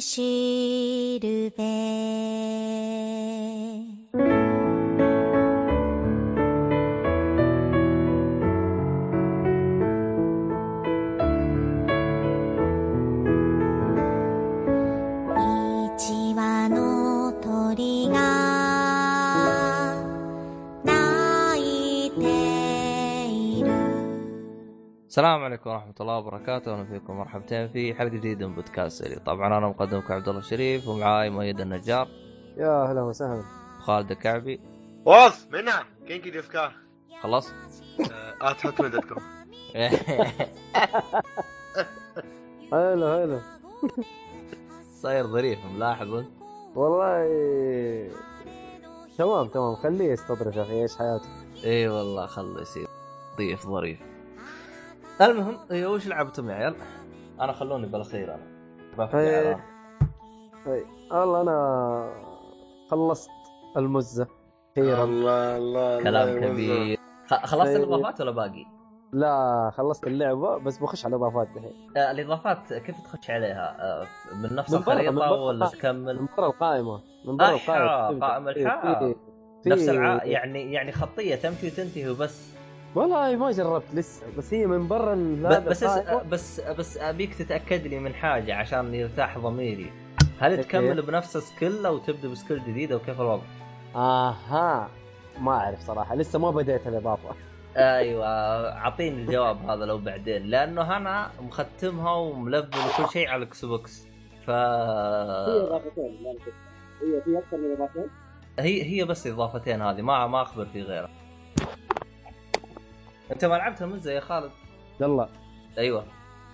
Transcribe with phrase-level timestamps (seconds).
[0.00, 1.77] しるべ
[25.58, 29.68] عليكم ورحمة الله وبركاته، أهلا فيكم مرحبتين في حلقة جديدة من بودكاست سري، طبعا أنا
[29.68, 32.08] مقدمكم عبد الله الشريف ومعاي مؤيد النجار،
[32.56, 33.42] يا أهلا وسهلا.
[33.80, 34.60] خالد الكعبي،
[35.04, 35.82] واص منع.
[36.06, 36.72] كينكي ديسكا
[37.22, 37.52] خلص؟
[38.42, 39.04] ات حكم دوت
[42.72, 43.40] هلا هلا.
[44.82, 46.28] صاير ظريف ملاحظ أنت؟
[46.74, 47.28] والله
[49.18, 49.74] تمام تمام.
[49.74, 51.28] خليه يستظرف يا أخي يعيش حياته؟
[51.64, 52.88] إي والله خله يصير
[53.36, 53.98] ضيف ظريف.
[55.20, 56.74] المهم إيه وش لعبتم يا عيال؟
[57.40, 57.86] أنا خلوني.
[57.86, 59.46] باخذ إيه.
[59.46, 59.60] إعلان.
[60.66, 62.12] طيب والله أنا
[62.90, 63.30] خلصت
[63.76, 64.26] المزة
[64.78, 66.98] أخيرا الله الله كلام كبير.
[67.44, 67.76] خلصت إيه.
[67.76, 68.64] الإضافات ولا باقي؟
[69.12, 74.06] لا خلصت اللعبة بس بخش على اضافات الحين آه، الإضافات كيف تخش عليها؟ آه،
[74.42, 75.30] من نفس من برا- من الخريطة برا.
[75.40, 77.76] ولا تكمل؟ من برا القائمة من برا أحا،
[78.10, 78.98] القائمة قائمة في- الحق.
[78.98, 79.14] في-
[79.62, 80.24] في- نفس الع...
[80.24, 82.57] يعني يعني خطية تمشي وتنتهي وبس.
[82.94, 85.14] والله ما جربت لسه بس هي من برا
[85.66, 86.22] بس القائمة.
[86.22, 89.92] بس بس أبيك تتأكد لي من حاجة عشان يرتاح ضميري
[90.40, 90.64] هل.
[90.64, 93.42] تكمل بنفس skill أو تبدأ ب skill جديد أو كيف الوضع؟
[93.96, 94.88] آها
[95.40, 97.34] ما أعرف صراحة لسه ما بديت الاضافه
[97.76, 98.26] أيوه
[98.72, 104.06] أعطيني الجواب هذا لو بعدين لأنه أنا مختمها وملفل وكل شيء على ال Xbox
[104.46, 106.18] ف إضافتين
[107.02, 108.10] هي في أكثر من اضافتين
[108.58, 111.10] هي هي بس إضافتين هذه ما ما أخبر في غيرها
[113.32, 114.50] انت ما لعبتها من زي يا خالد؟
[115.00, 115.28] يلا.
[115.78, 116.04] أيوه.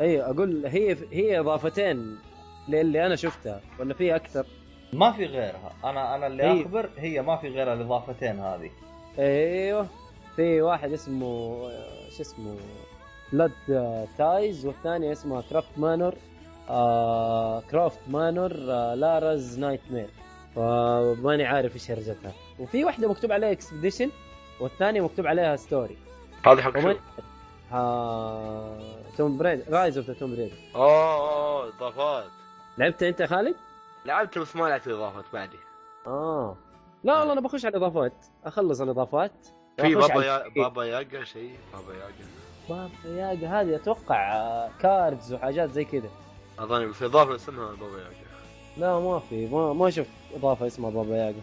[0.01, 2.19] اي أقول هي هي إضافتين
[2.69, 4.47] للي أنا شفتها ولا في أكثر؟
[4.93, 5.73] ما في غيرها.
[5.85, 6.63] أنا أنا اللي أيوة.
[6.63, 8.71] أخبر هي ما في غير الإضافتين هذه.
[9.19, 9.87] أيوه.
[10.37, 11.57] في واحد اسمه
[12.17, 12.57] شو اسمه؟
[13.33, 13.53] بلاد
[14.19, 16.15] تايز والثاني اسمه كرافت مانور
[16.69, 20.07] آه كرافت مانور آه لارز نايت مير
[20.55, 24.11] فماني عارف إيش هرجتها وفي واحدة مكتوب عليها اكسبediشن
[24.61, 25.97] والثانية مكتوب عليها ستوري
[26.47, 26.95] هذا حق شو؟
[27.73, 28.79] آه
[29.17, 32.31] توم بريد رايز أوف ذا توم بريد أوه أوه إضافات.
[32.79, 33.57] لعبت أنت يا خالد؟
[34.07, 35.57] لعبت بس ما لعبت إضافات بعدي.
[36.07, 36.57] آه.
[37.05, 38.13] لا والله أنا بخش على الإضافات
[38.45, 39.33] أخلص الإضافات.
[39.81, 42.25] في بابا يا بابا ياقا شيء بابا ياقا.
[42.69, 46.09] بابا ياقا هذه أتوقع آه، cards وحاجات زي كذا.
[46.59, 48.15] أظني بس إضافة اسمها بابا ياقا.
[48.77, 51.41] لا ما في ما ما شفت إضافة اسمها بابا ياقا.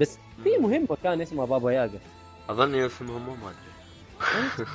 [0.00, 1.98] بس في مهمة كان اسمها بابا ياقا.
[2.50, 3.71] أظني اسمها مو ما ادري
[4.58, 4.66] لا لا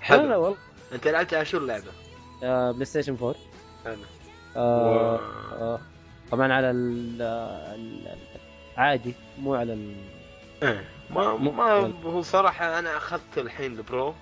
[0.00, 0.56] حلو والله.
[0.92, 1.92] انت لعبت على شو اللعبة؟
[2.42, 3.34] آه PlayStation 4
[3.86, 3.96] أنا
[4.56, 5.20] آه
[5.52, 5.80] آه
[6.30, 8.16] طبعا على ال- ال-
[8.74, 9.94] العادي مو على ال.
[10.62, 14.14] إيه ما ما هو صراحة أنا أخذت الحين ال Pro.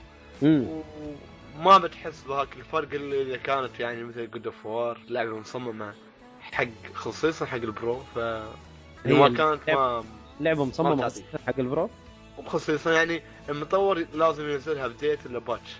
[0.42, 5.94] وما بتحس بهاك الفرق اللي إذا كانت يعني مثل God of War لعبة مصممة
[6.40, 8.00] حق خصيصا حق ال Pro.
[8.14, 10.04] ف هي ما كانت ما
[10.40, 11.12] لعبة مصممة
[11.46, 11.90] حق ال Pro.
[12.38, 15.76] وخصيصا يعني المطور لازم ينزلها update ولا patch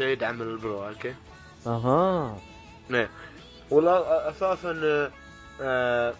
[0.00, 1.14] يدعم ال Pro okay؟
[1.66, 2.38] أها.
[2.88, 3.08] نعم.
[3.70, 5.10] ولا أساسا
[5.60, 6.14] آه،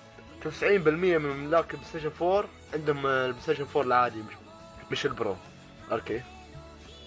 [0.45, 2.45] 90% من ملاك ال PlayStation 4
[2.75, 4.33] عندهم ال PlayStation 4 العادي مش
[4.91, 5.37] مش ال Pro.
[5.93, 6.21] okay؟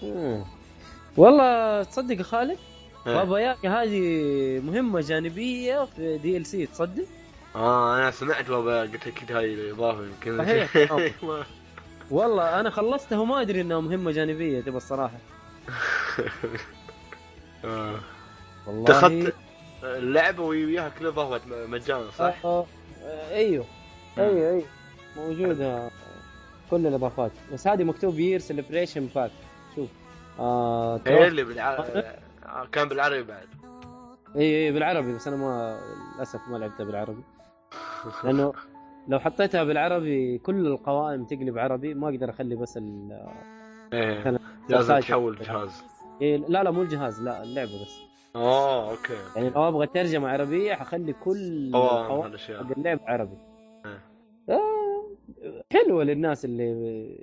[0.02, 0.44] مم.
[1.16, 2.58] والله تصدق يا خالد؟
[3.06, 3.14] إيه.
[3.14, 4.00] بابا ياقا هذه
[4.60, 7.04] مهمة جانبية في DLC تصدق؟
[7.56, 10.40] آه أنا سمعت بابا قلت أكيد هاي الاضافه يمكن.
[12.10, 15.18] والله أنا خلصتها وما أدري إنها مهمة جانبية تبى الصراحة.
[17.64, 17.94] آه.
[18.66, 18.84] والله.
[18.84, 19.34] دخلت
[19.84, 22.66] اللعبة وياها كل اضافات مجانا صح؟ آه
[23.04, 23.64] آه أيوه.
[24.18, 24.64] أيوه أيوه.
[25.16, 25.90] موجودة.
[26.70, 27.32] كل الإضافات.
[27.52, 29.30] بس هذه مكتوب Year Celebration Pack
[29.76, 29.88] شوف.
[30.38, 32.02] آه Croft- اللي بالعربي
[32.72, 33.46] كان بالعربي بعد.
[34.36, 35.80] اي اي بالعربي بس أنا ما
[36.16, 37.22] للأسف ما لعبتها بالعربي.
[38.24, 38.52] لأنه
[39.08, 43.12] لو حطيتها بالعربي كل القوائم تقلب عربي ما أقدر أخلي بس ال
[43.92, 44.38] إيه.
[44.68, 44.98] لازم.
[44.98, 45.82] تحول الجهاز.
[46.22, 48.00] إيه لا لا مو الجهاز لا اللعبة بس.
[48.36, 49.14] اوه okay.
[49.36, 53.36] يعني لو أبغى ترجمة عربية حخلي كل حق اللعب عربي.
[53.86, 54.00] إيه.
[54.48, 55.16] آه
[55.72, 57.16] حلوة للناس اللي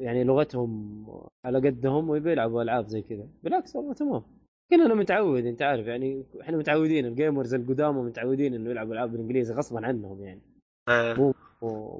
[0.00, 1.06] يعني لغتهم
[1.44, 3.26] على قدهم ويبي يلعبوا ألعاب زي كذا.
[3.42, 4.22] بالعكس والله تمام.
[4.70, 9.54] كلنا متعود أنت عارف يعني إحنا متعودين ال gamers القدامى متعودين إنه يلعبوا ألعاب بالإنجليزي
[9.54, 10.40] غصبا عنهم يعني.
[10.88, 11.34] مو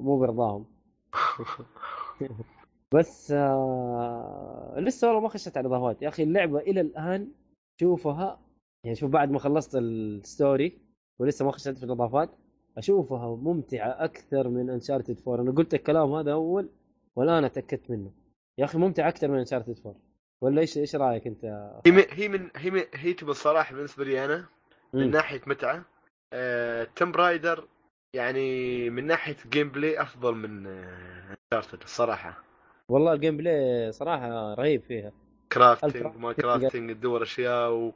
[0.03, 0.67] مو برضاهم.
[2.95, 7.33] بس آه لسه والله ما خشيت على الاضافات يا أخي اللعبة إلى الآن
[7.81, 8.41] شوفها
[8.85, 10.79] يعني شوف بعد ما خلصت الستوري
[11.19, 12.31] ولسه ما خشيت في الإضافات
[12.79, 16.69] أشوفها ممتعة أكثر من انشارتد 4 أنا قلت الكلام هذا أول
[17.17, 18.11] والآن أتأكدت منه.
[18.59, 20.01] يا أخي ممتع أكثر من انشارتد 4
[20.41, 21.45] ولا إيش إيش رأيك أنت؟
[21.87, 24.47] هي من هي من هي من هي تبى الصراحة بالنسبة لي أنا
[24.93, 25.11] من.
[25.11, 25.85] ناحية متعة
[26.33, 27.69] آه، Tomb Raider
[28.17, 32.43] يعني من ناحية gameplay أفضل من Uncharted الصراحة.
[32.89, 35.13] والله ال gameplay صراحة رهيب فيها.
[35.53, 36.17] crafting.
[36.17, 37.93] ما crafting تدور أشياء و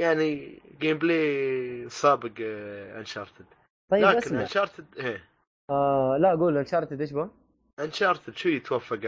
[0.00, 2.32] يعني gameplay سابق
[2.98, 3.46] Uncharted
[3.90, 4.40] طيب لكن اسمع.
[4.40, 5.24] Uncharted إيه.
[5.70, 7.28] آه لا قول Uncharted إيش بقى؟
[7.80, 8.98] Uncharted شو يتوفق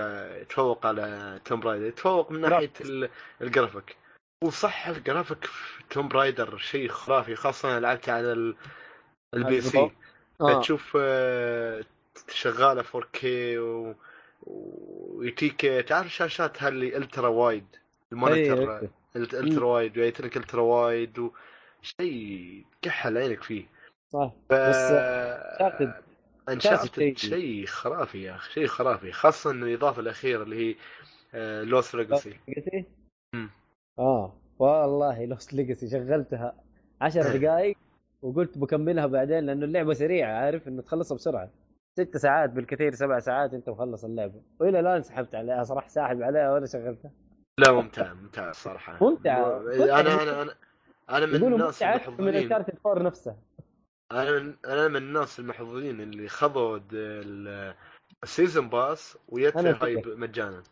[0.40, 3.08] يتفوق على Tomb Raider يتفوق من ناحية ال-
[3.42, 3.96] الجرافيك
[4.44, 8.56] وصح الجرافيك في Tomb Raider شيء خرافي خاصة أنا لعبت على ال-
[9.34, 9.90] ال PC.
[10.40, 10.60] آه.
[10.60, 11.84] تشوف آه،
[12.28, 13.24] شغالة 4K
[13.58, 13.92] و...
[14.46, 17.66] ويعطيك تعرف الشاشات هاللي ultra wide.
[19.16, 21.30] ult- ultra wide ويعطيك ultra wide و...
[21.82, 23.66] شيء كحل عينك فيه
[24.12, 24.52] صح ف...
[24.52, 26.02] بس Uncharted-
[26.48, 30.56] Uncharted Uncharted شيء- خرافي يا أخي شيء خرافي خاصة إن الإضافة الأخيرة اللي
[31.34, 32.36] هي Lost Legacy.
[33.98, 36.54] آه والله Lost Legacy شغلتها
[37.00, 37.36] عشر إيه.
[37.38, 37.76] دقائق
[38.22, 41.50] وقلت بكملها بعدين لأنه اللعبة سريعة عارف؟ إنه تخلصها بسرعة.
[41.98, 44.42] ست ساعات بالكثير سبع ساعات أنت مخلص اللعبة.
[44.60, 47.10] وإلى الآن سحبت عليها صراحة ساحب عليها ولا شغلتها.
[47.58, 49.60] لا ممتع ممتع الصراحه ممتعة.
[49.60, 50.54] أنا أنا أنا
[51.10, 53.36] أنا من الناس من المحظوظين Uncharted 4 نفسها.
[54.12, 56.78] أنا من أنا من الناس المحظوظين اللي خذوا
[58.22, 60.06] ال season pass wait أنا هاي زيك.
[60.06, 60.62] مجانا.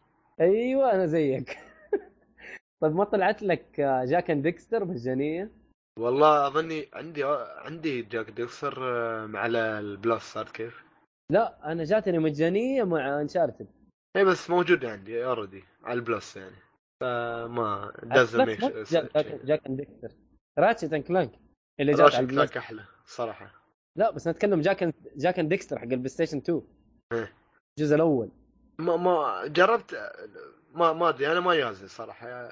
[0.40, 1.58] أيوه أنا زيك.
[2.80, 5.50] طيب ما طلعت لك Jak and Daxter مجانية؟
[5.98, 7.24] والله أظني عندي
[7.64, 10.84] عندي Jak Daxter آه، على ال Plus عرفت كيف؟
[11.32, 13.66] لا أنا جاتني مجانية مع Uncharted
[14.16, 16.56] اي بس موجود عندي already على ال Plus يعني.
[17.00, 18.94] فما doesn't make
[19.46, 20.12] Jak Daxter.
[20.58, 21.32] Ratchet and Clank
[21.80, 23.52] اللي جات على راشد البلاي كلاك أحلى صراحة.
[23.98, 26.62] لا بس نتكلم Jak Jak Daxter حق البلاي ستيشن 2
[27.12, 27.32] إيه.
[27.78, 28.30] الجزء الأول.
[28.78, 30.12] ما ما جربت
[30.74, 32.48] ما ما أدري أنا ما يازي صراحة.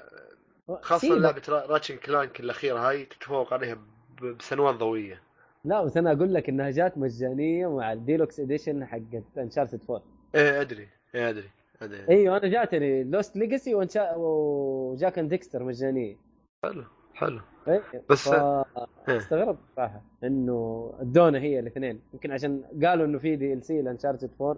[0.81, 1.15] خاصة.
[1.15, 3.77] لعبة Ra- Ratchet Clank الأخيرة هاي تتفوق عليها
[4.21, 5.21] بسنوات ضوئية.
[5.65, 8.99] لا بس أنا أقول لك إنها جات مجانية مع ال deluxe edition حق
[9.37, 10.03] Uncharted 4
[10.35, 10.87] إيه أدري.
[11.15, 11.49] إيه أدري.
[11.81, 13.75] أدري إيوه أنا جاتني Lost Legacy
[14.15, 16.17] و Jak and Daxter مجانية.
[16.63, 16.83] حلو
[17.13, 17.39] حلو.
[17.67, 18.33] إيه، بس- ف...
[18.33, 19.17] إيه.
[19.17, 22.01] استغربت صراحة إنه ادونا هي الاثنين.
[22.13, 24.53] يمكن عشان قالوا إنه في DLC ل Uncharted 4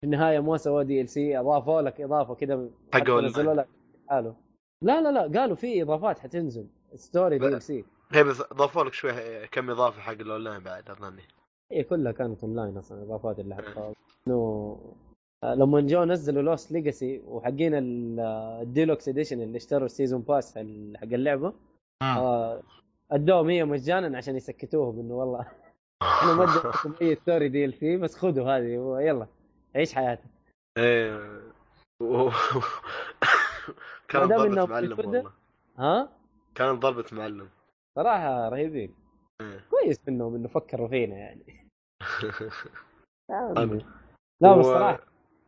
[0.00, 3.10] في النهاية ما سووا DLC أضافوا لك إضافة كذا حق.
[3.10, 3.68] نزلوا لك
[4.08, 4.34] حاله.
[4.82, 6.66] لا لا لا قالوا في إضافات حتنزل.
[6.94, 11.22] story DLC هي بس ضافوا لك شوي كم إضافة حق الاونلاين بعد اظني
[11.72, 13.92] هي كلها كانت اونلاين أصلا الإضافات اللي حطها
[14.28, 14.78] إنه
[15.44, 19.91] آه، لما جو نزلوا Lost Legacy وحقين ال- آه، ال deluxe edition اللي اشتروا ال
[19.91, 20.62] season pass حق
[21.02, 21.52] اللعبة
[22.02, 22.62] آه،
[23.10, 25.40] ادوهم هي مجانا عشان يسكتوهم إنه والله.
[26.02, 29.26] إحنا ما اديتكم اي story DLC بس خذوا هذه ويلا
[29.76, 30.24] عيش حياتك.
[30.78, 31.40] إيه
[34.12, 34.98] دام ضربة معلم.
[34.98, 35.32] والله
[35.78, 36.08] ها
[36.54, 37.48] كانت ضربة معلم
[37.96, 38.94] صراحة رهيبين
[39.40, 39.66] إيه.
[39.70, 41.66] كويس منهم إنه فكروا فينا يعني
[42.02, 42.30] حلو.
[44.40, 44.66] لا بس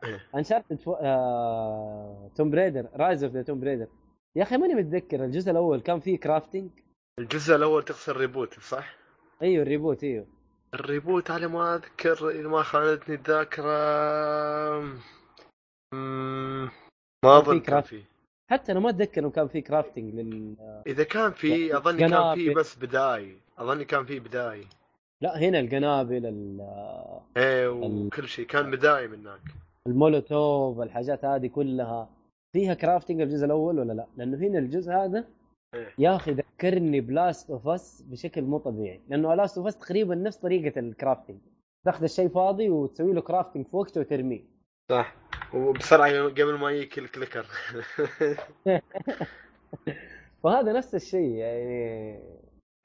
[0.03, 0.27] إيه.
[0.35, 0.93] Uncharted fo...
[0.93, 2.31] آه...
[2.35, 3.87] Tomb Raider Rise of the Tomb Raider
[4.35, 6.69] يا أخي ماني متذكر الجزء الأول كان فيه crafting
[7.19, 8.95] الجزء الأول تقصد reboot صح؟
[9.41, 10.27] أيوه ال reboot أيوه
[10.73, 14.79] ال reboot على ما أذكر إذا ما خانتني الذاكرة
[15.93, 16.69] مم،
[17.25, 17.81] ما أظن كان.
[17.81, 18.03] فيه
[18.53, 20.55] حتى أنا ما أتذكر إنه كان فيه crafting لل
[20.87, 22.53] إذا كان يعني فيه أظني كان قنابل.
[22.53, 23.35] بس بداية.
[23.57, 24.63] أظني كان فيه بداية.
[25.21, 28.45] لا هنا القنابل ال- إيه وكل شيء.
[28.45, 29.41] كان بداية من هناك.
[29.87, 32.09] المولوتوف الحاجات هذه كلها.
[32.55, 35.25] فيها crafting الجزء الأول ولا لا؟ لأنه هنا الجزء هذا
[35.75, 35.89] إيه.
[35.99, 39.01] يا أخي ذكرني ب Last of Us بشكل مو طبيعي.
[39.09, 41.37] لأنه Last of Us تقريبا نفس طريقة ال crafting
[41.85, 44.41] تأخذ الشيء فاضي وتسوي له crafting في وقته وترميه.
[44.91, 45.15] صح.
[45.53, 47.45] وبسرعة قبل ما يجيك ال clicker.
[50.43, 52.19] فهذا نفس الشيء يعني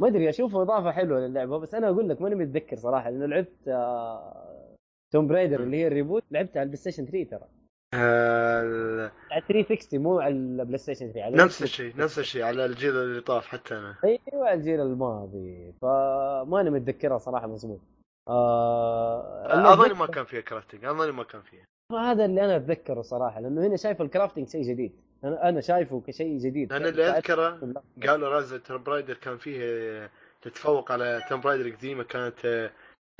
[0.00, 3.68] ما أدري اشوفه إضافة حلوة للعبة بس أنا أقول لك ماني متذكر صراحة لأنه لعبت
[3.68, 4.74] آه...
[5.12, 7.48] Tomb Raider اللي هي ال reboot لعبتها على البلاي ستيشن 3 ترى.
[7.94, 12.96] ال- على 360 مو على البلاي ستيشن 3 على نفس الشيء نفس الشيء على الجيل
[12.96, 13.96] اللي طاف حتى أنا.
[14.04, 15.74] أيوه الجيل الماضي.
[15.82, 17.80] فماني متذكرها صراحة مضبوط
[18.28, 19.72] آه...
[19.72, 21.64] اظني ما كان فيها crafting اظني ما كان فيها.
[21.96, 24.92] هذا اللي أنا أتذكره صراحة لأنه هنا شايف ال crafting شيء جديد.
[25.24, 26.72] أنا أنا شايفه كشيء جديد.
[26.72, 27.72] أنا اللي أذكره
[28.06, 30.10] قالوا Rise Tomb Raider كان فيه
[30.42, 32.44] تتفوق على Tomb Raider القديمه كانت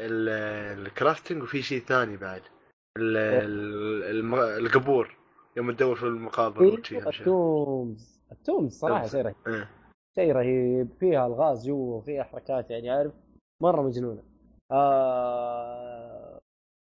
[0.01, 0.29] ال-
[0.87, 2.43] ال crafting وفي شيء ثاني بعد.
[4.59, 5.17] القبور
[5.57, 7.21] يوم تدور في المقابر إيه، وشي هالشيء.
[7.21, 9.07] ال tombs ال tombs صراحة.
[9.07, 9.35] شيء رهيب.
[9.47, 9.71] إيه.
[10.15, 10.89] شيء رهيب.
[11.01, 13.13] فيها الغاز جوا وفيها حركات يعني عارف؟
[13.63, 14.23] مرة مجنونة.
[14.73, 16.39] آه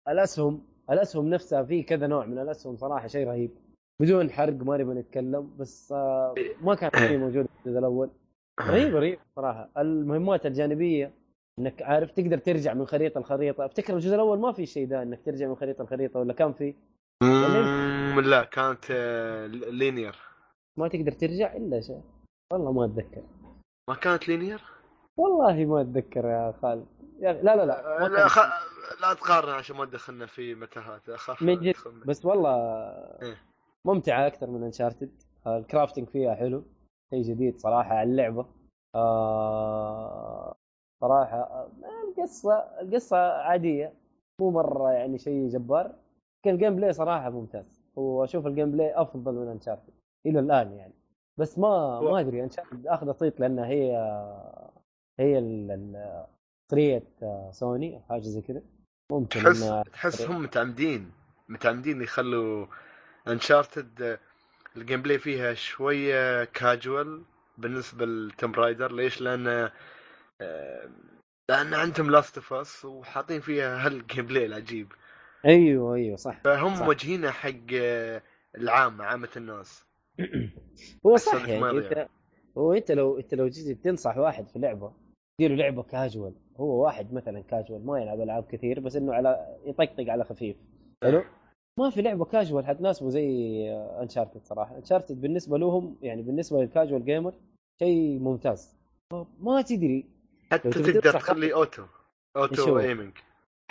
[0.08, 0.75] الأسهم.
[0.90, 3.50] الأسهم نفسها في كذا نوع من الأسهم صراحة شيء رهيب.
[4.00, 8.10] بدون حرق ما نبغى نتكلم بس آه ما كان شيء موجود في الجزء الأول.
[8.60, 9.68] رهيب رهيب صراحة.
[9.78, 11.12] المهمات الجانبية
[11.58, 13.64] إنك عارف تقدر ترجع من خريطة لخريطة.
[13.66, 16.74] أفتكر الجزء الأول ما في شيء ده إنك ترجع من خريطة لخريطة ولا كان في؟
[18.24, 20.16] لا كانت آه، linear
[20.78, 22.00] ما تقدر ترجع إلا شيء.
[22.52, 23.22] والله ما أتذكر.
[23.90, 24.62] ما كانت linear؟
[25.18, 26.86] والله ما أتذكر يا خالد.
[27.20, 28.38] يا أخي لا لا لا لا, كان خ...
[29.02, 31.08] لا تقارن عشان ما تدخلنا في متاهات.
[31.08, 31.74] اخاف من جد
[32.06, 32.54] بس والله
[33.22, 33.36] إيه.
[33.84, 35.10] ممتعة أكثر من Uncharted
[35.46, 36.64] ال crafting فيها حلو
[37.10, 38.46] شيء جديد صراحة على اللعبة.
[38.94, 40.54] آه
[41.00, 41.68] صراحة آه،
[42.08, 43.92] القصة القصة عادية
[44.40, 45.86] مو مرة يعني شيء جبار
[46.40, 47.82] لكن ال gameplay صراحة ممتاز.
[47.96, 49.94] وأشوف ال gameplay أفضل من Uncharted
[50.26, 50.94] إلى الآن يعني.
[51.38, 53.92] بس ما ما أدري Uncharted أخذ صيت لأنها هي
[55.18, 56.26] هي ال-
[56.72, 57.02] ال- صريه
[57.52, 58.62] سوني أو حاجة زي كذا
[59.12, 61.12] ممكن تحس تحس هم متعمدين
[61.48, 62.66] متعمدين يخلوا
[63.28, 64.18] Uncharted
[64.76, 67.22] ال gameplay فيها شوية كاجوال
[67.58, 69.70] بالنسبة ل Tomb Raider ليش؟ لأن
[70.40, 70.90] آه،
[71.50, 74.92] لأن عندهم Last of Us وحاطين فيها هال gameplay العجيب
[75.44, 76.86] أيوه أيوه صح فهم صح.
[77.30, 78.22] حق آه،
[78.56, 79.84] العامه عامة الناس
[81.06, 82.08] هو صح يعني أنت.
[82.58, 84.92] هو أنت لو أنت لو جيت تنصح واحد في لعبة
[85.38, 90.04] تديله لعبة كاجوال هو واحد مثلا كاجوال ما يلعب ألعاب كثير بس إنه على يطقطق
[90.10, 90.56] على خفيف.
[91.04, 91.24] حلو.
[91.78, 93.70] ما في لعبة كاجوال حتناسبه زي
[94.02, 94.76] Uncharted صراحة.
[94.76, 97.34] Uncharted بالنسبة لهم يعني بالنسبة لل casual gamer
[97.82, 98.76] شيء ممتاز.
[99.40, 100.04] ما تدري.
[100.52, 101.82] حتى تقدر تخليه auto
[102.36, 103.12] auto؟ aiming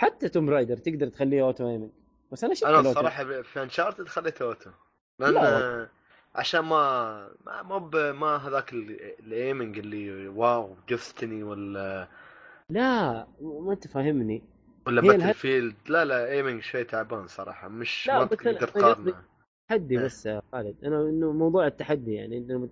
[0.00, 1.90] حتى Tomb Raider تقدر تخليه auto aiming
[2.32, 2.80] بس أنا شفت أنا.
[2.80, 4.70] الصراحه في Uncharted خليته auto
[5.20, 5.88] لأن لا.
[6.34, 12.08] عشان ما ما مو ب- ما هذاك ال- ال aiming اللي واو جستني ولا
[12.72, 14.42] لا ما أنت فاهمني.
[14.86, 17.68] ولا Battle الهد- field لا لا aiming شوي تعبان صراحة.
[17.68, 19.22] مش لا، ما تقدر أنا تقارنه.
[19.68, 20.04] تحدي إيه.
[20.04, 20.84] بس يا خالد.
[20.84, 22.68] أنا إنه موضوع التحدي يعني إنه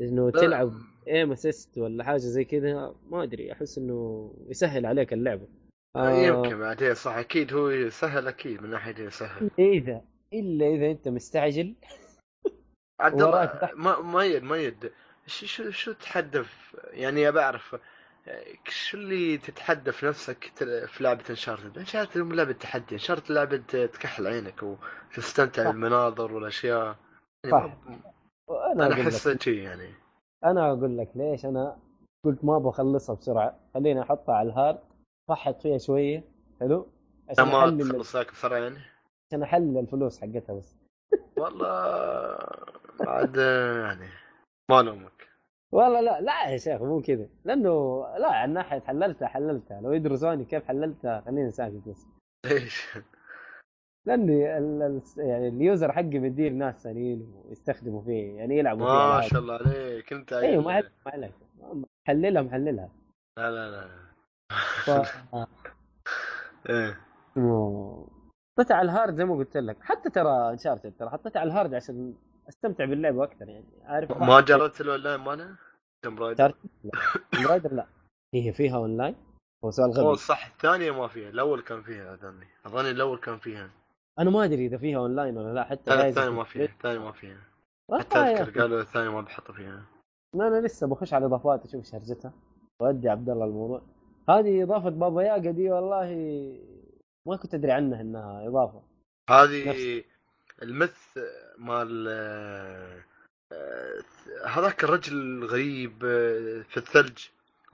[0.00, 0.72] إنه لا، تلعب
[1.08, 3.52] aim assist ولا حاجة زي كذا ما أدري.
[3.52, 5.48] أحس إنه يسهل عليك اللعبة.
[5.96, 9.50] آه يمكن بعدين صح أكيد هو سهل أكيد من ناحية يسهل.
[9.58, 11.74] إذا إلا إذا أنت مستعجل.
[13.00, 13.74] عبد وراك الله تحت.
[13.74, 14.92] ما ميد
[15.26, 17.74] شو شو شو تحدف يعني ابى أعرف.
[17.74, 17.80] آه،
[18.68, 23.56] شو اللي تتحدف نفسك تل- في لعبة Uncharted Uncharted مو لعبة تحدي Uncharted لعبة
[23.86, 25.70] تكحل عينك وتستمتع صح.
[25.70, 26.96] بالمناظر والأشياء.
[27.44, 27.78] يعني صح.
[28.50, 29.94] أنا أحس لك شي يعني.
[30.44, 31.78] أنا أقول لك ليش أنا
[32.24, 33.58] قلت ما أبغى أخلصها بسرعة.
[33.74, 34.78] خليني أحطها على ال hard
[35.28, 36.24] فحط فيها شوية.
[36.60, 36.88] حلو؟
[37.28, 38.78] عشان ما أحلل تخلص ذاك بسرعة يعني؟
[39.30, 40.76] عشان أحلل الفلوس حقتها بس.
[41.36, 42.66] والله آه،
[43.86, 44.08] يعني
[44.70, 45.17] ما الومك
[45.72, 47.28] والله لا لا يا شيخ مو كذا.
[47.44, 49.80] لأنه لا عن ناحيه حللتها حللتها.
[49.80, 52.06] لو يدرسوني كيف حللتها خليني ساكت بس.
[52.46, 52.98] ليش؟
[54.06, 55.02] لأني ال...
[55.16, 59.20] يعني اليوزر حقي مديه لناس ثانيين ويستخدموا فيه يعني يلعبوا فيه ما.
[59.20, 60.72] شاء الله عليك أنت أيوه ما.
[60.72, 61.32] عليك ما عليك.
[62.08, 62.90] محللها محللها.
[63.38, 63.88] لا لا لا.
[64.84, 64.90] ف...
[66.70, 67.00] إيه.
[68.58, 69.76] حطيتها على ال hard زي ما قلت لك.
[69.80, 72.14] حتى ترى Uncharted ترى حطيتها على ال hard عشان
[72.48, 73.82] أستمتع باللعبة أكثر يعني.
[73.84, 75.56] عارف ما جربت الأونلاين ماله؟
[76.04, 76.54] Tomb Raider؟
[76.84, 76.92] لا.
[77.48, 77.86] Raider لا.
[78.34, 79.14] هي فيها أونلاين؟
[79.64, 80.16] هو سؤال غبي.
[80.16, 80.46] صح.
[80.46, 81.28] الثانية ما فيها.
[81.28, 82.46] الأول كان فيها أظني.
[82.66, 83.70] أظني الأول كان فيها.
[84.18, 86.64] أنا ما أدري إذا فيها أونلاين ولا لا حتى لا الثانية ما في فيها.
[86.64, 87.40] الثانية ما فيها.
[87.92, 88.60] حتى أذكر أخي.
[88.60, 89.82] قالوا الثانية ما بيحطوا فيها.
[90.36, 92.32] ما أنا لسه بخش على الإضافات أشوف شرجتها
[92.80, 93.82] وادي عبد الله الموضوع.
[94.28, 96.08] هذه إضافة بابا ياقا دي والله
[97.26, 98.82] ما كنت أدري عنها إنها إضافة.
[99.30, 100.04] هذه
[100.62, 101.18] المث
[101.58, 103.02] مال آه،
[104.46, 107.18] هذاك الرجل الغريب آه، في الثلج.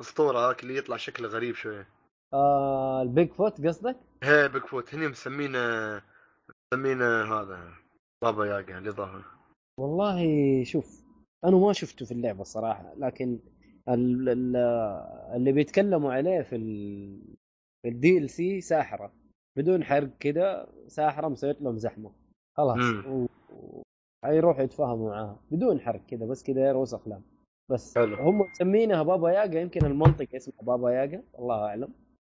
[0.00, 1.86] اسطورة هذاك اللي يطلع شكله غريب شوية
[2.34, 4.94] آه البيج فوت قصدك؟ هي بيج فوت.
[4.94, 5.58] هني مسمينه
[6.74, 7.72] مسمينه هذا
[8.22, 9.22] بابا ياقا الاضافة
[9.80, 10.18] والله
[10.64, 11.02] شوف
[11.44, 13.38] أنا ما شفته في اللعبة الصراحه لكن
[13.88, 14.56] ال- ال-
[15.36, 17.20] اللي بيتكلموا عليه في ال
[17.82, 19.12] في الدي ال سي ساحرة.
[19.58, 22.12] بدون حرق كذا ساحرة مسويت لهم زحمة.
[22.56, 23.06] خلاص.
[23.06, 23.26] و...
[24.24, 27.22] حيروحوا يتفاهموا معاها بدون حرق كذا بس كذا رؤوس أقلام.
[27.70, 28.16] بس حلو.
[28.16, 31.88] هم مسمينها بابا ياقا يمكن المنطق اسمها بابا ياقا الله أعلم.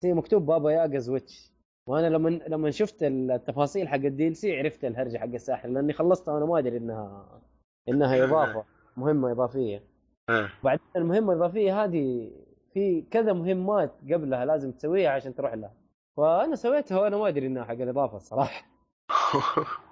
[0.05, 1.53] هي مكتوب Baba Yaga the witch.
[1.89, 6.47] وأنا لما لما شفت التفاصيل حق ال DLC عرفت الهرجة حق الساحر لأني خلصتها وأنا
[6.47, 7.41] ما أدري إنها
[7.89, 8.65] إنها إضافة
[8.97, 9.83] مهمة إضافية.
[10.31, 12.31] إيه بعدين المهمة الإضافية هذه
[12.73, 15.75] في كذا مهمات قبلها لازم تسويها عشان تروح لها.
[16.17, 18.67] فانا سويتها وأنا ما أدري إنها حق الإضافة الصراحة.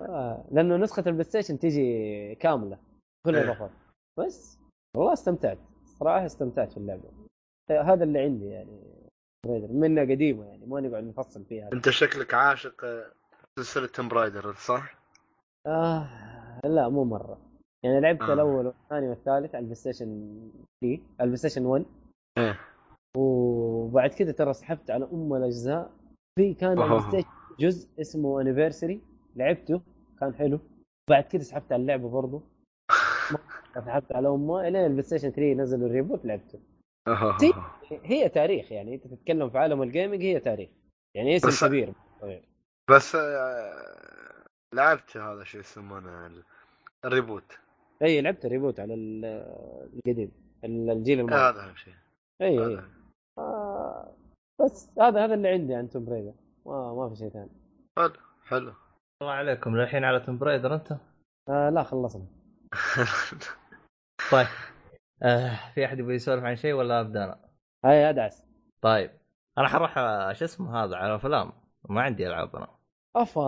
[0.00, 2.78] آه لأنه نسخة ال PlayStation تيجي كاملة
[3.26, 3.42] كل إيه.
[3.44, 3.70] الاضافات
[4.18, 4.58] بس
[4.96, 7.10] والله استمتعت صراحة استمتعت في اللعبة
[7.70, 8.80] هذا اللي عندي يعني
[9.70, 12.86] منها قديمة يعني ما نقعد نفصل فيها أنت شكلك عاشق
[13.58, 14.98] سلسلة Tomb Raider صح؟
[15.66, 16.08] آه
[16.64, 17.38] لا مو مرة
[17.84, 18.32] يعني لعبت آه.
[18.32, 20.06] الأول والثاني والثالث على ال PlayStation
[20.84, 21.84] 3 على ال PlayStation 1
[22.38, 22.60] إيه
[23.16, 25.90] وبعد كذا ترى سحبت على أم الأجزاء
[26.38, 26.70] في كان.
[26.82, 27.28] ال PlayStation
[27.60, 29.00] جزء اسمه Anniversary
[29.36, 29.80] لعبته
[30.20, 30.58] كان حلو.
[31.10, 32.42] بعد كذا سحبت على اللعبة برضه
[33.86, 36.60] سحبت على أمه الين ال PlayStation 3 نزلوا ال reboot لعبته.
[38.04, 40.68] هي تاريخ يعني أنت تتكلم في عالم ال gaming هي تاريخ.
[41.14, 41.92] يعني اسم بس- كبير.
[42.90, 44.44] بس آه،
[44.74, 46.42] لعبت هذا شو يسمونه ال-
[47.04, 47.58] ال reboot.
[48.02, 49.24] إي لعبت ال reboot على ال-
[49.96, 50.30] القديم
[50.64, 51.42] الجيل الماضي.
[51.58, 51.94] هذا أهم شيء.
[52.42, 52.80] إي
[53.38, 54.12] آه
[54.64, 56.32] بس هذا هذا اللي عندي عن Tomb Raider
[56.66, 57.50] ما ما في شيء ثاني.
[57.98, 58.12] حلو
[58.46, 58.72] حلو.
[59.22, 59.76] الله عليكم.
[59.76, 60.92] للحين على Tomb Raider أنت؟
[61.48, 62.26] آه لا خلصنا.
[64.32, 64.46] طيب.
[65.22, 67.40] آه في أحد يبغى يسولف عن شيء ولا أبدأ أنا؟
[67.84, 68.42] هاي أدعس.
[68.80, 69.10] طيب.
[69.58, 71.52] أنا حروح آه، شو اسمه هذا على أفلام.
[71.88, 72.68] ما عندي ألعاب أنا.
[73.16, 73.40] أفا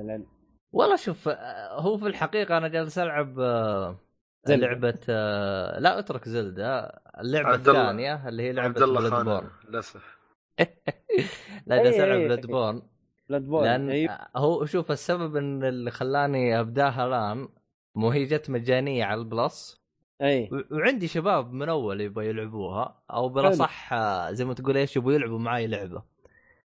[0.00, 0.26] العلم.
[0.72, 3.96] والله شوف آه، هو في الحقيقة أنا جالس ألعب آه،
[4.44, 4.66] Zelda.
[4.66, 6.80] لعبة آه، لا أترك Zelda.
[7.18, 7.54] الله.
[7.54, 10.21] الثانية اللي هي الله Bloodborne للأسف.
[11.66, 12.82] لا العب أي- Bloodborne
[13.28, 14.12] Bloodborne لأن أيوه.
[14.12, 17.48] آه، هو شوف السبب إن اللي خلاني أبداها الآن
[17.94, 19.82] مو هي جت مجانية على ال Plus.
[20.22, 20.50] أي.
[20.70, 25.38] وعندي شباب من أول يبغوا يلعبوها أو بالأصح آه، زي ما تقول إيش يبغوا يلعبوا
[25.38, 26.02] معي لعبة.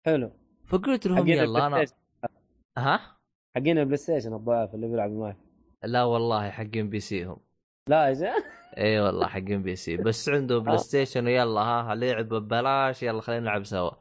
[0.06, 0.32] حلو.
[0.66, 1.86] فقلت لهم يلا أنا
[2.78, 3.00] ها؟
[3.56, 5.36] حقين ال PlayStation الضعاف اللي بيلعبوا معي
[5.84, 7.38] لا والله حقين PC هم
[7.90, 8.34] لا يا.
[8.78, 9.98] إي والله حقين PC.
[9.98, 10.78] بس عنده Play آه.
[10.78, 13.92] Station ويلا ها لعبه ببلاش يلا خلينا نلعب سوا.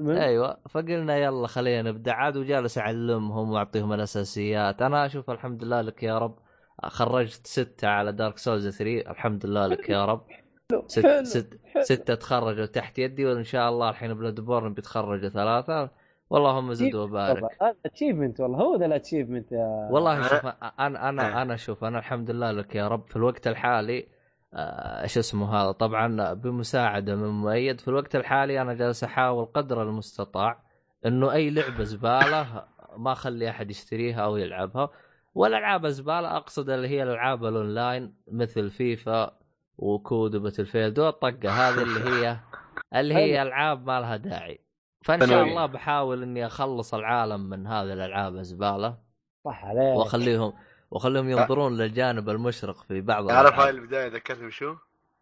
[0.00, 2.12] المهم، أيوه فقلنا يلا خلينا نبدأ.
[2.12, 4.82] عاد وجالس اعلمهم واعطيهم الأساسيات.
[4.82, 6.38] أنا أشوف الحمد لله لك يا رب.
[6.82, 10.26] خرجت ستة على Dark Souls 3 الحمد لله لك يا رب.
[10.86, 11.60] ست ست.
[11.80, 16.01] ستة تخرجوا تحت يدي وإن شاء الله الحين Bloodborne بيتخرجوا ثلاثة.
[16.32, 18.58] واللهم زد وبارك والله، هذا achievement والله.
[18.58, 20.46] هو ذا ال achievement يا والله أنا- شوف
[20.80, 21.42] أنا أنا آه.
[21.42, 23.08] أنا شوف أنا الحمد لله لك يا رب.
[23.08, 24.06] في الوقت الحالي
[24.54, 27.80] آه، إيش اسمه هذا؟ طبعا بمساعدة من مؤيد.
[27.80, 30.58] في الوقت الحالي أنا جالس أحاول قدر المستطاع
[31.06, 32.64] إنه أي لعبة زبالة
[32.96, 34.90] ما أخلي أحد يشتريها أو يلعبها.
[35.34, 39.30] والألعاب زبالة أقصد اللي هي الألعاب الأونلاين مثل FIFA
[39.78, 40.98] و COD و Battlefield.
[40.98, 42.36] والطقه هذه اللي هي
[42.94, 44.60] اللي هي ألعاب ما لها داعي.
[45.04, 45.42] فإن شاء.
[45.42, 48.98] الله بحاول إني أخلص العالم من هذه الألعاب الزباله
[49.44, 49.96] صح عليك.
[49.96, 50.52] واخليهم
[50.90, 53.70] وأخليهم ينظرون للجانب المشرق في بعض تعرف هاي.
[53.70, 54.76] البداية ذكرتني بشو؟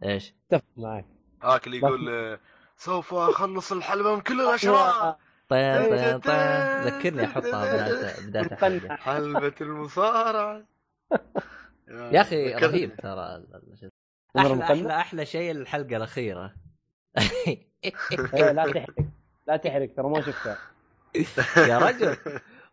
[0.05, 1.07] إيش؟ اتفق معك.
[1.43, 2.39] هاك اللي يقول
[2.77, 5.17] سوف أخلص الحلبة من كل الأشرار.
[5.49, 10.63] طين طين طين ذكرني أحطها بدايه بداية الحلقة حلبة المصارعة.
[12.15, 12.55] يا أخي.
[12.55, 13.45] رهيب ترى
[14.37, 16.55] أحلى؟ أحلى أحلى شيء الحلقة الأخيرة.
[17.85, 19.10] إيه، لا تحرق.
[19.51, 20.59] لا تحرق ترى ما شفتها.
[21.71, 22.17] يا رجل.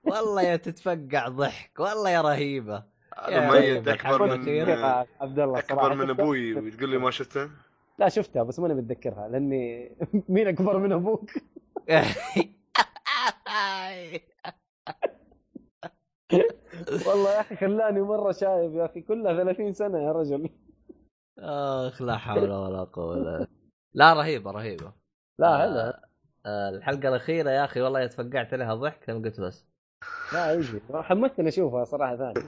[0.04, 2.84] والله يا تتفقع ضحك والله يا رهيبة.
[3.30, 4.50] يا ميت أكبر من
[5.22, 7.50] عبد الله أكبر من؟ أبوي وتقول لي ما شفته؟
[8.00, 9.92] لا شفتها بس ماني متذكرها لأني
[10.30, 11.32] مين أكبر من أبوك؟
[17.08, 20.50] والله يا أخي خلاني مرة شايب يا أخي كلها 30 سنة يا رجل.
[21.40, 23.48] أخ لا حول ولا قوة إلا
[23.94, 24.92] لا رهيبه رهيبه
[25.40, 26.07] لا هلا.
[26.48, 29.66] الحلقة الأخيرة يا أخي والله تفقعت لها ضحك لما قلت بس.
[30.34, 32.48] لا يجي حمستني أشوفها صراحة ثاني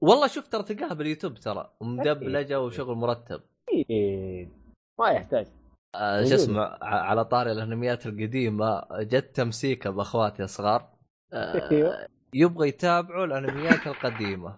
[0.00, 3.40] والله شفت ترى تلقاها باليوتيوب ترى مدبلجه وشغل مرتب.
[5.00, 5.46] ما يحتاج.
[5.94, 6.34] آه، شو.
[6.34, 10.88] اسمه على طاري الأنميات القديمة جت تمسيكة بأخواتي الصغار.
[11.32, 12.06] آه، أيوه.
[12.34, 14.56] يبغى يتابعوا الأنميات القديمة.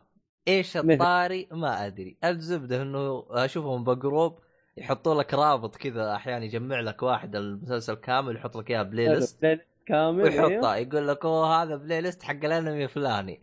[0.49, 2.17] إيش؟ الطاري؟ ما أدري.
[2.25, 4.39] الزبده إنه اشوفهم ب group
[4.77, 9.61] يحطوا لك رابط كذا أحيانا يجمع لك واحد المسلسل كامل يحط لك اياه playlist.
[9.87, 10.47] كامل أيوه.
[10.47, 13.43] ويحطها يقول لك أوه هذا playlist حق الأنمي الفلاني.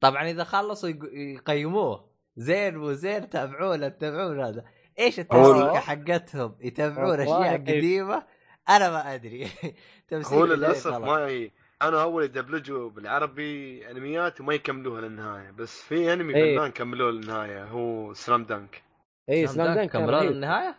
[0.00, 2.06] طبعا إذا خلصوا يق- يقيموه.
[2.36, 4.64] زين مو زين تابعونا تابعون هذا.
[4.98, 7.56] إيش التمسيكه حقتهم؟ يتابعون أشياء إيه.
[7.56, 8.22] قديمة؟
[8.68, 9.48] أنا ما أدري.
[10.08, 10.94] تمسيكه هو للأسف.
[10.94, 11.52] ما ي...
[11.82, 16.58] أنا أول يدبلجوا بالعربي أنميات وما يكملوها للنهاية بس في أنمي إيه.
[16.58, 18.82] فنان كملوه للنهاية هو سلام دانك
[19.30, 20.30] اي سلام دانك كان كملوا رهيب.
[20.30, 20.74] للنهايه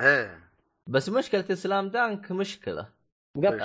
[0.00, 0.38] إيه.
[0.88, 2.88] بس مشكلة سلام دانك مشكلة.
[3.36, 3.64] مقطع.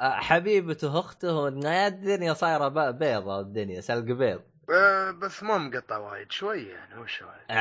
[0.00, 4.40] آه، حبيبته أخته الدنيا صايرة بيضة الدنيا سلق بيض.
[4.70, 7.54] آه، بس ما مقطع وايد شوية يعني مو شوية آه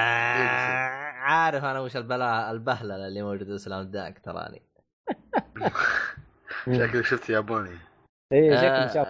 [1.13, 4.62] عارف أنا وش البلاء البهللة اللي موجوده في سلام دانك تراني.
[6.77, 7.77] شكلك شفت ياباني.
[8.33, 9.07] اي آه، شكله شاف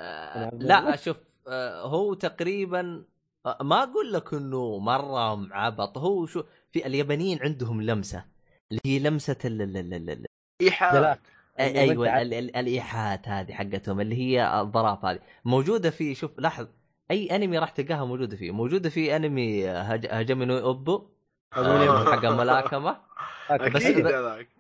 [0.54, 3.04] لا شوف آه، هو تقريبا
[3.46, 8.26] آه، ما أقول لك إنه مرة معبط هو شو في اليابانيين عندهم لمسة
[8.72, 10.26] اللي هي لمسة ال ال ال ال ال
[10.62, 11.20] ايحاء
[11.60, 15.20] أيوه أنت ال- ال- الإيحاءات هذه حقتهم اللي هي الظراف هذه.
[15.46, 16.68] موجودة في شوف لاحظ
[17.12, 18.52] أي أنمي راح تلقاها موجودة فيه.
[18.52, 20.08] موجودة في أنمي هج...
[20.12, 21.08] Hajime no Ippo
[21.58, 22.06] آه.
[22.12, 22.98] حق الملاكمه
[23.76, 23.84] بس-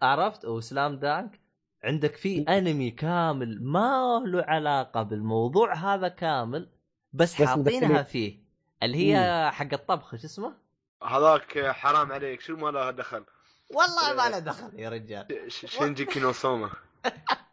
[0.01, 1.39] عرفت؟ و Slam Dunk.
[1.83, 6.69] عندك في أنمي كامل ما له علاقة بالموضوع هذا كامل
[7.13, 8.03] بس بس حاطينها.
[8.03, 8.39] فيه
[8.83, 10.62] اللي هي حق الطبخ شو اسمه؟
[11.05, 12.41] هذاك حرام عليك.
[12.41, 13.25] شو ما له دخل؟
[13.69, 15.51] والله ما له دخل يا رجال.
[15.51, 16.69] ش- Shingeki no Soma.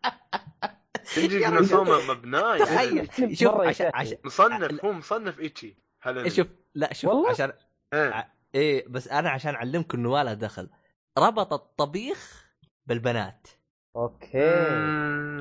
[1.14, 2.58] Shingeki no Soma مبناي.
[2.58, 3.36] تخيل.
[3.36, 7.52] شوف عشان, مصنف هو مصنف ecchi هل شوف لا شوف والله؟ عشان
[7.94, 8.32] إيه.
[8.54, 10.70] إيه بس أنا عشان اعلمك إنه ما له دخل.
[11.18, 12.50] ربط الطبيخ
[12.86, 13.48] بالبنات.
[13.96, 14.58] okay.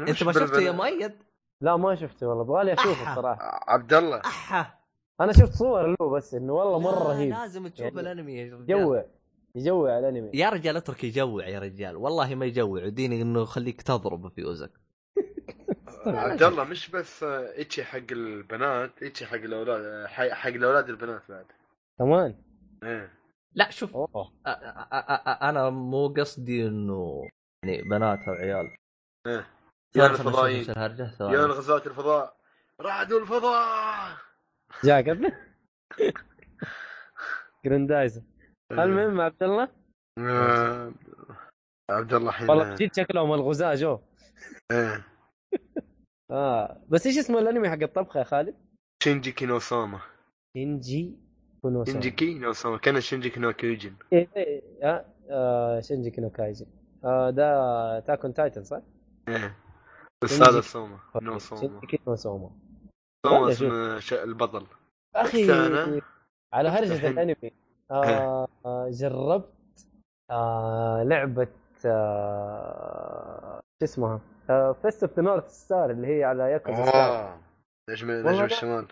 [0.10, 1.24] أنت ما شفته يا؟ مؤيد؟
[1.62, 2.44] لا ما شفته والله.
[2.44, 3.12] ابغالي أشوفه.
[3.12, 4.22] الصراحه عبد الله.
[4.26, 4.79] أحا.
[5.22, 7.30] أنا شفت صور له بس إنه والله مرة لا، رهيب.
[7.30, 8.70] لازم تشوف يعني الأنمي يا رجال.
[8.80, 9.06] يجوع
[9.56, 10.32] يجوع على الأنمي.
[10.34, 11.96] يا رجال اترك يجوع يا رجال.
[11.98, 12.84] والله ما يجوع.
[12.86, 14.72] وديني إنه خليك تضرب في أوزك.
[16.06, 21.46] عبد الله مش بس إيتشي حق البنات إيتشي حق الأولاد حق حق الأولاد البنات بعد.
[22.00, 22.36] كمان؟
[22.84, 23.14] إيه.
[23.54, 24.08] لا شوف أوه.
[24.26, 27.22] أ- أ- أ- أنا مو قصدي إنه
[27.64, 28.66] يعني بنات أو عيال.
[29.28, 29.48] إيه.
[29.96, 30.66] يا الفضائيين.
[31.20, 31.46] يا.
[31.46, 32.36] الغزاة الفضاء.
[32.82, 34.18] رعد الفضاء!
[34.84, 35.32] جاء قبله
[38.72, 39.70] المهم عبد الله؟
[40.20, 40.94] آه،
[41.90, 44.00] عبد الله الحين والله جيت شكلهم الغزاة جو.
[44.72, 45.06] إيه.
[46.32, 48.56] آه بس إيش اسمه الأنمي حق الطبخ يا خالد؟
[49.04, 50.00] Shingeki no Soma.
[50.58, 51.18] Shingeki
[51.62, 55.06] no So Shingeki no Soma كان Shingeki no Kyojin إيه إيه آه.
[55.30, 56.66] آه Shingeki no Kyojin
[57.04, 58.82] آه Attack on Titan صح؟
[59.28, 59.56] إيه.
[60.24, 62.52] بس هذا Soma no Soma Shingeki no Soma
[63.26, 64.66] اسم ش- البطل.
[65.16, 65.52] أخي.
[66.54, 67.12] على هرجة الحين.
[67.12, 67.52] الأنمي.
[67.92, 69.54] آه آه جربت
[70.32, 71.48] آه لعبة
[71.86, 74.20] آه شو اسمها؟
[74.82, 77.38] Fist of the North Star اللي هي على ياكوزا style آه
[77.90, 78.44] نجم نجم.
[78.44, 78.88] الشمال.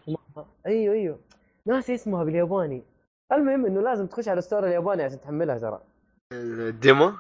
[0.66, 1.20] أيوه أيوه.
[1.66, 2.84] ناسي اسمها بالياباني.
[3.32, 5.82] المهم إنه لازم تخش على ال store الياباني عشان تحملها ترى.
[6.34, 7.12] ال demo؟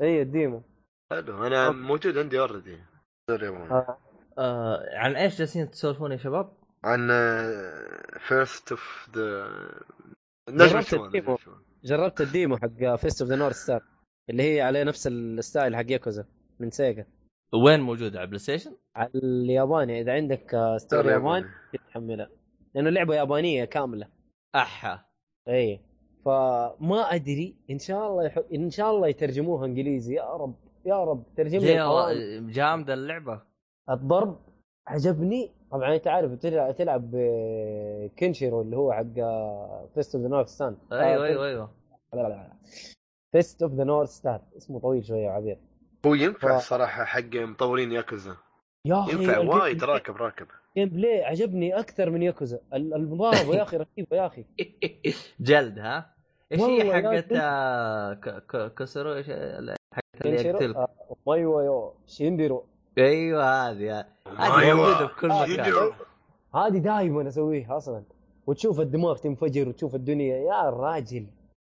[0.00, 0.62] اي ال demo.
[1.12, 1.46] حلو.
[1.46, 1.70] أنا.
[1.70, 2.78] موجود عندي already
[3.30, 3.96] آه.
[4.38, 6.52] آه عن إيش جالسين تسولفون يا شباب؟
[6.84, 7.08] عن
[8.18, 11.38] Fist of the جربت ال demo.
[11.84, 13.82] جربت ال demo حق Fist of the North Star
[14.30, 16.24] اللي هي على نفس ال style حق ياكوزا
[16.60, 17.06] من سيجا
[17.54, 20.00] وين موجود؟ على بلاي ستيشن؟ على الياباني.
[20.00, 21.46] إذا عندك آه، store ياباني
[21.88, 22.28] تحملها
[22.74, 24.08] لأنه لعبة يابانية كاملة.
[24.54, 25.04] أحا.
[25.48, 25.80] إي.
[26.24, 28.40] فما أدري إن شاء الله يح...
[28.54, 30.14] إن شاء الله يترجموها إنجليزي.
[30.14, 30.54] يا رب
[30.86, 32.18] يا رب ترجم لي ليه القوائم.
[32.18, 33.42] والله جامدة اللعبة.
[33.90, 34.38] الضرب
[34.88, 35.50] عجبني.
[35.70, 37.10] طبعا أنت عارف تلعب تلعب
[38.18, 39.04] كنشيرو اللي هو حق
[39.94, 41.70] Fist of the North Star أيوه أيوه أيوه.
[42.14, 42.52] لا لا لا
[43.32, 45.58] Fist of the North Star اسمه طويل شوية عبير.
[46.06, 48.36] هو ينفع ف- صراحة حق مطورين ياكوزا.
[48.86, 50.46] يا أخي ينفع وايد راكب راكب.
[50.76, 52.60] ال gameplay عجبني أكثر من ياكوزا.
[52.74, 54.44] ال- المضاربه يا أخي رهيبة يا أخي.
[55.40, 56.14] جلد ها؟
[56.52, 57.32] إيش هي حقت.
[57.32, 59.26] آه، ك- ك- كسرو إيش
[59.94, 60.88] حقت اللي يقتل آه،
[61.26, 62.64] omae wa mou shindeiru.
[62.98, 64.60] أيوه هذه هذه.
[64.60, 64.76] أيوة.
[64.76, 65.92] موجودة بكل آه، مكان.
[66.54, 68.04] هذه دائما أسويها أصلا.
[68.46, 70.36] وتشوف الدماغ تنفجر وتشوف الدنيا.
[70.36, 71.26] يا راجل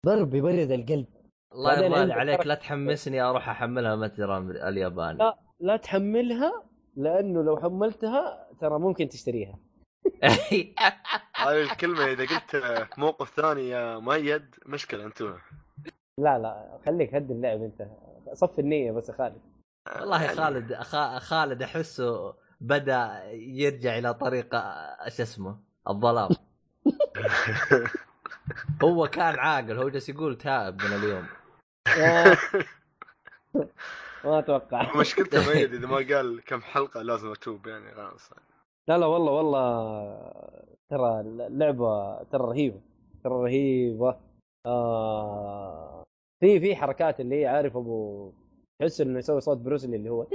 [0.07, 1.07] ضرب يبرد القلب.
[1.55, 5.19] الله يرضى عليك حركة- لا تحمسني أروح أحملها متجر الياباني.
[5.19, 5.39] لا.
[5.61, 6.63] لا تحملها
[6.97, 9.59] لأنه لو حملتها ترى ممكن تشتريها.
[11.37, 12.63] هاي الكلمة إذا قلت
[12.99, 15.35] موقف ثاني يا مؤيد مشكلة انتبه
[16.19, 17.89] لا لا خليك هد اللعب أنت.
[18.33, 19.41] صف النية بس يا خالد.
[20.01, 26.29] والله يعني خالد خا- خالد أحسه بدأ يرجع إلى طريق آه، شو اسمه الظلام.
[28.83, 31.27] هو كان عاقل هو جالس يقول تائب من اليوم.
[34.25, 34.97] ما أتوقع.
[34.97, 38.31] مشكلته مؤيد إذا ما قال كم حلقة لازم أتوب يعني خلاص.
[38.89, 40.33] لا لا والله والله
[40.91, 42.81] ترى اللعبة ترى رهيبة
[43.25, 44.21] ترى رهيبة.
[44.67, 46.05] آه
[46.41, 48.33] في في حركات اللي هي عارف أبو
[48.81, 50.27] تحس إنه يسوي صوت بروسلي اللي هو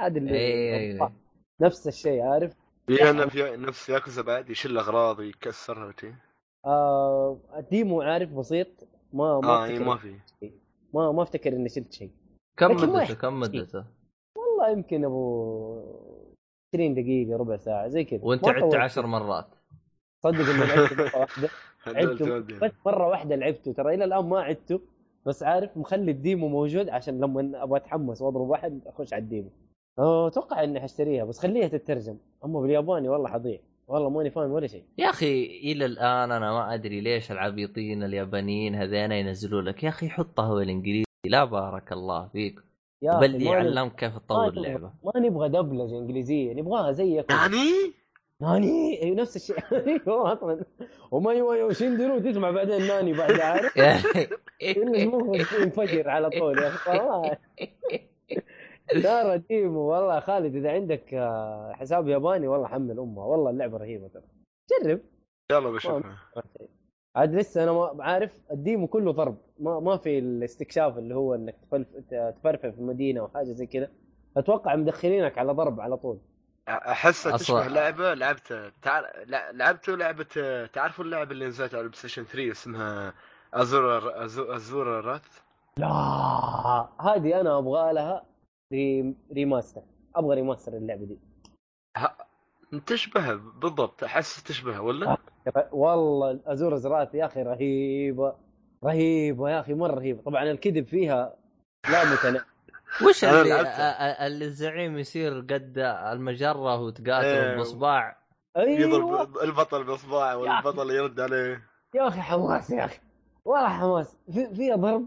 [0.00, 1.12] هذا اللي إيه، إيه.
[1.60, 2.52] نفس الشيء عارف؟
[2.90, 6.12] نف- نفس ياكوزا بعد يشيل اغراض ويكسرها وشي
[6.66, 8.66] آه الديمو عارف بسيط؟
[9.12, 10.16] ما ما آه أفتكر ما في.
[10.94, 12.10] ما ما أفتكر اني شلت شيء.
[12.58, 13.40] كم مدته؟ كم.
[13.40, 13.84] مدته؟
[14.36, 15.82] والله يمكن أبو
[16.74, 18.20] 20 دقيقة ربع ساعة زي كذا.
[18.24, 18.74] وأنت عدت طولت.
[18.74, 19.46] عشر مرات.
[20.24, 21.48] صدق إني لعبت مرة واحدة.
[21.86, 22.38] عدته.
[22.66, 24.80] بس مرة واحدة لعبته ترى إلى الآن ما عدته.
[25.26, 29.27] بس عارف مخلي ال demo موجود عشان لما أبغى أتحمس وأضرب واحد أخش على ال
[29.27, 29.50] demo.
[29.98, 32.16] أتوقع إني حشتريها بس خليها تترجم.
[32.44, 33.58] اما بالياباني والله حضيع.
[33.88, 34.84] والله ماني فاهم ولا شيء.
[34.98, 39.84] يا أخي إلى الآن أنا ما أدري ليش العبيطين اليابانيين هذين ينزلوا لك.
[39.84, 41.04] يا أخي حطها بالإنجليزي.
[41.26, 42.60] لا بارك الله فيك.
[43.02, 44.92] بل يعلمك كيف تطور اللعبة.
[45.04, 47.70] ما نبغى دبلجة إنجليزية نبغاها زيك يعني؟
[48.42, 49.56] nani؟ اي نفس الشيء.
[50.08, 50.64] هو أصلا
[51.10, 53.76] omae wa mou shindeiru تسمع بعدين nani بعد عارف؟
[55.60, 56.90] ينفجر على طول يا أخي.
[56.98, 57.36] والله.
[59.02, 60.20] ترى demo والله.
[60.20, 64.22] خالد إذا عندك آه، حساب ياباني والله حمل امها والله اللعبة رهيبة ترى.
[64.84, 65.00] جرب.
[65.52, 66.16] يلا بشوفها
[67.16, 69.36] عاد لسه أنا ما عارف ال demo كله ضرب.
[69.60, 71.56] ما ما في الاستكشاف اللي هو إنك
[72.36, 73.90] تفرفر في المدينة أو حاجة زي كذا.
[74.36, 76.18] أتوقع مدخلينك على ضرب على طول.
[76.68, 79.00] احسها أصلاً- تشبه لعبة لعبتها تع...
[79.26, 83.14] لع- لعبته لعبة تعرفوا اللعبة اللي نزلت على البلاي ستيشن 3 اسمها
[83.54, 84.52] Asura Asu...
[84.52, 85.40] Asura's Wrath
[85.76, 85.88] لا
[87.00, 88.24] هذه أنا أبغى لها
[88.72, 89.14] re...
[89.32, 89.82] remaster
[90.16, 91.18] أبغى remaster اللعبة دي.
[92.86, 95.16] تشبه بالضبط أحس تشبه ولا؟
[95.56, 98.34] ر- والله Asura's Wrath يا أخي رهيبة
[98.84, 100.22] رهيبة يا أخي مرة رهيبة.
[100.22, 101.34] طبعا الكذب فيها
[101.92, 102.44] لا متناهي
[103.08, 103.60] وش اللي
[104.26, 105.78] اللي الزعيم يصير قد
[106.12, 107.56] المجرة وتقاتل إيه.
[107.56, 108.16] باصبع
[108.56, 108.80] أيوه.
[108.80, 111.62] يضرب البطل باصبعه والبطل يرد عليه.
[111.94, 112.98] يا أخي حماس يا أخي.
[113.44, 114.16] والله حماس.
[114.32, 114.54] في...
[114.54, 115.06] فيها ضرب.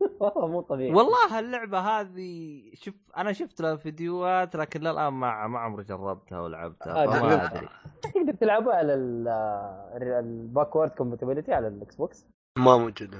[0.20, 0.92] والله مو طبيعي.
[0.94, 7.02] والله اللعبه هذه شوف أنا شفت لها فيديوهات لكن للآن ما ما عمري جربتها ولعبتها
[7.02, 7.56] آه، جربتها.
[7.56, 7.68] أدري.
[8.02, 8.94] تقدر تلعبها على
[10.20, 12.26] ال backward compatibility على الإكس بوكس؟
[12.58, 13.18] ما موجودة؟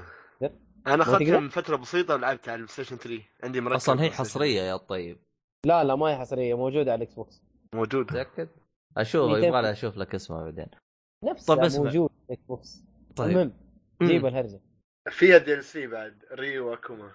[0.87, 4.11] أنا أخذتها؟ من فترة بسيطة ولعبتها على البلاي ستيشن 3 عندي مركب أصلا هي.
[4.11, 5.17] حصرية يا طيب
[5.65, 7.41] لا لا ما هي حصرية موجودة على الإكس بوكس
[7.75, 8.49] موجودة متأكد؟
[8.97, 9.31] أشوف.
[9.37, 10.65] يبغى لي أشوف لك اسمها بعدين
[11.23, 11.83] نفسها طب اسمع.
[11.83, 12.83] موجود الاكس بوكس
[13.15, 13.53] طيب المهم.
[14.03, 14.59] جيب الهرجة
[15.09, 17.11] فيها DLC بعد ريو وأكوما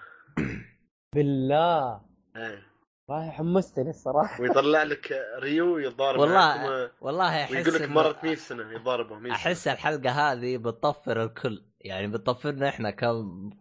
[1.15, 2.01] بالله
[2.37, 2.67] إيه
[3.09, 4.43] والله حمستني الصراحة.
[4.43, 9.35] ويطلع لك ريو يتضارب والله والله أحس ويقول لك مرت 100 سنة يضاربوا 100 سنة.
[9.35, 11.63] أحس الحلقة هذه بتطفر الكل.
[11.81, 13.05] يعني بتطفرنا إحنا ك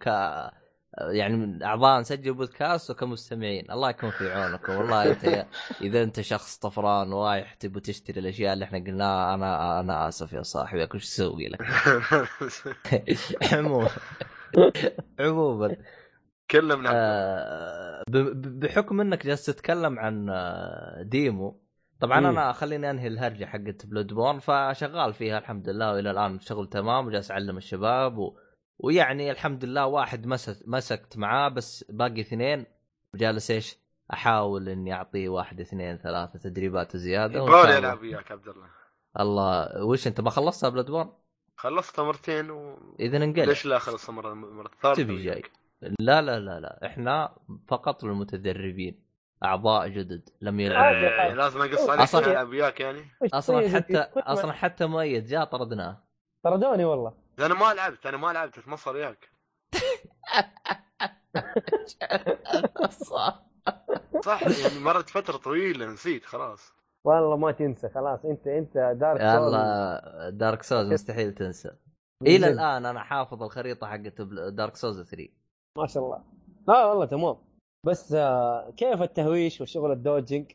[0.02, 0.08] ك
[1.00, 3.72] يعني من أعضاء نسجل بودكاست وكمستمعين.
[3.72, 4.76] الله يكون في عونكم.
[4.76, 5.46] والله أنت
[5.82, 10.42] إذا أنت شخص طفران ورايح تبي تشتري الأشياء اللي إحنا قلناها أنا أنا آسف يا
[10.42, 10.88] صاحبي.
[10.92, 11.62] شو أسوي لك؟
[13.54, 13.90] عموما.
[15.20, 15.76] عموما.
[16.54, 21.62] بنعرف آه، بحكم إنك جالس تتكلم عن آه، ديمو
[22.00, 22.26] طبعا مم.
[22.26, 27.32] أنا خليني أنهي الهرجة حقت Bloodborne فشغال فيها الحمد لله وإلى الآن شغل تمام وجالس
[27.32, 28.38] أعلم الشباب و...
[28.80, 32.66] ويعني الحمد لله واحد مسك مسكت معاه بس باقي اثنين
[33.14, 33.78] وجالس إيش
[34.14, 38.68] أحاول إني أعطيه واحد اثنين ثلاثة تدريبات زيادة الله- يلعب وياك عبد الله
[39.20, 41.10] الله وش أنت ما خلصتها Bloodborne؟
[41.56, 42.78] خلصتها مرتين و...
[43.00, 45.44] إذا انقلب ليش لا خلصها مره مرة الثالثه تبي جاي؟
[45.82, 46.86] لا لا لا لا.
[46.86, 47.36] إحنا
[47.68, 49.08] فقط للمتدربين
[49.44, 53.02] أعضاء جدد لم يلعبوا إيه، لازم أقص عليك العب وياك يعني.
[53.34, 55.98] أصلا حتى أصلا حتى مؤيد جاء طردناه.
[56.44, 57.14] طردوني والله.
[57.40, 59.30] أنا ما لعبت أنا ما لعبت أتمصر وياك.
[62.90, 63.44] صح.
[64.26, 66.74] صح يعني مرت فترة طويلة نسيت خلاص.
[67.04, 68.26] والله ما تنسى خلاص.
[68.26, 71.72] أنت أنت دارك سول يلا دارك سوز مستحيل تنسى.
[72.22, 72.48] إلى.
[72.48, 75.30] الآن أنا حافظ الخريطة حقت Dark Souls 3
[75.78, 76.24] ما شاء الله.
[76.68, 77.38] لا والله تمام.
[77.86, 80.52] بس آه، كيف التهويش وشغل ال dodging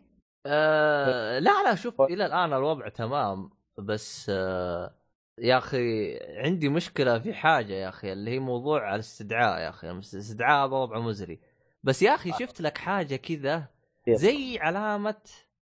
[0.47, 3.51] آه لا لا شوف إلى الآن الوضع تمام.
[3.79, 4.95] بس آه
[5.39, 9.91] يا أخي عندي مشكلة في حاجة يا أخي اللي هي موضوع الاستدعاء يا أخي.
[9.91, 11.41] الاستدعاء هذا وضع مزري.
[11.83, 13.65] بس يا أخي شفت لك حاجة كذا؟
[14.09, 15.23] زي علامة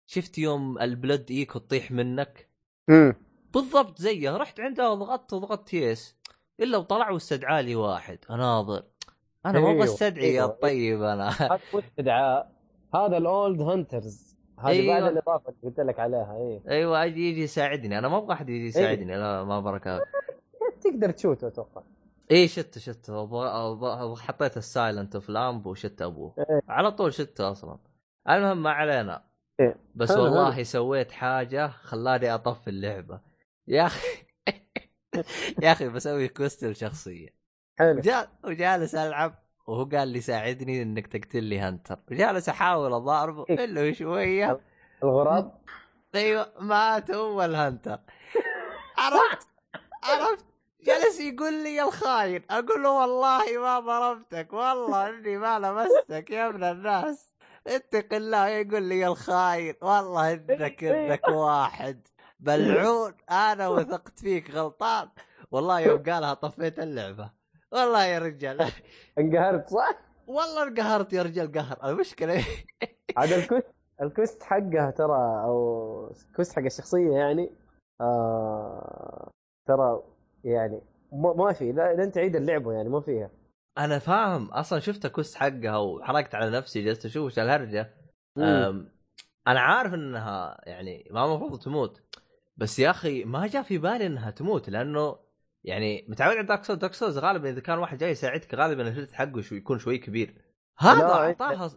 [0.07, 2.49] شفت يوم ال Blood Echo تطيح منك؟
[2.89, 3.15] امم
[3.53, 4.37] بالضبط زيه.
[4.37, 6.19] رحت عنده وضغطت وضغطت yes
[6.59, 8.19] إلا وطلع واستدعى لي واحد.
[8.29, 8.83] أناظر.
[9.45, 10.57] أنا ما أبغى أيوه، استدعي يا أيوه.
[10.61, 11.29] طيب أنا.
[11.73, 12.51] مو استدعاء.
[12.95, 14.99] هذا ال Old Hunters هذه أيوه.
[14.99, 16.61] بعد الإضافة اللي قلت لك عليها إيه.
[16.69, 17.99] أيوه أجي يجي يساعدني.
[17.99, 20.01] أنا ما أبغى أحد يجي يساعدني لا ما بركات
[20.83, 21.81] تقدر تشوته أتوقع.
[22.31, 23.11] إيه شت شت.
[24.17, 26.35] حطيت ال silencing blank وشت أبوه.
[26.39, 26.61] إيه.
[26.69, 27.77] على طول شته أصلا.
[28.29, 29.23] المهم ما علينا.
[29.59, 29.75] إيه.
[29.95, 33.21] بس حلو، والله سويت حاجة خلاني أطفي اللعبة.
[33.67, 34.07] يا أخي
[35.63, 37.38] يا أخي بسوي quest الشخصيه
[37.79, 37.97] حلو.
[37.99, 39.33] وجا- وجالس ألعب
[39.67, 41.99] وهو قال لي ساعدني إنك تقتل لي hunter.
[42.11, 43.45] وجالس أحاول أضاربه.
[43.63, 44.59] إلا شوية
[45.03, 45.51] الغراب.
[46.15, 47.99] أيوه مات هو ال hunter.
[48.97, 49.47] عرفت؟
[50.03, 50.45] عرفت؟
[50.83, 56.47] جلس يقول لي يا الخاين أقول له والله ما ضربتك والله إني ما لمستك يا
[56.47, 57.33] ابن الناس.
[57.67, 62.07] اتق الله يقول لي يا الخاين والله إنك إنك واحد.
[62.39, 65.09] ملعون أنا وثقت فيك غلطان.
[65.51, 67.38] والله يوم قالها طفيت اللعبة.
[67.71, 68.71] والله يا رجال.
[69.19, 71.89] انقهرت صح؟ والله انقهرت يا رجال قهر.
[71.89, 72.45] المشكلة
[73.17, 73.67] عاد ال quest
[74.01, 77.51] ال quest حقها ترى أو ال quest حق الشخصية يعني
[78.01, 79.29] آه
[79.67, 80.03] ترى
[80.43, 80.81] يعني
[81.13, 81.71] ما في.
[81.71, 83.29] لا لن تعيد اللعبة يعني ما فيها.
[83.77, 84.51] أنا فاهم.
[84.51, 87.93] أصلا شفت quest حقها وحرقت على نفسي جلست أشوف وش الهرجة.
[89.47, 92.01] أنا عارف إنها يعني ما المفروض تموت.
[92.57, 95.15] بس يا أخي ما جاء في بالي إنها تموت لأنه
[95.69, 98.86] يعني متعود على Dark Souls Dark Souls غالبا إذا كان واحد جاي يساعدك غالبا ال
[98.86, 100.33] health حقه شو يكون شوي كبير.
[100.79, 101.71] هذا لا، أعطاها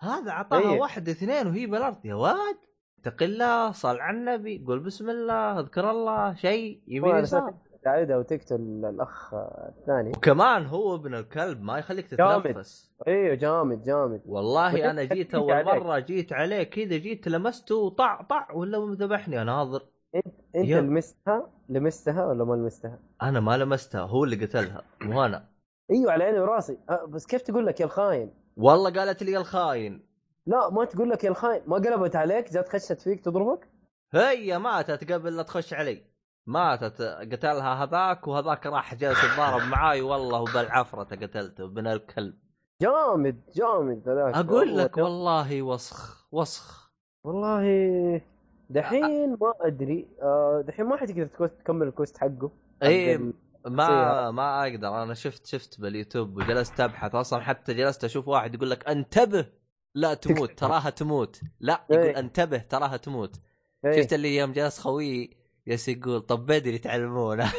[0.00, 0.80] هذا أعطاها إيه.
[0.80, 2.56] واحد اثنين وهي بالارض يا واد
[2.98, 8.84] اتق الله صل على النبي قول بسم الله اذكر الله شيء يمين يسار تساعدها وتقتل
[8.94, 9.34] الأخ
[9.68, 10.10] الثاني.
[10.16, 12.06] وكمان هو ابن الكلب ما يخليك.
[12.06, 12.92] تتنفس.
[13.08, 14.22] أيوه جامد جامد.
[14.26, 15.64] والله أنا جيت أول.
[15.64, 19.82] مرة جيت عليه كذا جيت لمسته وطع طع ولا ذبحني اناظر
[20.14, 25.48] انت يا- لمستها؟ لمستها ولا ما لمستها؟ أنا ما لمستها هو اللي قتلها مو أنا.
[25.90, 26.78] أيوه على عيني وراسي.
[26.90, 30.08] أه، بس كيف تقول لك يا الخاين؟ والله قالت لي الخاين.
[30.46, 31.62] لا ما تقول لك يا الخاين.
[31.66, 33.68] ما قلبت عليك جات خشت فيك تضربك؟
[34.14, 36.02] هي ماتت قبل لا تخش علي.
[36.46, 42.34] ماتت قتلها هذاك وهذاك راح جالس يتضارب معاي والله وبالعافية قتلته ابن الكلب.
[42.82, 44.34] جامد جامد ذاك.
[44.34, 44.96] أقول لك.
[44.96, 46.92] والله وسخ وسخ.
[47.24, 48.20] والله
[48.70, 52.50] دحين ما أدري آه، دحين ما حتقدر تكمل ال quest حقه
[52.82, 53.18] اي
[53.66, 54.30] ما.
[54.30, 58.88] ما أقدر أنا شفت شفت باليوتيوب وجلست أبحث أصلا حتى جلست أشوف واحد يقول لك
[58.88, 59.46] انتبه
[59.94, 62.18] لا تموت تراها تموت لا يقول إيه.
[62.18, 63.40] انتبه تراها تموت
[63.84, 64.02] إيه.
[64.02, 67.50] شفت اللي يوم جلس خويي يس يقول طب بدري تعلمونا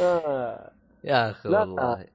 [0.00, 0.72] آه.
[1.04, 1.48] يا أخي.
[1.48, 2.06] والله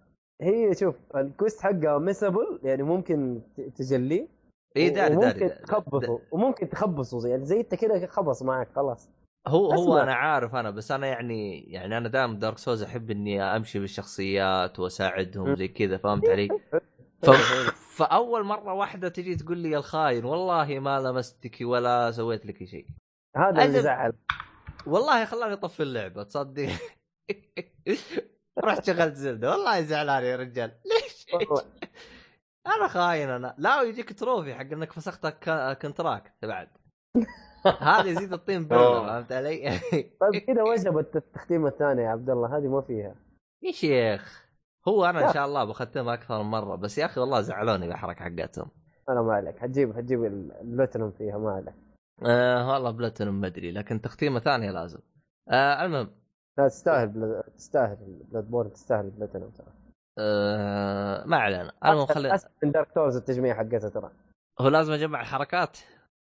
[0.41, 3.41] هي شوف ال quest حقها missable يعني ممكن
[3.75, 4.34] تجليه
[4.77, 5.61] اي داري وممكن داري, داري.
[5.61, 9.09] تخبصه وممكن تخبصه زي- يعني زي انت كده خبص معك خلاص
[9.47, 10.03] هو هو اسمع.
[10.03, 14.79] أنا عارف أنا بس أنا يعني يعني أنا دائما Dark Souls أحب إني أمشي بالشخصيات
[14.79, 15.55] وأساعدهم.
[15.55, 16.47] زي كذا فهمت علي؟
[17.23, 17.29] ف...
[17.97, 22.87] فأول مرة واحدة تجي تقول لي يا الخاين والله ما لمستك ولا سويت لك شيء
[23.37, 23.81] هذا اللي.
[23.81, 24.13] زعل
[24.87, 26.69] والله خلاني أطفي اللعبة تصدق
[28.65, 31.25] رحت شغلت Zelda والله زعلان يا رجال ليش.
[32.67, 36.67] أنا خاين أنا لا ويجيك trophy حق إنك فسخت ك- contract بعد
[37.81, 39.07] هذا يزيد الطين بله أوه.
[39.07, 39.79] فهمت علي؟
[40.21, 43.15] طيب كذا وجبت التختيمه الثانية يا عبد الله هذه ما فيها
[43.63, 44.45] يا شيخ
[44.87, 45.27] هو أنا.
[45.27, 48.67] إن شاء الله بختمها أكثر من مرة بس يا أخي والله زعلوني بالحركه حقتهم
[49.09, 51.73] أنا ما عليك حتجيب حتجيب البلاتينوم فيها ما عليك
[52.25, 54.99] آه والله بلاتينوم ما أدري لكن تختيمة ثانية لازم
[55.49, 56.09] آه المهم
[56.57, 57.43] لا تستاهل.
[57.57, 57.97] تستاهل
[58.31, 59.67] Bloodborne تستاهل البلاتينوم ترى
[60.19, 61.71] آه ما علينا.
[61.85, 64.11] المهم خلينا من Dark Souls التجميع حقتها ترى.
[64.61, 65.77] هو لازم أجمع الحركات؟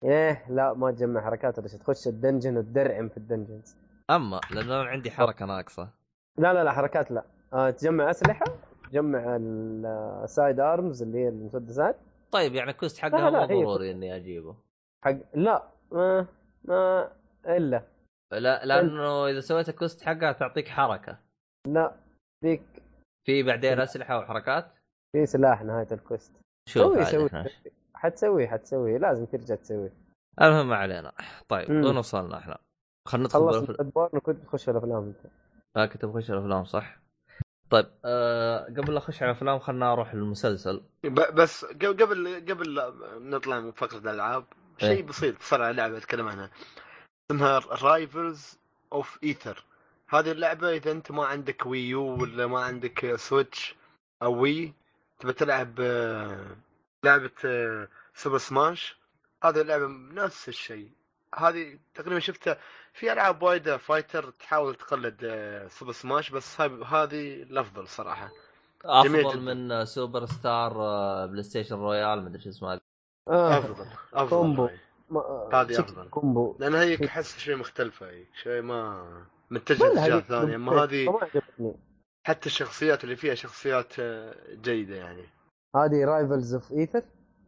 [0.04, 3.76] إيه لا ما تجمع حركات ولا شيء تخش ال dungeon وتدرعم في ال dungeons.
[4.10, 5.88] أما لأنه أنا عندي حركة ناقصة.
[6.38, 7.24] لا لا لا حركات لا.
[7.52, 8.44] آه تجمع أسلحة
[8.90, 9.36] تجمع
[10.24, 11.96] ال side arms اللي هي المسدسات.
[12.30, 14.56] طيب يعني quest حقها مو ضروري إني أجيبه.
[15.04, 16.26] حق لا ما
[16.64, 17.12] ما
[17.46, 17.82] إلا.
[18.32, 21.18] لا لأنه إذا سويت ال quest حقها تعطيك حركة.
[21.66, 21.92] لا
[22.44, 22.62] ذيك
[23.26, 24.72] في بعدين اسلحه وحركات؟
[25.12, 26.32] في سلاح نهاية ال quest.
[26.68, 27.30] شوف سوي.
[27.94, 29.90] حتسوي حتسوي لازم ترجع تسوي
[30.42, 31.12] المهم ما علينا.
[31.48, 31.70] طيب.
[31.70, 32.58] وين وصلنا إحنا؟
[33.08, 35.32] خلينا ندخل خلص بالأفل- Bloodborne وكنت تخش الافلام انت
[35.76, 36.98] آه كنت بخش الافلام صح؟
[37.70, 40.82] طيب آه قبل لا أخش على الافلام خلنا أروح للمسلسل.
[41.04, 42.92] ب- بس قبل قبل
[43.30, 44.44] نطلع من فقرة الألعاب
[44.82, 44.88] إيه.
[44.88, 46.50] شيء بسيط صار على لعبة أتكلم عنها.
[47.30, 48.58] اسمها Rivals
[48.92, 49.64] of Aether
[50.08, 53.74] هذه اللعبة إذا أنت ما عندك Wii U ولا ما عندك Switch
[54.22, 54.72] أو Wii
[55.20, 56.46] تبى تلعب آه،
[57.04, 58.96] لعبة آه، Super Smash
[59.44, 60.90] هذه اللعبة نفس الشيء
[61.34, 62.58] هذه تقريبا شفتها
[62.92, 68.30] في ألعاب وايدة fighter تحاول تقلد آه، Super Smash بس هاي- هذه الأفضل صراحة
[69.04, 69.40] جميل أفضل.
[69.40, 72.80] من آه، سوبر ستار آه، PlayStation Royale مدري شو اسمه
[73.28, 73.58] آه.
[73.58, 74.68] أفضل أفضل combo.
[75.10, 76.08] ما- هذه أفضل.
[76.08, 79.06] combo لأن هي احس شوي مختلفة هي شوي ما
[79.50, 80.54] متجهة اتجاه هذه ثاني.
[80.54, 81.20] أما هذه
[82.26, 85.24] حتى الشخصيات اللي فيها شخصيات آه، جيدة يعني.
[85.76, 87.02] هذه Rivals of Aether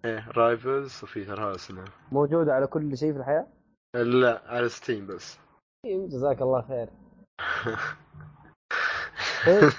[0.04, 1.84] إيه Rivals of ترى هذا اسمه.
[2.12, 3.46] موجودة على كل شيء في الحياة؟
[3.94, 5.38] لا على Steam بس.
[5.84, 6.88] إيه، جزاك الله خير.
[9.48, 9.70] إيه.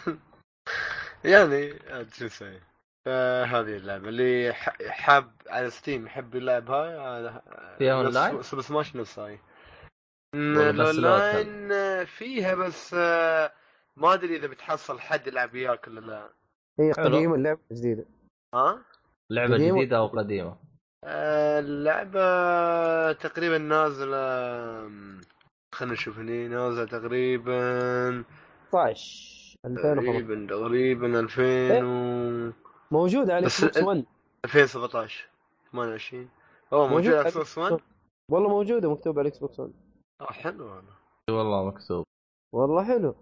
[1.24, 1.74] يعني
[2.14, 2.60] شو نسوي
[3.06, 4.10] فهذه اللعبة.
[4.10, 4.54] اللي
[4.90, 7.42] حاب على Steam يحب يلعب هاي هذا
[7.78, 9.32] فيها نفس- online؟ Super Smash نفس هاي.
[9.34, 9.49] والله بس
[10.36, 13.52] الاونلاين فيها بس آه،
[13.98, 16.30] ما أدري إذا بتحصل حد يلعب وياك ولا لا.
[16.80, 16.92] هي.
[16.92, 18.06] قديمة اللعبة جديدة.
[18.56, 18.82] ها؟
[19.30, 20.56] لعبة قديمة؟ جديدة أو قديمة؟
[21.06, 24.20] آه، اللعبة تقريبا نازلة
[25.76, 28.24] خلينا نشوف هني نازلة تقريبا
[28.70, 32.52] 16 2015 تقريبا تقريبا 2000 و
[32.92, 34.06] موجوده على Xbox 1
[34.46, 35.30] 2017
[35.72, 36.30] 28
[36.74, 37.80] أوه موجود موجود على على إكس بوكس 1
[38.32, 39.74] والله موجوده مكتوب على إكس بوكس 1
[40.22, 40.84] آه حلو هذا
[41.30, 42.06] والله مكتوب
[42.54, 43.16] والله حلو.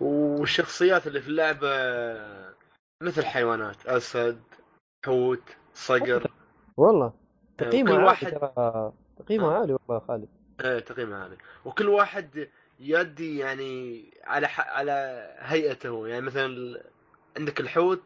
[0.00, 1.68] والشخصيات اللي في اللعبة
[3.02, 4.42] مثل حيوانات أسد
[5.06, 5.42] حوت
[5.74, 6.30] صقر.
[6.76, 7.12] والله.
[7.58, 9.58] تقييمه كل عالي واحد- تقييمه آه.
[9.60, 10.28] عالي والله يا خالد.
[10.64, 11.36] إيه تقييم عالي.
[11.64, 12.48] وكل واحد
[12.80, 14.60] يدي يعني على ح...
[14.60, 14.92] على
[15.38, 16.08] هيئته.
[16.08, 16.82] يعني مثلا
[17.36, 18.02] عندك الحوت.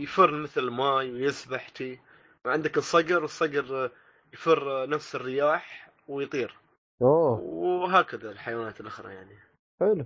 [0.00, 2.00] يفر مثل الماي ويسبح تي
[2.44, 3.90] وعندك الصقر والصقر
[4.32, 6.56] يفر نفس الرياح ويطير.
[7.02, 7.40] أوه.
[7.40, 9.36] وهكذا الحيوانات الأخرى يعني.
[9.80, 10.04] حلو.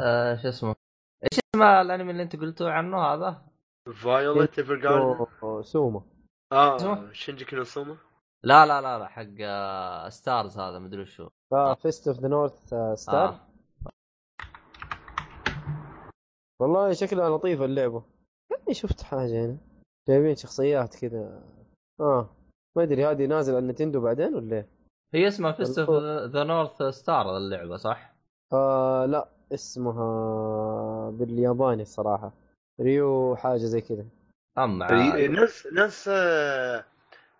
[0.00, 0.74] آه شو اسمه؟
[1.22, 3.42] إيش اسم الأنمي اللي أنت قلتوا عنه هذا؟
[3.94, 5.26] فايولت ايفر جاردن
[5.62, 6.02] سوما.
[6.52, 7.96] آه؟ شنجي كينوسوما
[8.44, 11.28] لا لا لا لا حق آه ستارز هذا مدري وشو.
[11.82, 13.48] فيست اوف ذا نورث ستار آه.
[16.60, 18.02] والله شكلها لطيفة اللعبة.
[18.50, 19.56] يعني شفت حاجة هنا.
[20.08, 21.42] جايبين شخصيات كذا.
[22.00, 22.28] آه
[22.76, 24.77] ما أدري هذه نازل على Nintendo بعدين ولا إيه؟
[25.14, 25.90] هي اسمها Fist of
[26.32, 28.14] the North Star اللعبة صح؟
[28.52, 32.32] آه لا اسمها بالياباني الصراحة
[32.80, 34.04] Ryu حاجة زي كذا
[34.58, 36.08] اما نفس نفس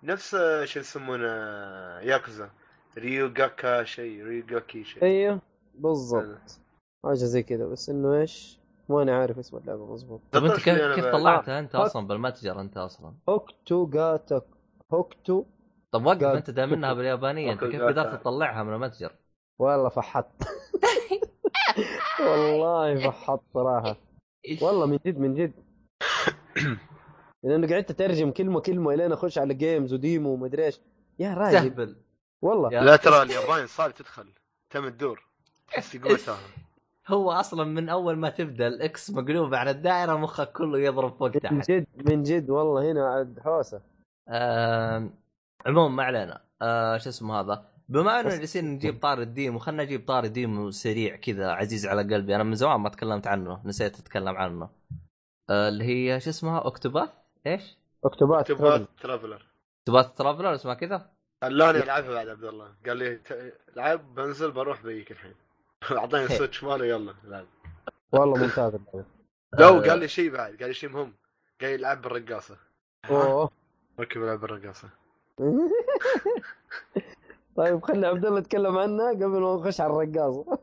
[0.03, 1.27] نفس شو يسمونه
[2.01, 2.51] Yakuza
[2.99, 5.41] Ryu ga شيء Ryu ga شيء أيوه
[5.75, 6.61] بالضبط
[7.05, 8.59] حاجة زي كذا بس إنه إيش؟
[8.89, 11.12] ماني عارف اسم اللعبة مضبوط طب أنت ذكرت كيف لي أنا كيف بعد.
[11.12, 11.87] طلعتها أنت آه.
[11.87, 14.43] أصلا بالمتجر أنت أصلا؟ هوكتو جاتا
[14.93, 15.45] هوكتو
[15.93, 18.20] طب وقف أنت دام انها باليابانيه أنت كيف قدرت.
[18.20, 19.12] تطلعها من المتجر؟
[19.59, 20.30] والله فحط
[22.20, 23.97] والله فحط صراحة.
[24.62, 25.53] والله من جد من جد.
[27.43, 30.80] لأنه قعدت أترجم كلمة كلمة إلين أخش على جيمز وديمو ومدري إيش.
[31.18, 31.53] يا راجل.
[31.70, 31.97] تهبل
[32.43, 32.68] والله.
[32.80, 34.32] لا ترى اليابان صعب تدخل
[34.70, 35.22] تم الدور.
[35.68, 36.51] تحس يقول سهل
[37.09, 41.28] هو أصلا من أول ما تبدأ ال X مقلوب على الدائرة مخك كله يضرب فوق
[41.34, 41.70] من تحت.
[41.70, 43.80] جد من جد والله هنا عاد حوسة.
[45.67, 46.45] عموما ما علينا.
[46.63, 50.71] آه شو اسمه هذا؟ بما بس- جالسين نجيب طاري ال demo خلينا نجيب طاري demo
[50.71, 52.35] سريع كذا عزيز على قلبي.
[52.35, 54.71] أنا من زمان ما تكلمت عنه نسيت أتكلم عنه.
[55.51, 57.11] آه اللي هي شو اسمها؟ Octopath؟
[57.47, 59.47] إيش؟ Octopath تبغى Traveler.
[59.79, 61.11] Octopath Traveler اسمها كذا؟
[61.45, 62.75] خلاني العبها بعد عبد الله.
[62.87, 65.35] قال لي ت- العب بنزل بروح بيك الحين.
[65.99, 67.15] اعطاني ال Switch ماله يلا.
[67.25, 67.47] العب
[68.13, 68.73] والله ممتاز.
[69.53, 69.81] لا آه.
[69.81, 71.15] قال لي شيء بعد قال لي شيء مهم.
[71.61, 72.57] قال لي العب بالرقاصة.
[73.11, 73.51] أوه.
[73.99, 74.89] okay بلعب بالرقاصة.
[77.57, 80.59] طيب خلي عبد الله يتكلم عنها قبل ما نخش على الرقاصه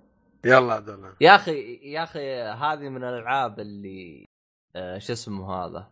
[0.45, 4.25] يلا عبد الله يا أخي يا أخي هذه من الألعاب اللي
[4.75, 5.87] آه شو اسمه هذا؟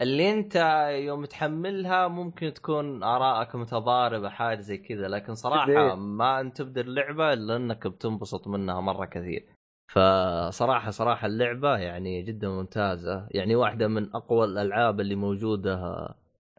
[0.00, 0.56] اللي أنت
[0.90, 5.94] يوم تحملها ممكن تكون ارائك متضاربة حاجة زي كذا لكن صراحة.
[5.94, 9.46] ما انت تبدا اللعبة إلا أنك بتنبسط منها مرة كثير.
[9.92, 13.26] فصراحة صراحة اللعبة يعني جدا ممتازة.
[13.30, 16.08] يعني واحدة من أقوى الألعاب اللي موجودة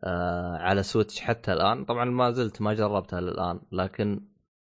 [0.04, 1.86] آه على سويتش حتى الآن.
[1.86, 4.22] طبعا ما زلت ما جربتها للآن لكن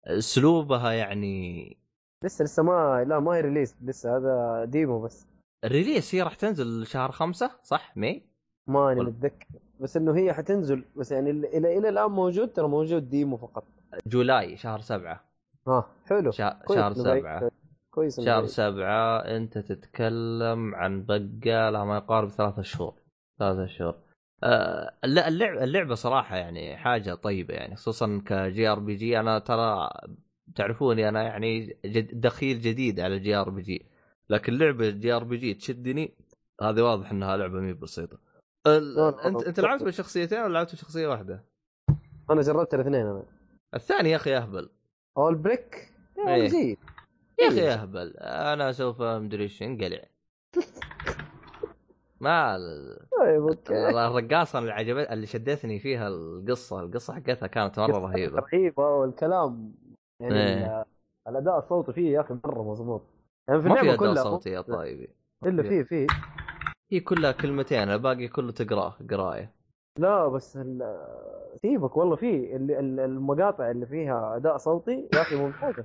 [0.06, 1.76] أسلوبها يعني
[2.24, 5.26] لسه لسه ما لا ما هي release لسه هذا demo بس.
[5.64, 8.22] ال release هي راح تنزل شهر خمسة صح؟ May؟
[8.66, 9.46] ماني ولا- متذكر.
[9.80, 13.64] بس إنه هي حتنزل بس يعني إلى إلى الآن موجود ترى موجود demo فقط.
[14.06, 15.24] July شهر سبعة.
[15.68, 16.30] ها حلو.
[16.30, 16.60] شا...
[16.68, 16.92] شهر.
[16.94, 17.50] سبعة.
[17.90, 18.46] كويس شهر.
[18.46, 22.94] سبعة أنت تتكلم عن بقى لها ما يقارب ثلاثة شهور.
[23.38, 23.94] ثلاثة شهور.
[24.42, 29.90] لا اللعبة اللعبة صراحة يعني حاجة طيبة يعني خصوصا ك JRPG أنا ترى
[30.54, 33.86] تعرفوني أنا يعني جد دخيل جديد على جي آر بي جي
[34.30, 36.14] لكن لعبة جي آر بي جي تشدني
[36.62, 37.76] هذه واضح إنها لعبة مي
[38.66, 38.94] ال...
[38.94, 41.44] لا، لا، أنت أنت لعبت بالشخصيتين ولا لعبت بشخصية واحدة؟
[42.30, 43.24] أنا جربت الاثنين أنا.
[43.74, 44.70] الثاني يا أخي أهبل.
[45.18, 45.92] أول بريك.
[46.26, 46.78] يعني جيد.
[47.40, 47.68] يا أخي.
[47.68, 48.14] أهبل.
[48.18, 50.02] أنا سوف مدري إيش انقلع.
[52.20, 52.56] ما
[53.20, 53.88] طيب okay.
[53.90, 56.80] الرقاصه اللي عجبت اللي شدتني فيها القصة.
[56.80, 58.38] القصة حقتها كانت مرة رهيبة.
[58.38, 59.74] رهيبة والكلام
[60.22, 60.66] يعني.
[60.66, 60.84] ال-
[61.28, 63.02] الأداء الصوتي فيه يا أخي مرة مضبوط.
[63.48, 65.08] يعني في ما في أداء كلها صوتي يا طيبي.
[65.46, 66.06] إلا فيه فيه.
[66.92, 69.52] هي كلها كلمتين الباقي كله تقرأه قراية.
[69.98, 70.96] لا بس ال-
[71.62, 75.84] سيبك والله في ال- ال- المقاطع اللي فيها أداء صوتي يا أخي ممتازة.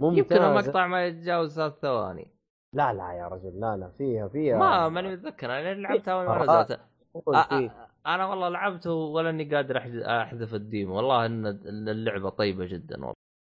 [0.00, 0.50] يمكن ممتازة.
[0.60, 2.28] المقطع ما يتجاوز ثلاث ثواني.
[2.74, 6.60] لا لا يا رجل لا لا فيها فيها ما ماني متذكر أنا لعبتها أول ما
[6.60, 6.62] آه.
[6.62, 6.80] نزلت
[7.28, 7.70] آه، فيه.
[7.70, 9.78] آه، أنا والله لعبته ولا أني قادر
[10.22, 11.46] احذف ال demo والله إن
[11.88, 12.96] اللعبة طيبة جدا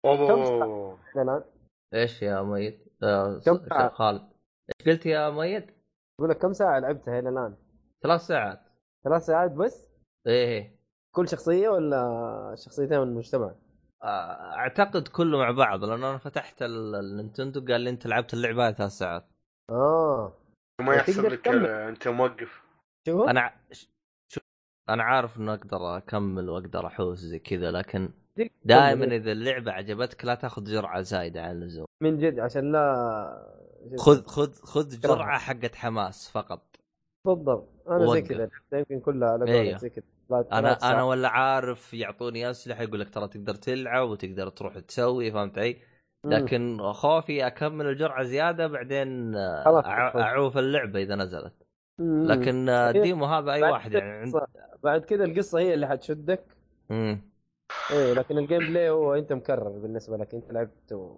[0.05, 1.43] والله اوه لا لا
[1.93, 4.21] إيش يا ميت؟ آه كم ساعة؟ خالد
[4.79, 5.71] إيش قلت يا ميت؟
[6.19, 7.55] أقول لك كم ساعة لعبتها إلى الآن؟
[8.03, 8.59] ثلاث ساعات
[9.03, 9.87] ثلاث ساعات بس؟
[10.27, 10.75] إيه إيه
[11.15, 13.55] كل شخصية ولا شخصيتين من المجتمع؟
[14.03, 18.33] آه، أعتقد كله مع بعض لأنه أنا فتحت ال- ال Nintendo قال لي أنت لعبت
[18.33, 19.25] اللعبة هذه ثلاث ساعات
[19.71, 20.33] آه
[20.81, 21.47] ما يحسب لك.
[21.47, 22.61] آه، أنت موقف
[23.07, 23.53] شوف أنا
[24.27, 24.41] شو
[24.89, 28.09] أنا عارف إنه أقدر أكمل وأقدر أحوس زي كذا لكن
[28.65, 32.95] دائما إذا اللعبة عجبتك لا تاخذ جرعة زايدة عن اللزوم من جد عشان لا
[33.91, 34.99] شو خذ؟ خذ خذ.
[34.99, 36.75] جرعة حقت حماس فقط
[37.27, 38.21] بالضبط أنا زي.
[38.21, 39.63] كذا يمكن كلها على أيوه.
[39.65, 41.03] قولك زي كذا أنا أنا ساعات.
[41.03, 45.77] ولا عارف يعطوني أسلحة يقول لك ترى تقدر تلعب وتقدر تروح تسوي فهمت علي؟
[46.25, 49.81] لكن خوفي أكمل الجرعة زيادة بعدين آه،
[50.15, 51.53] أعوف اللعبة إذا نزلت.
[51.99, 54.31] لكن آه، ال demo هذا أي واحد يعني؟
[54.83, 56.43] بعد كذا القصة هي اللي حتشدك.
[56.91, 60.33] إيه لكن ال gameplay هو أنت مكرر بالنسبة لك.
[60.33, 61.13] أنت لعبت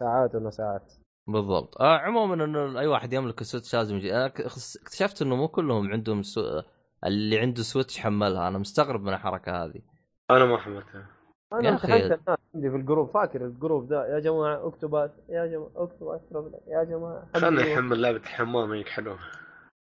[0.00, 0.92] ساعات وساعات
[1.26, 1.80] بالضبط.
[1.80, 4.16] آه عموما إنه أي واحد يملك ال Switch لازم يجي.
[4.16, 6.62] أنا اكتشفت إنه مو كلهم عندهم سو...
[7.06, 8.48] اللي عنده Switch حملها.
[8.48, 9.82] أنا مستغرب من الحركة هذه.
[10.30, 11.06] أنا ما حملتها.
[11.52, 11.68] أنا.
[11.68, 13.10] امتحنت الناس عندي في ال group.
[13.10, 16.22] فاكر ال group ده يا جماعة Octopath يا جماعة Octopath
[16.68, 17.72] يا جماعة خلنا.
[17.72, 19.18] نحمل لعبة الحمام هيك حلوة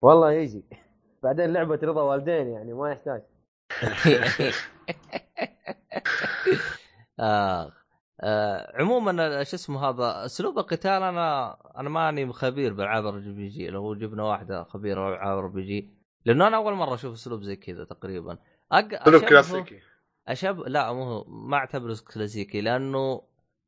[0.03, 0.65] والله يجي.
[1.23, 3.23] بعدين لعبة رضا والدين يعني ما يحتاج.
[7.21, 7.73] آه.
[8.21, 8.81] آه.
[8.81, 13.69] عموما شو اسمه هذا؟ أسلوب القتال أنا أنا ماني خبير بالعاب RPG.
[13.71, 15.94] لو جبنا واحدة خبيرة بالعاب RPG
[16.25, 18.39] لأنه أنا أول مرة أشوف أسلوب زي كذا تقريبا.
[18.73, 19.03] أق...
[19.03, 19.81] أسلوب كلاسيكي.
[20.29, 23.23] اشب لا مو ما أعتبره كلاسيكي لأنه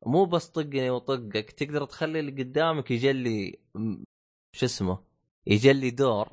[0.05, 1.51] مو بس طقني وطقك.
[1.51, 3.59] تقدر تخلي اللي قدامك يجلي
[4.55, 4.99] شو اسمه
[5.47, 6.27] يجلي دور.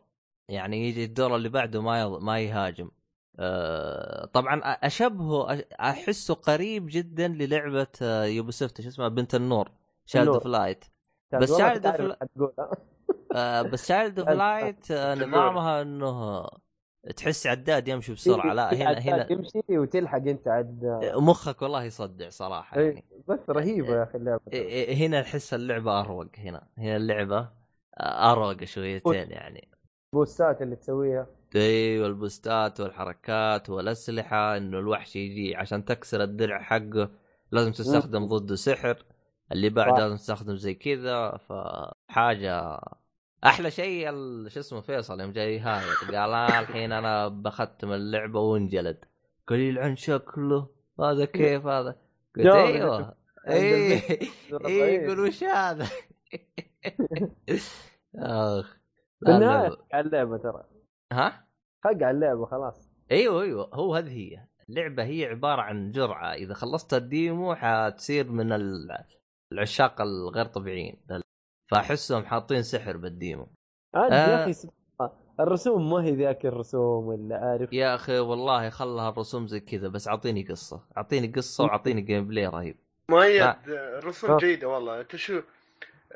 [0.49, 2.23] يعني يجي الدور اللي بعده ما يض...
[2.23, 2.91] ما يهاجم.
[3.39, 9.71] أه طبعا اشبهه أحسه قريب جدا للعبة آه، Ubisoft شو اسمها بنت النور
[10.07, 10.29] Child.
[10.29, 10.85] of Light
[11.33, 12.17] بس والله شاهد
[13.35, 14.93] آه، بس Child of Light.
[14.93, 16.47] نظامها إنه
[17.17, 18.53] تحس عداد يمشي بسرعة.
[18.53, 23.05] لا هنا هنا يمشي وتلحق أنت عد مخك والله يصدع صراحة إيه، يعني.
[23.29, 24.43] بس رهيبة يا أخي اللعبة.
[24.53, 26.69] إيه، إيه، هنا احس اللعبة أروق هنا.
[26.79, 27.39] هنا اللعبة
[27.99, 29.69] آه، أروق شويتين يعني.
[30.15, 31.27] boost ات اللي تسويها.
[31.57, 37.11] أيوه ال boost ات والحركات والأسلحة إنه الوحش يجي عشان تكسر الدرع حقه
[37.53, 39.05] لازم تستخدم ضده سحر.
[39.55, 39.99] اللي بعد صح.
[39.99, 42.81] لازم تستخدم زي كذا فحاجة
[43.45, 48.41] أحلى شيء ال- شو اسمه فيصل يوم جاي يهايط قال آه الحين أنا بختم اللعبة
[48.41, 49.05] وانجلد.
[49.51, 50.69] لي عن شكله
[51.01, 51.97] هذا كيف هذا؟
[52.37, 52.59] قلت جاوب.
[52.69, 53.15] أيوه.
[53.49, 54.01] إيه
[54.67, 55.01] إيه.
[55.05, 55.85] يقول وش هذا؟
[58.17, 58.77] أخ
[59.21, 59.77] في لا، النهاية لا.
[59.77, 60.65] حق على اللعبة ترى.
[61.13, 61.47] ها؟
[61.85, 62.91] حق على اللعبة خلاص.
[63.11, 63.71] أيوه أيوه.
[63.75, 64.47] هو هذه هي.
[64.69, 66.33] اللعبة هي عبارة عن جرعة.
[66.35, 68.99] إذا خلصت ال demo حتصير من ال-
[69.55, 70.97] العشاق الغير طبيعيين.
[71.71, 73.49] فاحسهم حاطين سحر بال demo.
[73.95, 73.99] آه.
[73.99, 74.69] يا أخي
[75.41, 77.73] الرسوم ما هي ذاك الرسوم اللي عارف.
[77.73, 80.81] يا أخي والله خلها الرسوم زي كذا بس أعطيني قصة.
[80.97, 82.77] أعطيني قصة وأعطيني gameplay رهيب.
[83.11, 83.59] ما هي لا.
[83.99, 84.37] الرسوم آه.
[84.37, 85.01] جيدة والله.
[85.01, 85.43] أنت شو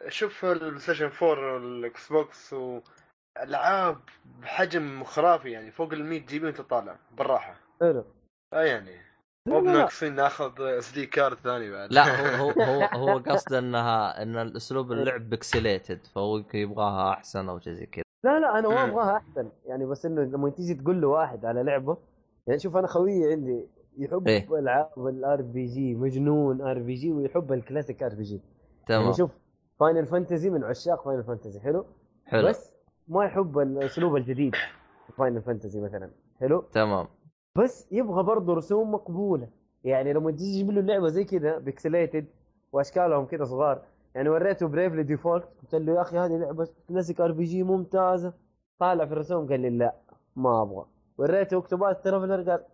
[0.09, 3.99] شوف ال PlayStation 4 وال Xbox والعاب
[4.43, 7.61] بحجم خرافي يعني فوق ال 100 GB وانت طالع بالراحة.
[7.81, 8.05] حلو.
[8.53, 9.08] آه يعني.
[9.49, 9.61] مو.
[9.61, 11.93] بناقصين ناخذ SD card ثاني بعد.
[11.93, 12.03] لا
[12.41, 17.59] هو هو هو, هو قصد انها إن الأسلوب اللعب pixelated فهو يمكن يبغاها أحسن أو
[17.61, 18.03] شيء زي كذا.
[18.25, 18.85] لا لا أنا ما.
[18.85, 19.49] أبغاها أحسن.
[19.67, 21.97] يعني بس إنه لما تيجي تقول له واحد على لعبه
[22.47, 23.67] يعني شوف أنا خويي عندي
[23.99, 24.59] يحب إيه.
[24.59, 28.41] ألعاب ال RPG مجنون RPG ويحب ال classic RPG
[28.87, 29.03] تمام.
[29.03, 29.31] يعني شوف
[29.81, 31.87] Final Fantasy من عشاق Final Fantasy حلو؟
[32.27, 32.49] حلو.
[32.49, 32.73] بس
[33.09, 34.55] ما يحب الأسلوب الجديد
[35.19, 37.07] Final Fantasy مثلا حلو؟ تمام.
[37.57, 39.49] بس يبغى برضه رسوم مقبولة.
[39.85, 42.27] يعني لما تيجي تجيب له لعبة زي كذا pixelated
[42.73, 43.83] وأشكالهم كذا صغار.
[44.15, 48.33] يعني وريته Bravely Default قلت له يا أخي هذه لعبة classic RPG ممتازة.
[48.79, 49.95] طالع في الرسوم قال لي لا
[50.37, 50.85] ما أبغى.
[51.19, 52.65] وريته Octopath Traveler قال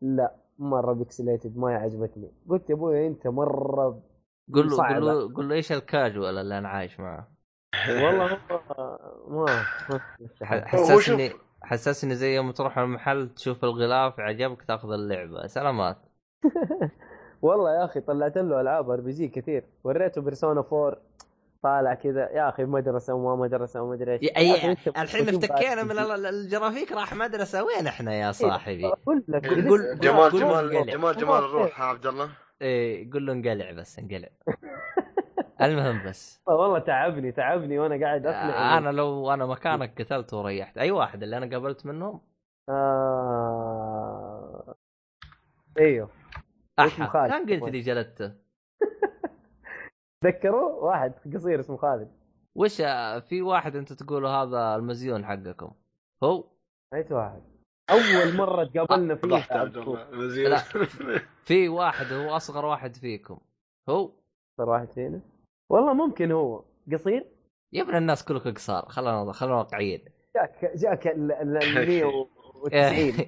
[0.00, 2.30] لا مرة pixelated ما عجبتني.
[2.48, 4.02] قلت يا أبوي أنت مرة
[4.54, 4.76] قول له.
[4.76, 7.28] قول له قول له إيش الكاجوال اللي أنا عايش معه؟
[7.88, 8.38] والله
[9.28, 10.00] هو ما
[10.42, 11.32] حسسني
[11.62, 15.46] حسسني زي يوم تروح المحل تشوف الغلاف عجبك تاخذ اللعبة.
[15.46, 15.96] سلامات.
[17.42, 19.64] والله يا أخي طلعت له ألعاب RPG كثير.
[19.84, 20.96] وريته Persona 4
[21.62, 24.88] طالع كذا يا أخي مدرسة وما مدرسة وما أدري إيش.
[24.88, 25.82] الحين افتكينا.
[25.82, 27.64] من ال- الجرافيك راح مدرسة.
[27.64, 32.28] وين إحنا يا صاحبي؟ أقول لك قول- جمال جمال جمال جمال الروح يا عبد الله.
[32.62, 34.28] إيه قول له انقلع بس انقلع.
[35.62, 36.42] المهم بس.
[36.46, 40.78] والله تعبني تعبني وأنا قاعد اسمع أنا لو أنا مكانك قتلت وريحت.
[40.78, 42.20] أي واحد اللي أنا قابلت منهم؟
[42.68, 44.74] آه...
[45.78, 46.10] إيوه.
[46.78, 47.30] خالد.
[47.30, 48.34] كان قلت لي جلدته.
[50.22, 52.10] تذكروا واحد قصير اسمه خالد.
[52.54, 52.76] وش
[53.28, 55.70] في واحد أنت تقولوا هذا المزيون حقكم.
[56.24, 56.44] هو؟
[56.94, 57.42] ايت واحد؟
[57.90, 59.96] أول مرة تقابلنا فيه ضحك عبد تعبتوا.
[59.96, 60.10] الله.
[60.26, 60.58] مزيون لا.
[61.44, 63.38] في واحد هو أصغر واحد فيكم.
[63.88, 64.04] هو؟
[64.52, 65.20] أكثر واحد فينا؟
[65.70, 66.64] والله ممكن هو.
[66.92, 67.26] قصير؟
[67.72, 68.88] يا ابن الناس كلكم قصار.
[68.88, 70.04] خلونا خلونا واقعيين.
[70.36, 72.04] جاك جاك ال ال- ال
[72.72, 73.26] 190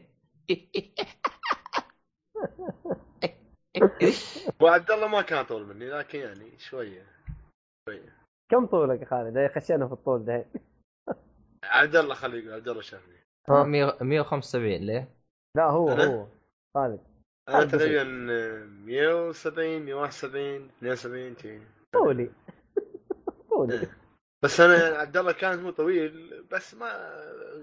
[4.60, 7.06] وعبد الله ما كان طول مني لكن يعني شوية
[7.88, 8.16] شوية.
[8.50, 10.46] كم طولك يا خالد؟ خشينا في الطول ده
[11.64, 13.16] عبد الله خليه يقول عبد الله شافني.
[13.48, 13.62] ها.
[13.64, 15.08] 100 175 ليه؟
[15.56, 16.26] لا هو أنا؟ هو.
[16.74, 17.00] خالد.
[17.48, 21.58] أنا تقريبا 170 171 72 شي.
[21.92, 22.30] طولي.
[23.50, 23.88] طولي.
[24.42, 26.86] بس أنا عبد الله كان هو طويل بس ما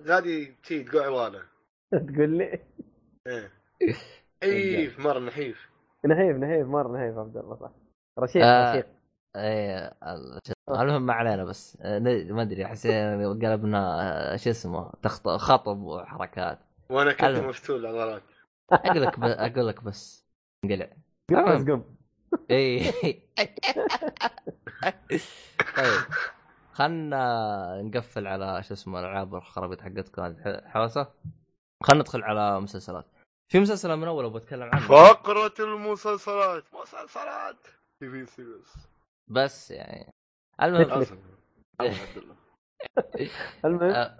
[0.07, 1.43] غادي تي تقع عواله.
[1.91, 2.59] تقول لي؟
[3.27, 3.51] إيه.
[4.43, 5.69] نحيف مرة نحيف.
[6.05, 7.71] نهيف نهيف مرة نهيف عبد الله صح.
[8.19, 8.71] رشيق آه.
[8.71, 8.87] رشيق.
[9.35, 9.93] إيه
[10.69, 11.77] المهم ما علينا بس.
[11.81, 14.01] آه، ن- ما أدري حسين قلبنا
[14.33, 15.27] آه، شو اسمه تخط...
[15.27, 16.59] خطب وحركات.
[16.89, 17.23] وأنا كنت.
[17.45, 18.23] مفتول العضلات
[18.71, 19.23] أقول لك ب...
[19.23, 20.25] أقول لك بس.
[20.65, 20.89] انقلع.
[21.31, 21.83] قم
[22.51, 22.91] اي
[25.77, 26.01] طيب
[26.73, 30.61] خلنا نقفل على شو اسمه الألعاب الخرابيط حقتكم هذه.
[30.65, 31.07] حوسة
[31.83, 33.05] خلنا ندخل على مسلسلات.
[33.51, 34.87] في مسلسل من أول أبغى أتكلم عنه.
[34.87, 36.63] فقرة المسلسلات.
[36.73, 37.67] مسلسلات.
[37.99, 38.73] TV series
[39.27, 40.11] بس يعني.
[40.61, 41.19] المهم
[43.65, 44.17] المهم.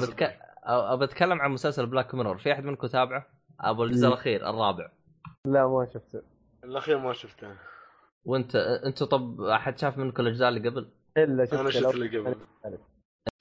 [0.00, 0.22] بتك...
[0.66, 3.26] آه، بتكلم عن مسلسل Black Mirror في أحد منكم تابعه؟
[3.60, 4.08] أبو الجزء.
[4.08, 4.90] الأخير الرابع.
[5.46, 6.22] لا ما شفته.
[6.64, 7.56] الأخير ما شفته
[8.24, 11.94] وانت أنتوا طب أحد شاف منكم الأجزاء اللي قبل؟ إلا شفت أنا شفت.
[11.94, 12.28] اللي قبل
[12.66, 12.80] انت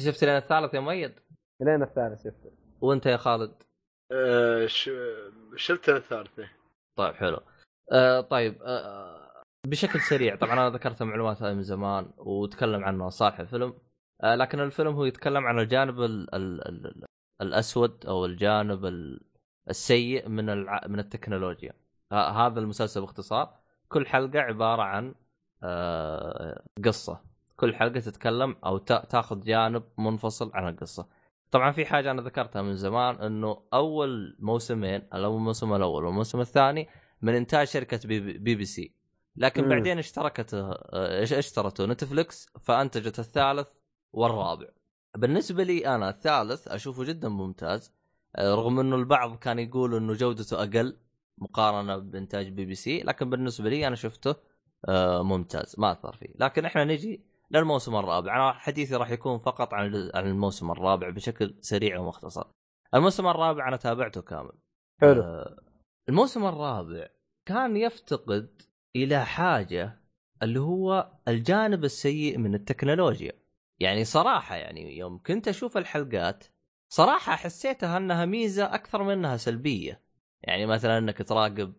[0.02, 1.20] شفت لين الثالث يا مؤيد؟
[1.62, 2.52] لين الثالث شفته
[2.82, 3.64] وأنت يا خالد؟
[4.66, 4.90] ش-
[5.56, 6.50] شفت الثالثة
[6.98, 7.40] طيب حلو
[7.92, 13.40] آه طيب آه بشكل سريع طبعا أنا ذكرت المعلومات هذه من زمان وتكلم عنه صالح
[13.40, 13.74] الفيلم
[14.24, 17.06] آه لكن الفيلم هو يتكلم عن الجانب ال ال ال ال
[17.42, 19.22] الأسود أو الجانب ال-
[19.70, 20.82] السيء من الع...
[20.88, 21.74] من التكنولوجيا
[22.14, 23.54] هذا المسلسل باختصار
[23.90, 25.16] كل حلقة عبارة عن
[25.64, 27.22] آه قصة.
[27.58, 31.08] كل حلقة تتكلم أو تا- تاخذ جانب منفصل عن القصة.
[31.52, 36.88] طبعا في حاجة أنا ذكرتها من زمان إنه أول موسمين الموسم الأول والموسم الثاني
[37.22, 38.94] من إنتاج شركة BB, B, C.
[39.36, 39.70] لكن مم.
[39.70, 43.68] بعدين اشتركت آه، اشترته Netflix فأنتجت الثالث
[44.14, 44.68] والرابع.
[45.18, 47.94] بالنسبة لي أنا الثالث أشوفه جدا ممتاز
[48.36, 50.98] آه، رغم إنه البعض كان يقول إنه جودته أقل
[51.38, 54.36] مقارنة بإنتاج بي بي سي لكن بالنسبة لي أنا شفته
[54.90, 56.34] آه، ممتاز ما أثر فيه.
[56.36, 58.36] لكن إحنا نجي للموسم الرابع.
[58.36, 62.48] أنا حديثي راح يكون فقط عن عن الموسم الرابع بشكل سريع ومختصر.
[62.94, 64.52] الموسم الرابع أنا تابعته كامل.
[65.02, 65.22] حلو.
[65.22, 65.58] آه،
[66.10, 67.08] الموسم الرابع
[67.46, 68.62] كان يفتقد
[68.96, 70.02] إلى حاجة
[70.44, 73.32] اللي هو الجانب السيء من التكنولوجيا.
[73.80, 76.44] يعني صراحة يعني يوم كنت أشوف الحلقات
[76.90, 80.07] صراحة حسيتها أنها ميزة أكثر من أنها سلبية.
[80.44, 81.74] يعني مثلا إنك تراقب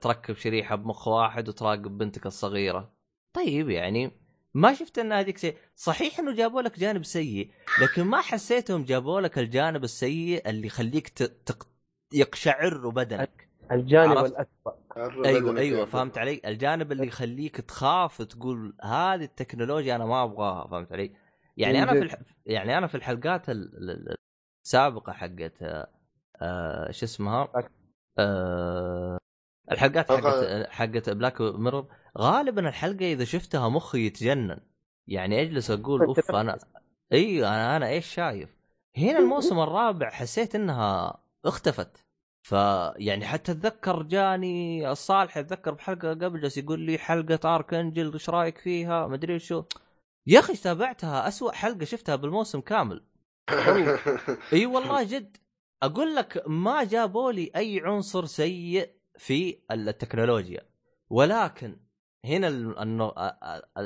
[0.00, 2.94] تركب شريحة بمخ واحد وتراقب بنتك الصغيرة.
[3.32, 4.10] طيب يعني
[4.54, 7.50] ما شفت إن هذيك سيء صحيح إنه جابوا لك جانب سيء
[7.82, 11.22] لكن ما حسيتهم جابوا لك الجانب السيء اللي يخليك ت...
[11.22, 11.68] تق...
[12.12, 13.48] يقشعر بدنك.
[13.72, 14.32] الجانب عرفت؟
[14.96, 20.68] الاسوء أيوه أيوه فهمت علي؟ الجانب اللي يخليك تخاف تقول هذه التكنولوجيا أنا ما أبغاها
[20.68, 21.12] فهمت علي؟
[21.56, 22.16] يعني أنا في الح...
[22.46, 24.16] يعني أنا في الحلقات ال- ال- ال-
[24.64, 25.88] السابقة حقت آه،
[26.42, 27.48] آه شو اسمها؟
[28.18, 29.18] آه
[29.72, 31.86] الحلقات حقت حقت Black Mirror
[32.18, 34.60] غالبا الحلقة إذا شفتها مخي يتجنن.
[35.06, 36.58] يعني أجلس أقول أوف أنا
[37.12, 38.56] إيوه أنا أنا إيش شايف؟
[38.96, 42.04] هنا الموسم الرابع حسيت إنها اختفت.
[42.42, 48.58] فيعني حتى أتذكر جاني الصالح اتذكر بحلقة قبل جالس يقول لي حلقة Arkangel إيش رأيك
[48.58, 49.64] فيها؟ مدري شو.
[50.26, 53.04] يا أخي تابعتها أسوأ حلقة شفتها بالموسم كامل.
[54.52, 55.36] إي والله جد.
[55.84, 60.60] أقول لك ما جابوا لي أي عنصر سيء في التكنولوجيا.
[61.10, 61.76] ولكن
[62.24, 62.48] هنا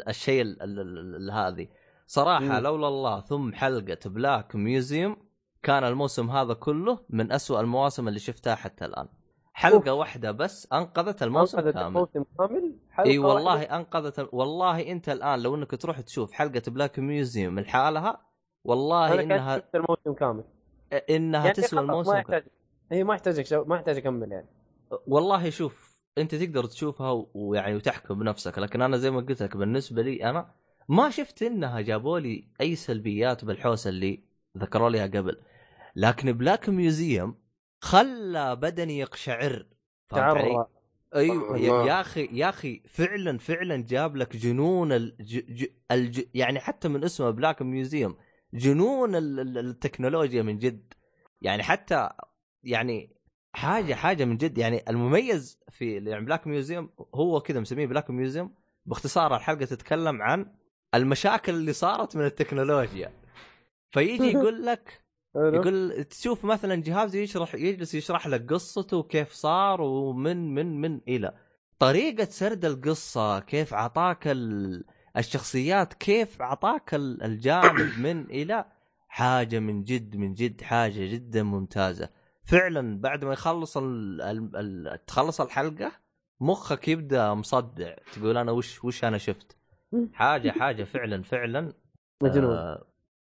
[0.09, 1.69] الشيء ال- ال- ال- ال- هذه.
[2.07, 2.53] صراحة مم.
[2.53, 5.17] لولا الله ثم حلقة Black Museum
[5.63, 9.09] كان الموسم هذا كله من أسوأ المواسم اللي شفتها حتى الآن.
[9.53, 11.87] حلقة واحدة بس أنقذت الموسم أنقذت كامل.
[11.87, 13.77] الموسم كامل؟ إي والله واحدة.
[13.77, 18.21] انقذت والله أنت الآن لو إنك تروح تشوف حلقة Black Museum لحالها
[18.65, 20.45] والله كنت إنها شفت الموسم كامل.
[21.11, 22.45] إنها يعني تسوى الموسم ما يحتاج
[22.93, 23.65] هي ما يحتاج شو...
[23.65, 24.47] ما يحتاج أكمل يعني
[25.07, 30.03] والله شوف أنت تقدر تشوفها ويعني وتحكم بنفسك لكن أنا زي ما قلت لك بالنسبة
[30.03, 30.51] لي أنا
[30.89, 34.23] ما شفت إنها جابوا لي أي سلبيات بالحوسة اللي
[34.59, 35.37] ذكروا لي قبل
[35.97, 37.35] لكن Black Museum
[37.81, 39.67] خلى بدني يقشعر؟
[40.09, 40.67] تعرى
[41.15, 41.59] أيوه.
[41.59, 45.39] يا أخي يا أخي فعلا فعلا جاب لك جنون الج...
[45.39, 45.67] ج...
[45.91, 46.23] الج...
[46.35, 48.17] يعني حتى من اسمه Black Museum
[48.55, 50.93] جنون ال- ال- التكنولوجيا من جد.
[51.43, 52.09] يعني حتى
[52.63, 53.17] يعني
[53.53, 54.59] حاجة حاجة من جد.
[54.59, 58.55] يعني المميز في يعني Black Museum هو كذا مسميه Black Museum
[58.87, 60.55] باختصار الحلقة تتكلم عن
[60.95, 63.13] المشاكل اللي صارت من التكنولوجيا.
[63.91, 65.03] فيجي يقول لك
[65.37, 71.33] يقول تشوف مثلا جهاز يشرح يجلس يشرح لك قصته وكيف صار ومن من من إلى.
[71.79, 74.85] طريقة سرد القصة كيف عطاك ال...
[75.17, 78.65] الشخصيات كيف أعطاك ال- الجانب من إلى
[79.09, 82.09] حاجة من جد من جد حاجة جدا ممتازة.
[82.45, 84.21] فعلا بعد ما يخلص ال...
[84.23, 84.57] ال...
[84.57, 85.05] ال...
[85.07, 85.93] تخلص الحلقة
[86.41, 87.95] مخك يبدأ مصدع.
[88.13, 89.57] تقول أنا وش وش أنا شفت؟
[90.13, 90.85] حاجة حاجة.
[90.85, 91.73] فعلا فعلا
[92.23, 92.57] مجنون.
[92.57, 92.85] آه،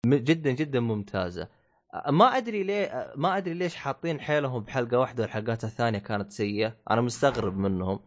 [0.07, 1.49] جدا جدا ممتازة.
[1.95, 6.31] آه، ما أدري ليه آه، ما أدري ليش حاطين حيلهم بحلقة واحدة والحلقات الثانية كانت
[6.33, 6.77] سيئة.
[6.91, 8.01] أنا مستغرب منهم.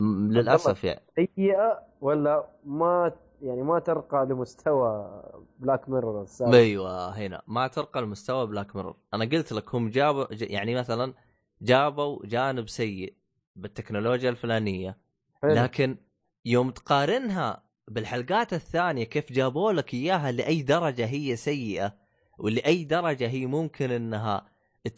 [0.00, 5.22] للأسف يعني سيئة ولا ما يعني ما ترقى لمستوى
[5.58, 10.26] Black Mirror السابق أيوه هنا ما ترقى المستوى Black Mirror أنا قلت لك هم جابوا
[10.30, 11.14] يعني مثلا
[11.62, 13.14] جابوا جانب سيء
[13.56, 14.98] بالتكنولوجيا الفلانية
[15.42, 15.54] حلو.
[15.54, 15.96] لكن
[16.44, 21.94] يوم تقارنها بالحلقات الثانية كيف جابوا لك إياها لأي درجة هي سيئة
[22.38, 24.46] ولأي درجة هي ممكن إنها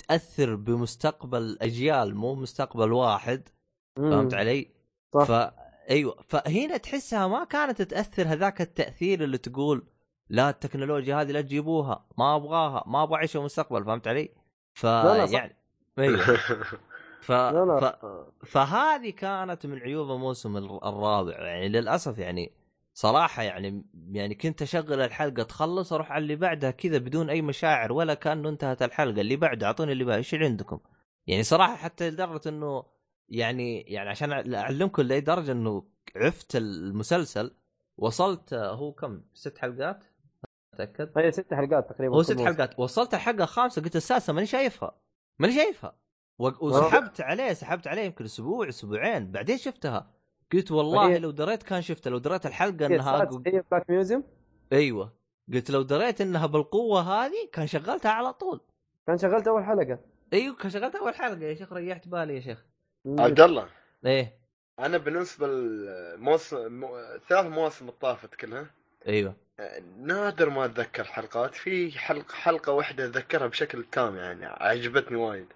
[0.09, 3.48] تأثر بمستقبل اجيال مو مستقبل واحد.
[3.96, 4.80] فهمت علي؟
[5.14, 5.24] صح.
[5.24, 5.52] ف
[5.90, 9.86] أيوه فهنا تحسها ما كانت تاثر هذاك التأثير اللي تقول
[10.28, 14.28] لا التكنولوجيا هذه لا تجيبوها ما أبغاها ما أبغى أعيش المستقبل فهمت علي؟
[14.74, 15.32] ف لا، لا،.
[15.32, 15.56] يعني
[15.98, 16.18] أيوه
[17.20, 17.32] ف...
[17.32, 18.46] لا لا ف...
[18.46, 22.52] فهذه كانت من عيوب الموسم الر- الرابع يعني للأسف يعني
[22.94, 27.92] صراحة يعني يعني كنت أشغل الحلقة تخلص أروح على اللي بعدها كذا بدون أي مشاعر
[27.92, 30.80] ولا كأنه انتهت الحلقة اللي بعده أعطوني اللي بعده إيش اللي عندكم؟
[31.26, 32.84] يعني صراحة حتى لدرجة إنه
[33.31, 35.85] يعني يعني عشان أعلمكم لاي درجه إنه
[36.16, 37.55] عفت المسلسل
[37.99, 40.05] وصلت هو كم؟ ست حلقات؟
[40.74, 42.41] أتأكد؟ هي ست حلقات تقريبا هو ست.
[42.41, 42.78] حلقات.
[42.78, 45.01] وصلت الحلقة الخامسة قلت السادسة ماني شايفها.
[45.39, 45.97] ماني شايفها.
[46.39, 49.31] وسحبت عليه سحبت عليه يمكن أسبوع أسبوعين.
[49.31, 50.11] بعدين شفتها.
[50.53, 52.11] قلت والله لو دريت كان شفتها.
[52.11, 54.24] لو دريت الحلقة إنها هي Black Museum
[54.72, 55.12] أيوه.
[55.53, 58.61] قلت لو دريت إنها بالقوة هذه كان شغلتها على طول.
[59.07, 59.99] كان شغلت أول حلقة؟
[60.33, 61.45] أيوه كان شغلتها أول حلقة.
[61.45, 62.66] يا شيخ ريحت بالي يا شيخ.
[63.07, 63.68] عبد الله.
[64.07, 64.32] إيه.
[64.78, 68.66] أنا بالنسبة للموسم مو- ثلاث مواسم الطافت كلها.
[69.09, 69.34] أيوه.
[69.98, 71.55] نادر ما أتذكر حلقات.
[71.55, 75.46] في حلقه حلقة واحدة أتذكرها بشكل تام يعني عجبتني وايد.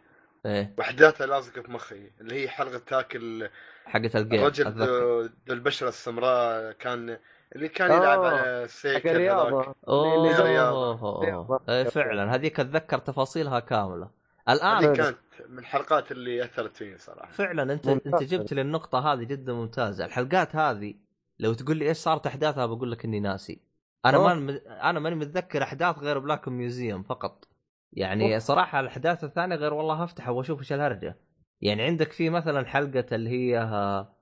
[0.46, 0.74] إيه.
[0.78, 3.48] واحداثها لازقة في مخي اللي هي حلقة تاكل
[3.86, 4.70] حقت الجيم الرجل.
[4.70, 7.18] ذو البشرة السمراء كان
[7.56, 9.30] اللي كان آه، يلعب على حق السيكل هذاك.
[9.32, 11.00] أوه أوه،
[11.32, 11.60] أوه.
[11.68, 12.34] إيه فعلا.
[12.34, 14.10] هذيك أتذكر تفاصيلها كاملة.
[14.48, 15.18] الآن هذه كانت
[15.48, 17.30] من الحلقات اللي أثرت فيني صراحة.
[17.32, 18.12] فعلا انت ممتاز.
[18.14, 20.04] انت جبت لي النقطة هذه جدا ممتازة.
[20.04, 20.94] الحلقات هذه
[21.38, 23.60] لو تقول لي إيش صارت أحداثها بقول لك إني ناسي.
[24.06, 24.34] أنا أوه.
[24.34, 27.48] ما أنا ماني متذكر أحداث غير Black Museum فقط.
[27.92, 31.16] يعني صراحة الأحداث الثانية غير والله أفتح وأشوف إيش الهرجة.
[31.60, 34.14] يعني عندك في مثلا حلقة اللي هي آه،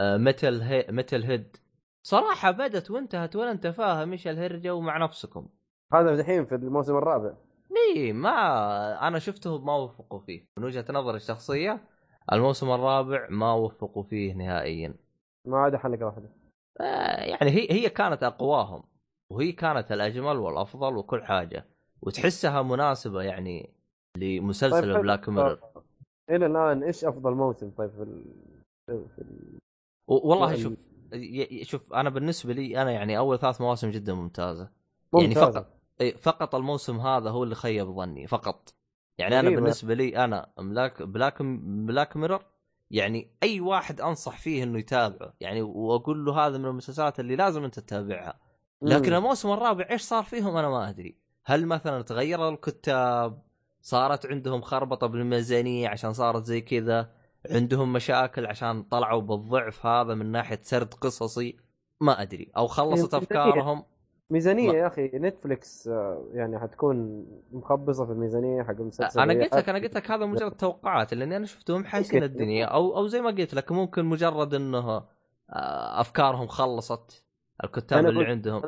[0.00, 1.56] آه، Metal هي Metalhead
[2.02, 5.48] صراحة بدت وانتهت ولا انت فاهم إيش الهرجة ومع نفسكم.
[5.92, 7.34] هذا الحين في الموسم الرابع.
[7.76, 10.46] اي ما أنا شفته ما وفقوا فيه.
[10.58, 11.88] من وجهة نظري الشخصية
[12.32, 14.94] الموسم الرابع ما وفقوا فيه نهائيا.
[15.46, 16.30] ما عدا حلقة واحدة.
[16.80, 18.82] آه، يعني هي هي كانت أقواهم
[19.32, 21.66] وهي كانت الأجمل والأفضل وكل حاجة.
[22.02, 23.74] وتحسها مناسبة يعني
[24.16, 25.58] لمسلسل طيب، بلاك ميرور
[26.30, 28.24] إلى الآن إيش أفضل موسم؟ طيب في ال...
[28.86, 29.58] في ال...
[30.08, 30.72] والله ال- شوف
[31.62, 34.70] شوف أنا بالنسبة لي أنا يعني أول ثلاث مواسم جدا ممتازة.
[35.14, 35.50] يعني ممتازة.
[35.50, 35.79] فقط.
[36.00, 38.74] إيه، فقط الموسم هذا هو اللي خيب ظني فقط.
[39.18, 39.50] يعني أنا.
[39.50, 42.44] بالنسبة لي أنا Black Black Black Mirror
[42.90, 45.34] يعني أي واحد أنصح فيه إنه يتابعه.
[45.40, 48.40] يعني وأقول له هذا من المسلسلات اللي لازم أنت تتابعها.
[48.82, 49.12] لكن.
[49.12, 51.16] الموسم الرابع إيش صار فيهم أنا ما أدري.
[51.44, 53.42] هل مثلا تغير الكتاب؟
[53.82, 57.10] صارت عندهم خربطة بالميزانية عشان صارت زي كذا؟
[57.50, 61.56] عندهم مشاكل عشان طلعوا بالضعف هذا من ناحية سرد قصصي؟
[62.00, 62.52] ما أدري.
[62.56, 63.84] أو خلصت أفكارهم؟
[64.30, 69.54] ميزانية ما- يا أخي نتفلكس آه، يعني حتكون مخبصة في الميزانية حق المسلسل أنا قلت
[69.54, 69.78] لك أنا.
[69.78, 72.22] قلت لك هذا مجرد توقعات لأني أنا شفتهم حاسين.
[72.22, 72.66] الدنيا.
[72.66, 74.88] أو أو زي ما قلت لك ممكن مجرد إنه
[75.50, 77.24] آه، أفكارهم خلصت
[77.64, 78.62] الكتاب أنا اللي عندهم.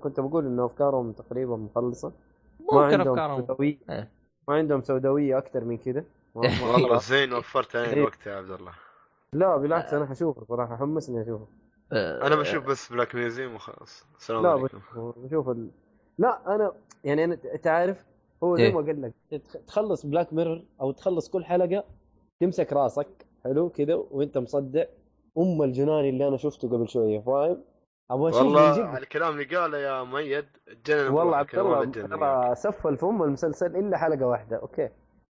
[0.00, 2.12] كنت بقول إنه أفكارهم تقريبا مخلصة.
[2.60, 3.40] ما ممكن عندهم أفكارهم.
[3.40, 3.78] سوداوية.
[3.90, 4.10] إيه.
[4.48, 6.04] ما عندهم سوداوية أكثر من كذا
[6.34, 7.92] والله زين وفرت علي إيه.
[7.92, 8.72] الوقت يا عبد الله.
[9.32, 11.46] لا بالعكس أنا حشوفه صراحة حمسني أشوفه.
[11.92, 14.06] آه، أنا بشوف بس بلاك ميوزيوم وخلاص.
[14.18, 14.80] السلام لا عليكم.
[15.16, 15.70] بشوف ال...
[16.18, 16.72] لا أنا
[17.04, 18.04] يعني أنا انت عارف
[18.44, 18.72] هو زي إيه.
[18.72, 21.84] ما قلت لك تخ- تخلص بلاك ميرور أو تخلص كل حلقة
[22.40, 24.84] تمسك راسك حلو كذا وأنت مصدع.
[25.38, 27.64] أم الجنان اللي أنا شفته قبل شوية فاهم؟
[28.10, 30.46] أبغى أشوف والله على الكلام اللي قاله يا مؤيد
[30.86, 31.84] جنن والله عبد الله.
[32.44, 34.88] ترى سفل في ام المسلسل إلا حلقة واحدة أوكي.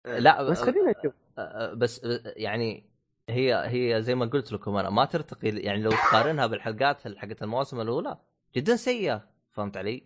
[0.04, 1.12] لا بس خلينا نشوف.
[1.38, 2.84] آه، بس آه، يعني
[3.28, 7.80] هي هي زي ما قلت لكم أنا ما ترتقي يعني لو تقارنها بالحلقات حقت المواسم
[7.80, 8.16] الأولى
[8.56, 10.02] جدا سيئة فهمت علي؟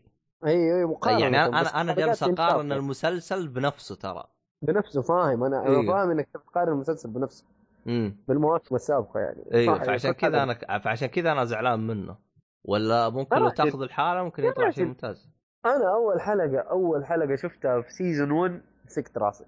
[0.46, 2.78] أي أي مقارنة يعني أنا أنا جالس أقارن إنصاف.
[2.78, 4.24] المسلسل بنفسه ترى.
[4.62, 5.44] بنفسه فاهم.
[5.44, 5.86] أنا أنا إيوه.
[5.86, 7.44] فاهم إنك تقارن المسلسل بنفسه.
[7.86, 9.44] امم بالمواسم السابقة يعني.
[9.54, 10.42] أيوه فعشان كذا.
[10.42, 12.16] أنا فعشان كذا أنا زعلان منه.
[12.64, 15.28] ولا ممكن لو تأخذ الحالة ممكن يطلع شيء ممتاز.
[15.66, 19.44] أنا أول حلقة أول حلقة شفتها في سيزون 1 مسكت راسي.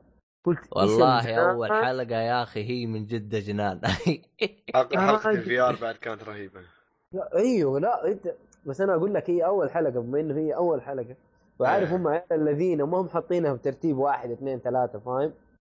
[0.49, 3.81] قلت والله؟ أول حلقة يا أخي هي من جده جنان
[4.75, 5.31] حلقه.
[5.31, 6.61] ال VR بعد كانت رهيبة
[7.13, 8.35] لا أيوه لا انت
[8.67, 11.17] بس أنا أقول لك هي أول حلقة بما إنه هي أول حلقة
[11.59, 11.97] وعارف إيه.
[11.97, 15.33] هم الذين ما هم حاطينها بترتيب واحد اثنين ثلاثة فاهم؟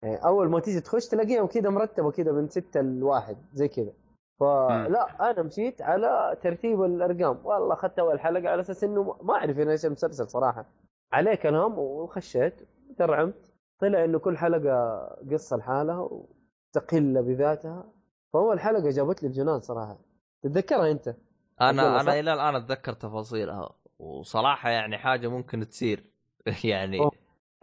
[0.03, 3.91] يعني أول ما تيجي تخش تلاقيهم كذا مرتبة كذا من ستة لواحد زي كذا
[4.39, 9.59] فلا أنا مشيت على ترتيب الأرقام والله أخذت أول حلقة على أساس إنه ما أعرف
[9.59, 10.65] أنا إيش المسلسل صراحة
[11.13, 12.53] عليه كلام وخشيت
[12.97, 13.48] ترعمت
[13.79, 14.99] طلع إنه كل حلقة
[15.31, 17.93] قصة لحالها وتقل بذاتها
[18.33, 19.99] فاول حلقه جابت لي الجنان صراحة
[20.43, 21.15] تتذكرها أنت
[21.61, 23.69] أنا؟ أنا إلى الآن أتذكر تفاصيلها
[23.99, 26.03] وصراحة يعني حاجة ممكن تصير
[26.63, 27.11] يعني أوه.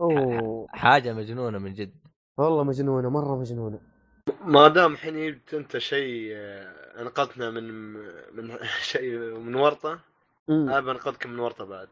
[0.01, 1.95] أوه حاجة مجنونة من جد
[2.39, 3.81] والله مجنونة مرة مجنونة
[4.41, 7.93] ما دام الحين جبت أنت شيء آه، أنقذتنا من
[8.37, 8.59] من
[8.93, 9.99] شيء من ورطة.
[10.49, 11.89] أنا بنقذكم من ورطة بعد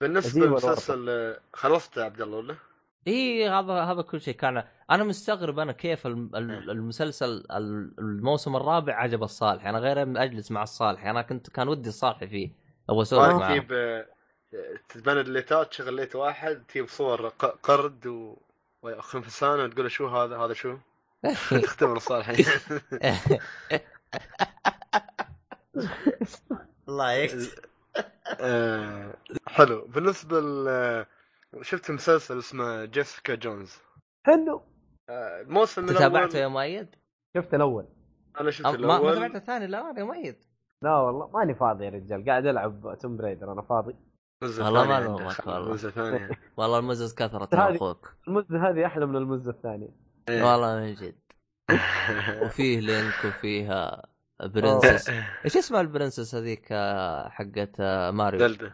[0.00, 2.56] بالنسبة للمسلسل آه، خلصت يا عبد الله ولا؟
[3.08, 4.34] اي هذا هذا كل شيء.
[4.34, 9.66] كان أنا مستغرب أنا كيف الم- ال- المسلسل ال- الموسم الرابع عجب الصالح.
[9.66, 11.06] أنا غير أجلس مع الصالح.
[11.06, 12.50] أنا كنت كان ودي الصالح فيه.
[12.90, 14.04] أبغى أسولف معاه تجيب
[14.88, 17.28] تبان الليتات شغل ليت واحد تجيب صور
[17.62, 18.36] قرد و
[18.82, 20.76] وخنفسان وتقول شو هذا؟ هذا شو؟
[21.62, 22.30] تختبر الصالح.
[26.88, 27.48] الله يكتب
[29.46, 29.86] حلو.
[29.86, 30.40] بالنسبة
[31.62, 33.76] شفت مسلسل اسمه Jessica Jones.
[34.26, 34.62] حلو.
[35.10, 36.88] آه، الموسم تابعته يا الأول مؤيد؟
[37.36, 37.86] شفت الأول.
[38.40, 39.14] أنا شفت أم- ما الأول.
[39.14, 40.36] تابعت الثاني؟ لا يا مؤيد.
[40.82, 42.24] لا والله ماني فاضي يا رجال.
[42.24, 43.96] قاعد ألعب Tomb Raider أنا فاضي.
[44.42, 45.92] والله ما لومك والله.
[46.56, 48.14] والله المزز كثرت يا هذه- أخوك.
[48.28, 49.88] المزة هذه أحلى من المزة الثانية.
[50.28, 50.42] إيه.
[50.42, 51.18] والله من جد.
[52.42, 54.02] وفيه Link وفيها
[54.42, 55.08] princess
[55.44, 58.72] إيش اسمها ال princess هذيك آه، حقت آه، ماريو؟ زلدا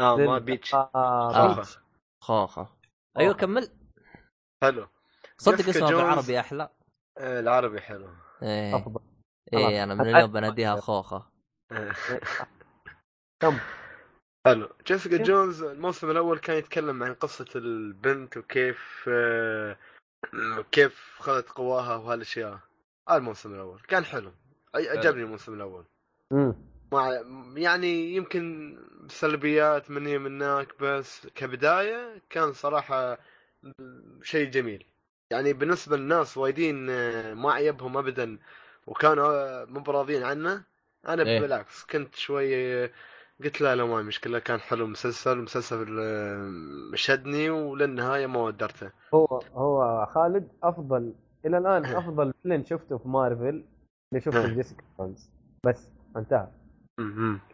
[0.00, 0.74] آه ما بيتش.
[0.74, 1.54] آه آه.
[1.56, 1.78] بيتش.
[2.22, 2.68] خوخه
[3.18, 3.34] أيوه.
[3.34, 3.68] كمل.
[4.62, 4.88] حلو.
[5.38, 6.02] صدق اسمها جونز.
[6.02, 6.68] بالعربي أحلى.
[7.18, 8.08] آه، العربي حلو.
[8.42, 8.76] إيه.
[8.76, 9.00] أفضل.
[9.52, 11.30] إيه أنا من اليوم بناديها خوخه
[13.42, 13.58] كم؟
[14.46, 14.68] حلو.
[14.86, 19.76] Jessica Jones الموسم الأول كان يتكلم عن قصة البنت وكيف آه،
[20.72, 22.58] كيف خذت قواها وهالأشياء.
[23.08, 23.80] هذا الموسم الأول.
[23.80, 24.30] كان حلو.
[24.76, 25.84] أي- عجبني الموسم الأول.
[26.30, 26.71] مم.
[26.92, 27.22] مع
[27.56, 28.76] يعني يمكن
[29.08, 33.18] سلبيات مني من هناك بس كبداية كان صراحة
[34.22, 34.86] شيء جميل
[35.30, 38.38] يعني بالنسبة للناس وايدين آه، ما عيبهم ابدا
[38.86, 40.64] وكانوا آه، مو براضيين عنه
[41.08, 41.40] أنا إيه.
[41.40, 42.90] بالعكس كنت شوي آه،
[43.44, 45.86] قلت لا لا ما مشكلة كان حلو مسلسل مسلسل
[46.94, 51.14] شدني وللنهاية ما ودرته هو هو خالد أفضل
[51.46, 51.98] إلى الآن إيه.
[51.98, 53.64] أفضل فيلم شفته في مارفل
[54.12, 54.54] اللي شفته في إيه.
[54.54, 55.30] جيسيكا جونز
[55.66, 56.48] بس انتهى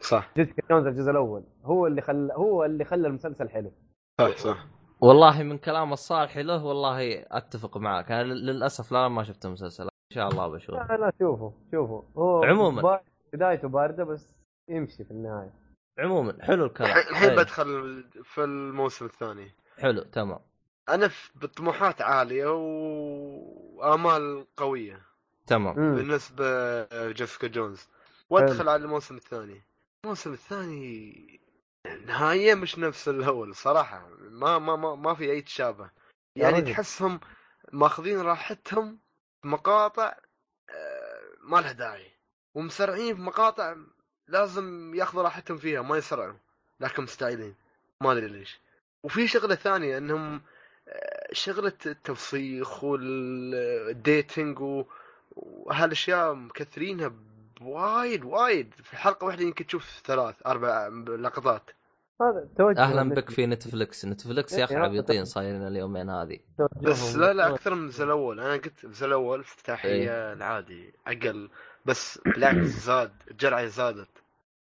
[0.01, 0.31] صح.
[0.37, 1.43] جيسيكا جونز الجزء الأول.
[1.65, 3.73] هو اللي خلى هو اللي خلى المسلسل حلو.
[4.21, 4.67] صح صح.
[5.01, 8.13] والله من كلام الصالح له والله أتفق معك.
[8.13, 9.83] أنا للأسف لا ما شفت المسلسل.
[9.83, 10.75] إن شاء الله بشوف.
[10.75, 13.01] لا لا شوفوا شوفوا هو عموماً.
[13.33, 14.35] بدايته باردة بس
[14.69, 15.53] يمشي في النهاية.
[15.99, 16.37] عموما.
[16.41, 16.91] حلو الكلام.
[16.91, 19.51] الحين بدخل في الموسم الثاني.
[19.79, 20.39] حلو تمام.
[20.89, 25.01] أنا في بطموحات عالية وآمال قوية.
[25.47, 25.75] تمام.
[25.75, 26.83] بالنسبة
[27.13, 27.89] جيسيكا جونز.
[28.31, 29.63] وادخل على الموسم الثاني.
[30.05, 31.41] الموسم الثاني
[32.07, 34.09] نهاية مش نفس الأول صراحة.
[34.19, 35.91] ما ما ما, ما في أي تشابه.
[36.37, 36.73] يعني.
[36.73, 37.21] تحسهم
[37.73, 38.99] ماخذين راحتهم
[39.43, 40.15] في مقاطع
[40.71, 42.11] آه، ما لها داعي.
[42.55, 43.77] ومسرعين في مقاطع
[44.29, 46.37] لازم ياخذوا راحتهم فيها ما يسرعوا.
[46.81, 47.55] لكن مستعجلين
[48.03, 48.61] ما أدري ليش.
[49.05, 50.43] وفي شغلة ثانية إنهم
[50.89, 54.85] آه، شغلة التوسيخ وال dating و-
[55.37, 57.13] وهالأشياء مكثرينها
[57.61, 58.75] وايد وايد.
[58.75, 61.71] في حلقة واحدة يمكن تشوف ثلاث أربع لقطات.
[62.21, 66.39] هذا توجه أهلا بك في Netflix Netflix يا أخي عبيطين صايرين اليومين هذه.
[66.83, 68.41] بس لا لا أكثر من الجزء الأول.
[68.41, 69.41] أنا قلت الجزء الأول.
[69.41, 71.51] افتتاحيه العادي أقل.
[71.85, 74.09] بس بالعكس زاد الجرعة زادت.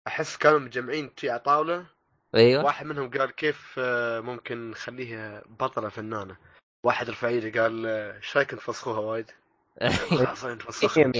[0.07, 1.86] أحس كانوا مجمعين شي على طاولة.
[2.34, 2.64] أيوه.
[2.64, 6.36] واحد منهم قال كيف آه، ممكن نخليها بطلة فنانة.
[6.84, 9.30] واحد رفع ايده قال آه، إيش رأيك نفسخوها وايد؟
[10.18, 11.12] خلاص نفسخها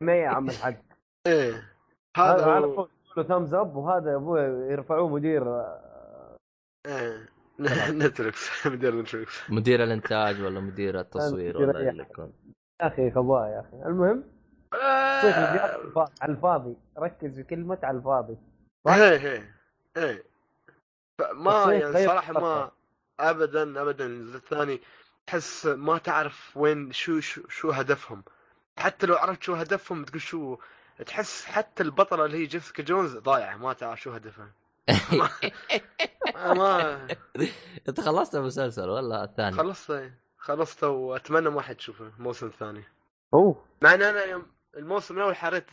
[0.00, 0.76] ما يا عم الحاج.
[1.26, 1.72] إيه
[2.16, 4.40] هذا هذا على طول له thumbs up وهذا يا أبوي
[4.72, 6.36] يرفعوه مدير آه،
[6.86, 7.28] إيه
[7.90, 12.32] نتفلكس مدير نتفلكس مدير الإنتاج ولا مدير التصوير ولا اللي يكون.
[12.82, 13.88] يا أخي غباء يا أخي.
[13.88, 14.24] المهم
[14.74, 18.36] آه، على الفاضي- ركز في كلمة على الفاضي.
[18.88, 19.54] إيه إيه
[19.96, 20.22] إيه.
[21.34, 22.70] ما الصيف يعني صراحة ما.
[23.20, 24.06] ابدا ابدا.
[24.06, 24.80] الثاني
[25.28, 28.24] تحس ما تعرف وين شو شو, شو هدفهم.
[28.78, 30.56] حتى لو عرفت شو هدفهم تقول شو
[31.06, 34.50] تحس حتى البطلة اللي هي Jessica Jones ضايعة ما تعرف شو هدفها.
[35.12, 35.30] ما,
[36.58, 37.08] ما
[37.88, 42.84] انت خلصت المسلسل ولا الثاني؟ خلصت خلصته وأتمنى ما حد يشوفه الموسم الثاني
[43.34, 43.64] أوه.
[43.82, 45.70] مع إن أنا يوم الموسم الأول حريت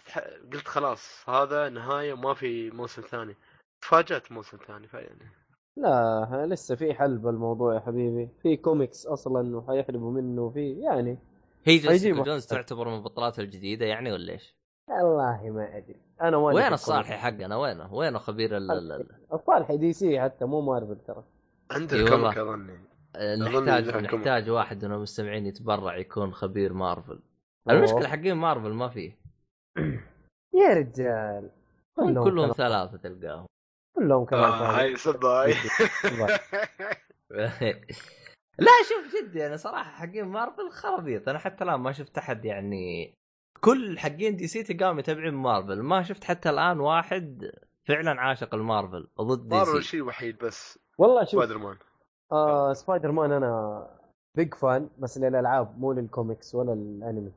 [0.54, 3.36] قلت خلاص هذا نهاية وما في موسم ثاني.
[3.82, 5.32] تفاجأت موسم ثاني فيعني
[5.78, 8.30] لا لسه في حلب بالموضوع يا حبيبي.
[8.42, 11.18] في كوميكس أصلا وحيحلبوا منه في يعني
[11.64, 12.24] هي جيسيكا.
[12.24, 14.56] جونز تعتبر من البطولات الجديدة يعني ولا إيش؟
[14.90, 16.02] والله ما أدري.
[16.22, 20.46] أنا ما وين الصالحي حقنا؟ وينه؟ وينه خبير ال- ال- ال- الصالحي دي سي حتى
[20.46, 21.24] مو مارفل ترى.
[21.72, 22.80] عنده إي ال comic والله.
[23.16, 23.96] اظني نحتاج.
[23.98, 27.20] نحتاج واحد من المستمعين يتبرع يكون خبير مارفل.
[27.70, 29.18] المشكلة حقين مارفل ما فيه
[30.54, 31.50] يا رجال.
[32.00, 33.46] هم كلهم ثلاثة تلقاهم.
[34.06, 34.80] كلهم كمان آه.
[34.80, 35.54] هاي صدق هاي.
[38.60, 41.30] لا شوف جدي أنا صراحة حقين مارفل خرابيط.
[41.30, 43.14] أنا حتى الآن ما شفت أحد يعني
[43.62, 45.82] كل حقين دي سي تلقاهم يتابعون مارفل.
[45.82, 47.52] ما شفت حتى الآن واحد
[47.88, 49.90] فعلا عاشق المارفل ضد دي مارفل سي.
[49.90, 50.80] شيء وحيد بس.
[50.98, 51.78] والله شوف سبايدر مان
[52.32, 53.88] آه سبايدر مان أنا
[54.38, 57.32] big fan بس للألعاب مو للكوميكس ولا الأنمي.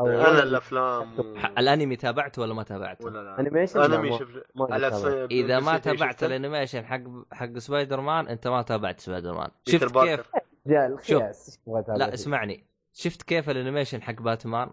[0.00, 1.22] أو أنا الأفلام و...
[1.58, 5.02] الأنمي تابعته ولا ما تابعته؟ ولا لا animation anime ما- شوف ما على أتابع.
[5.26, 7.00] ص- إذا ما تابعت؟ ال animation حق
[7.32, 9.84] حق سبايدر مان أنت ما تابعت سبايدر مان شفت.
[9.84, 9.96] كيف
[10.66, 10.98] رجال.
[10.98, 11.60] خياس
[11.96, 14.70] لا؟ اسمعني شفت كيف ال animation حق باتمان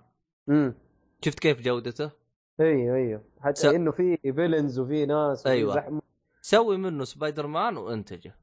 [0.50, 0.74] امم
[1.26, 2.12] شفت كيف جودته
[2.60, 5.74] أيوه أيوه حتى س- إنه في villains وفي ناس وفي أيوة.
[5.76, 6.02] زحمة
[6.42, 8.36] سوي منه سبايدر مان وانتجه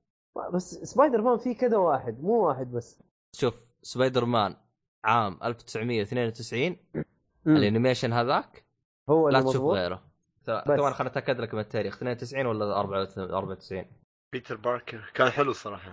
[0.55, 3.03] بس سبايدر مان في كذا واحد مو واحد بس
[3.33, 4.57] شوف سبايدر مان
[5.09, 7.56] عام 1992 مم.
[7.57, 8.64] ال animation هذاك
[9.11, 10.02] هو لا تشوف غيره.
[10.46, 11.96] كمان خليني اتاكد لك من التاريخ.
[11.96, 13.84] 92 ولا 94
[14.32, 15.11] بيتر باركر.
[15.14, 15.92] كان حلو الصراحة.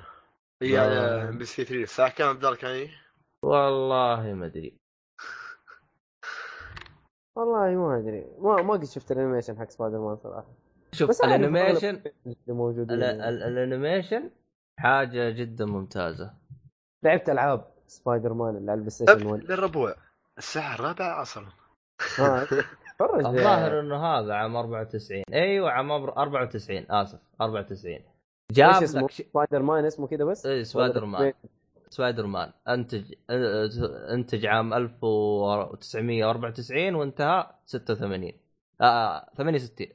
[0.62, 0.82] لا.
[0.82, 2.90] على إم بي سي 3 الساعة كم عبد الله كان إيه؟
[3.44, 4.78] والله ما أدري.
[7.36, 8.26] والله ما أدري.
[8.40, 10.48] ما ما قد شفت ال animation حق سبايدر مان صراحة.
[10.92, 12.02] شوف ال animation
[12.48, 13.04] موجودين.
[13.04, 14.30] ال animation
[14.80, 16.34] حاجة جدا ممتازة.
[17.04, 17.75] لعبت ألعاب.
[17.88, 19.96] سبايدر مان اللي على البلاي ستيشن 1 للربوع.
[20.38, 21.48] الساعة الرابعه عصرا
[23.02, 28.04] الظاهر إنه هذا عام 94 أيوه عام 94 آسف 94 إيش
[28.52, 29.22] جاب لك ش...
[29.22, 31.34] سبايدر مان اسمه كذا بس؟ إيه، سبايدر مان.
[31.90, 32.52] سبايدر مان.
[32.68, 33.14] انتج
[34.10, 38.32] أنتج عام 1994 وانتهى 86
[38.82, 39.88] آه 68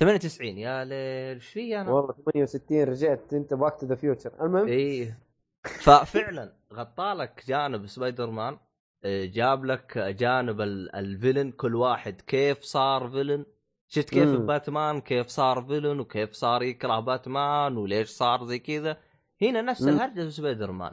[0.00, 0.92] 98 يا ليل.
[1.34, 5.18] إيش في أنا؟ والله 68 رجعت أنت back to the future المهم إيه.
[5.64, 8.58] ففعلا غطى لك جانب سبايدر مان
[9.04, 13.44] آه، جاب لك جانب ال- ال villain كل واحد كيف صار villain؟
[13.88, 14.46] شفت كيف مم.
[14.46, 18.96] باتمان؟ كيف صار villain؟ وكيف صار يكره باتمان؟ وليش صار زي كذا؟
[19.42, 19.88] هنا نفس.
[19.88, 20.92] الهرجة في سبايدر مان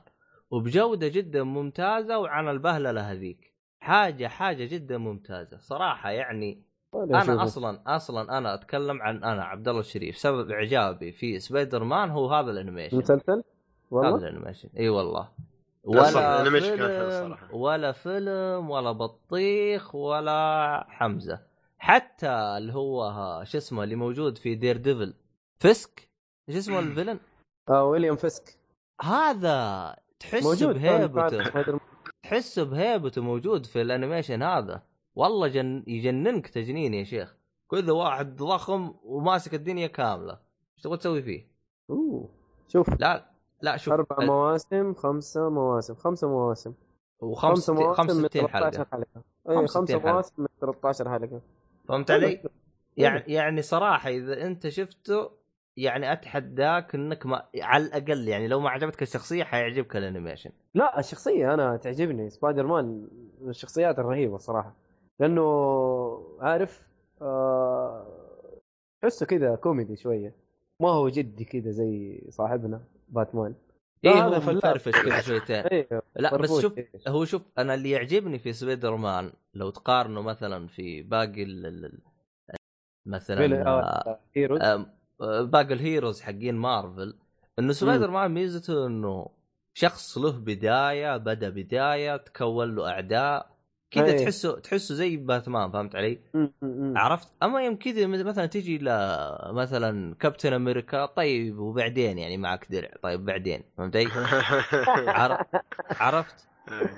[0.51, 3.53] وبجودة جدا ممتازة وعن البهللة هذيك.
[3.79, 5.57] حاجة حاجة جدا ممتازة.
[5.57, 6.63] صراحة يعني.
[6.95, 10.17] أنا أصلا أصلا أنا أتكلم عن أنا عبد الله الشريف.
[10.17, 12.97] سبب إعجابي في سبايدر مان هو هذا ال animation.
[12.97, 13.43] مسلسل؟
[13.91, 14.69] والله؟ ال animation.
[14.77, 15.29] إي والله.
[15.83, 17.61] ولا ال animation كان حلو فيلم.
[17.61, 21.39] ولا فيلم ولا بطيخ ولا حمزة.
[21.79, 25.13] حتى اللي هو شو اسمه اللي موجود في دير ديفل
[25.59, 26.09] فيسك؟
[26.49, 27.19] إيش اسمه ال villain؟
[27.69, 28.57] آه ويليام فيسك.
[29.01, 31.43] هذا تحس بهيبته.
[32.23, 34.83] تحس بهيبته موجود في ال animation هذا.
[35.15, 35.83] والله جن...
[35.87, 37.35] يجننك تجنين يا شيخ.
[37.71, 40.39] كذا واحد ضخم وماسك الدنيا كاملة.
[40.75, 41.47] إيش تبغى تسوي فيه؟
[41.89, 42.29] أوه
[42.67, 42.89] شوف.
[42.99, 43.30] لا.
[43.61, 46.73] لا شوف أربع مواسم خمسة مواسم خمسة مواسم.
[47.19, 48.85] وخمس خمسة مواسم من 65 13 حلقة.
[48.91, 50.11] حلقة اي 65 خمسة.
[50.13, 51.41] مواسم من 13 حلقة.
[51.87, 52.43] فهمت علي؟
[52.97, 55.29] يعني يعني صراحة إذا أنت شفته
[55.77, 60.49] يعني أتحداك إنك ما على الأقل يعني لو ما عجبتك الشخصية حيعجبك ال animation.
[60.73, 62.29] لا الشخصية أنا تعجبني.
[62.29, 63.07] سبايدر مان
[63.41, 64.75] من الشخصيات الرهيبة صراحة.
[65.19, 65.43] لأنه
[66.39, 66.87] عارف
[67.21, 68.07] آه،
[69.01, 70.35] تحسه كذا كوميدي شوية.
[70.79, 72.81] ما هو جدي كذا زي صاحبنا.
[73.11, 73.55] باتمان
[74.03, 74.51] إيه هذا هو.
[74.53, 75.63] مفرفش كذا شويتين
[76.15, 76.61] لا بس.
[76.61, 76.73] شوف
[77.07, 81.99] هو شوف أنا اللي يعجبني في سبايدر مان لو تقارنه مثلا في باقي ال-
[83.05, 84.19] مثلا آه،
[84.61, 84.85] آه،
[85.21, 87.13] آه، باقي ال heroes حقين مارفل
[87.59, 89.27] إنه سبايدر مان ميزته إنه
[89.73, 93.50] شخص له بداية بدأ بداية تكون له أعداء
[93.91, 94.25] كذا أي.
[94.25, 96.19] تحسه تحسه زي باتمان فهمت علي؟
[96.95, 98.89] عرفت؟ أما يوم كذا مثلا تجي ل
[99.53, 104.07] مثلا كابتن أمريكا طيب وبعدين يعني معك درع طيب بعدين فهمت علي؟
[105.19, 105.45] عر-
[105.99, 106.47] عرفت؟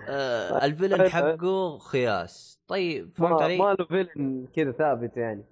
[0.10, 5.44] آه الفيلن حقه خياس طيب فهمت ما, علي؟ ما له فيلن كذا ثابت يعني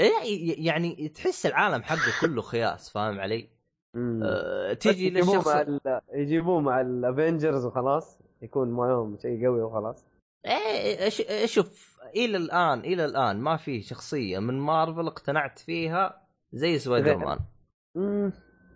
[0.00, 3.48] إيه، يعني تحس العالم حقه كله خياس فاهم علي؟
[3.96, 5.48] آه بس تيجي يجيبوه للشخص
[5.86, 6.00] مع.
[6.14, 10.06] يجيبوه مع الافنجرز وخلاص يكون معهم شيء قوي وخلاص
[10.46, 16.22] إيه إيش- شوف إلى الآن إلى الآن ما في شخصية من مارفل اقتنعت فيها
[16.52, 17.38] زي سبايدر مان.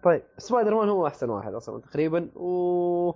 [0.04, 3.12] طيب سبايدر مان هو أحسن واحد أصلا تقريبا و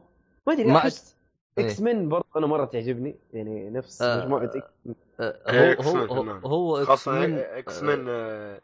[0.46, 1.16] ما أدري أحس
[1.58, 1.64] إيه.
[1.66, 4.24] إكس مان برضه أنا مرة تعجبني يعني نفس آه.
[4.24, 4.66] مجموعة إكس
[5.20, 8.06] آه، إيه، هو هو مان هو, إكس خاصة مان إكس مان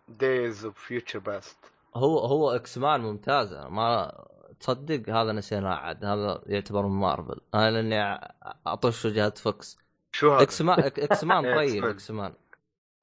[0.09, 1.57] Days of Future Past
[1.95, 4.13] هو هو إكس مان ممتازة ما
[4.65, 8.21] تصدق هذا نسيناه عاد هذا يعتبر من مارفل أنا لأني
[8.67, 9.79] أطش جهة فوكس
[10.13, 11.91] شو هذا؟ إكس مان إكس مان إيه، طيب مان.
[11.91, 12.33] إكس مان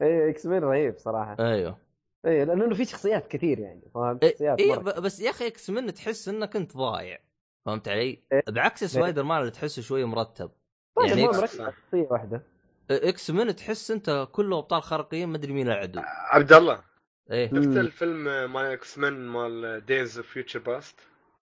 [0.01, 1.78] اي إكس مان رهيب صراحة أيوه
[2.26, 4.80] اي لأنه في شخصيات كثير يعني فهمت إيه شخصيات إيه مرة.
[4.82, 7.20] ب- بس يا أخي إكس مان تحس انك انت ضايع
[7.66, 8.43] فهمت علي؟ إيه.
[8.49, 10.51] بعكس سبايدر مان اللي تحسه شوي مرتب
[10.95, 12.43] طيب يعني إكس- مركز على شخصية واحدة
[12.91, 16.84] إكس مان تحس أنت كله أبطال خارقين ما أدري مين العدو عبد الله
[17.32, 17.47] إيه.
[17.47, 21.00] شفت الفيلم مال إكس مان مال Days of Future Past؟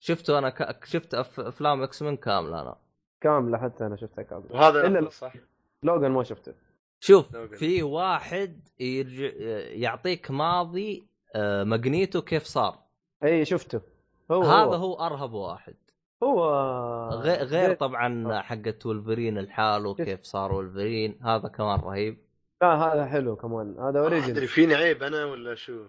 [0.07, 0.85] شفته أنا ك...
[0.85, 1.39] شفت أف...
[1.39, 2.75] أفلام إكس مان كاملة أنا.
[3.21, 4.47] كاملة حتى أنا شفتها كاملة.
[4.51, 5.33] وهذا إلا الأفضل، صح؟
[5.83, 6.53] لوجان ما شفته.
[6.99, 7.35] شوف.
[7.35, 9.27] في واحد يرجع
[9.71, 12.79] يعطيك ماضي آه، ماجنيتو كيف صار.
[13.23, 13.81] إي شفته.
[14.31, 15.75] هو هذا هو أرهب واحد.
[16.23, 16.49] هو.
[17.09, 22.17] غير, غير طبعا حقت ولفرين لحاله كيف صار ولفرين هذا كمان رهيب.
[22.61, 23.75] لا هذا حلو كمان.
[23.79, 25.85] هذا أدري origin فيني عيب أنا ولا شو؟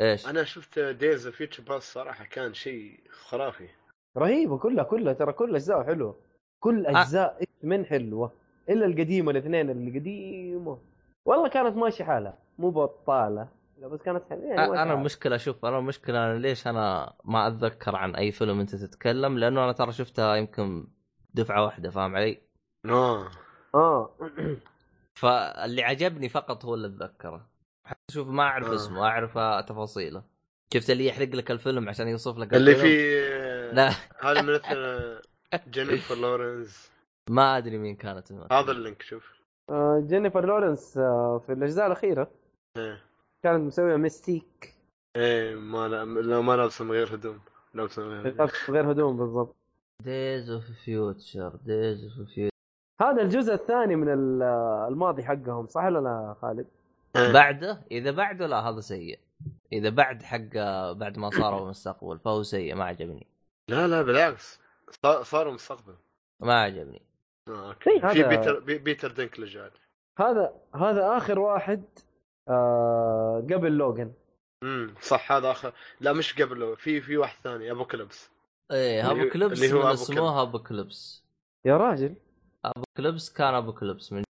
[0.00, 3.68] إيش؟ أنا شفت Days of Future Past صراحة كان شيء خرافي.
[4.16, 6.20] رهيبة كلها كلها ترى كل اجزاء حلوة.
[6.60, 8.32] كل أجزاء X-Men حلوة.
[8.68, 10.78] إلا القديمه الاثنين اللي قديمه
[11.24, 13.48] والله كانت ماشيه حالها مو بطالة.
[13.78, 14.92] لا بس كانت حلوة يعني أنا.
[14.94, 19.64] المشكلة شوف أنا المشكلة أنا ليش أنا ما أتذكر عن أي فيلم أنت تتكلم؟ لأنه
[19.64, 20.86] أنا ترى شفتها يمكن
[21.34, 22.40] دفعة واحدة فاهم علي؟
[22.84, 23.30] آه.
[23.74, 24.16] آه.
[25.14, 27.49] فاللي عجبني فقط هو اللي أتذكره.
[28.10, 28.74] شوف ما أعرف آه.
[28.74, 29.38] اسمه أعرف
[29.68, 30.22] تفاصيله.
[30.74, 33.20] شفت اللي يحرق لك الفيلم عشان يوصف لك اللي الفيلم؟ في
[33.76, 33.90] لا.
[34.20, 35.20] هذا مثل
[35.70, 36.90] جينيفر لورنس.
[37.30, 38.32] ما أدري مين كانت.
[38.52, 39.40] هذا ال link شوف.
[39.70, 42.30] آه، جينيفر لورنس آه، في الأجزاء الأخيرة.
[42.76, 43.02] إيه.
[43.44, 44.74] كانت مسويه Mystique.
[45.16, 47.40] إيه ما لا لا ما لابسه من غير هدوم.
[47.74, 48.48] لابسه من غير هدوم.
[48.68, 49.56] غير هدوم بالضبط.
[50.04, 52.50] Days of Future Days of Future
[53.02, 54.42] هذا الجزء الثاني من ال-
[54.92, 56.66] الماضي حقهم صح ولا لا خالد؟
[57.16, 57.32] إيه.
[57.32, 59.18] بعده إذا بعده لا هذا سيء.
[59.72, 60.56] إذا بعد حق
[60.92, 63.26] بعد ما صاروا المستقبل فهو سيء ما عجبني.
[63.68, 64.60] لا لا بالعكس.
[65.02, 65.94] صار- صاروا مستقبل.
[66.40, 67.02] ما عجبني.
[67.48, 67.90] آه، أوكي.
[67.90, 69.58] إيه، في هذا- بيتر بي- بيتر دينكلج
[70.18, 71.84] هذا هذا آخر واحد
[72.48, 74.12] آه قبل Logan
[74.62, 75.72] امم صح هذا آخر.
[76.00, 78.30] لا مش قبله في في واحد ثاني أبو كلبس.
[78.72, 81.24] إيه أبو كلبس اللي هو من أبو اسمه أبو كلبس.
[81.64, 82.14] يا راجل.
[82.64, 84.24] أبو كلبس كان أبو كلبس من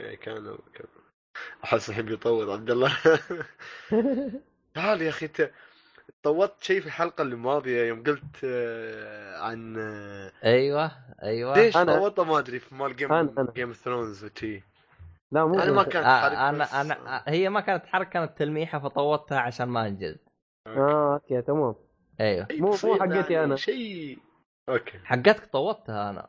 [0.00, 0.93] إيه، كان أبو كلبس.
[1.64, 2.92] أحس يحب يطول عبد الله.
[4.74, 5.50] تعال يا أخي أنت
[6.22, 10.90] طوت شيء في الحلقة اللي ماضية يوم قلت آه، عن آه، أيوه
[11.22, 11.54] أيوه.
[11.54, 13.52] ليش أنا- طوطه ما أدري في مال جيم أنا- أنا.
[13.54, 14.62] جيم اوف ثرونز وشي.
[15.32, 18.38] لا مو أنا ما كانت آه حركة أنا بس- أنا هي ما كانت حركة كانت
[18.38, 20.16] تلميحة فطوتها عشان ما أنجز.
[20.66, 21.74] آه أوكي تمام.
[22.20, 22.46] أيوه.
[22.52, 23.56] مو- مو حقتي يعني، أنا.
[23.56, 24.18] شيء.
[24.68, 24.98] أوكي.
[25.04, 26.28] حقتك طوتها أنا.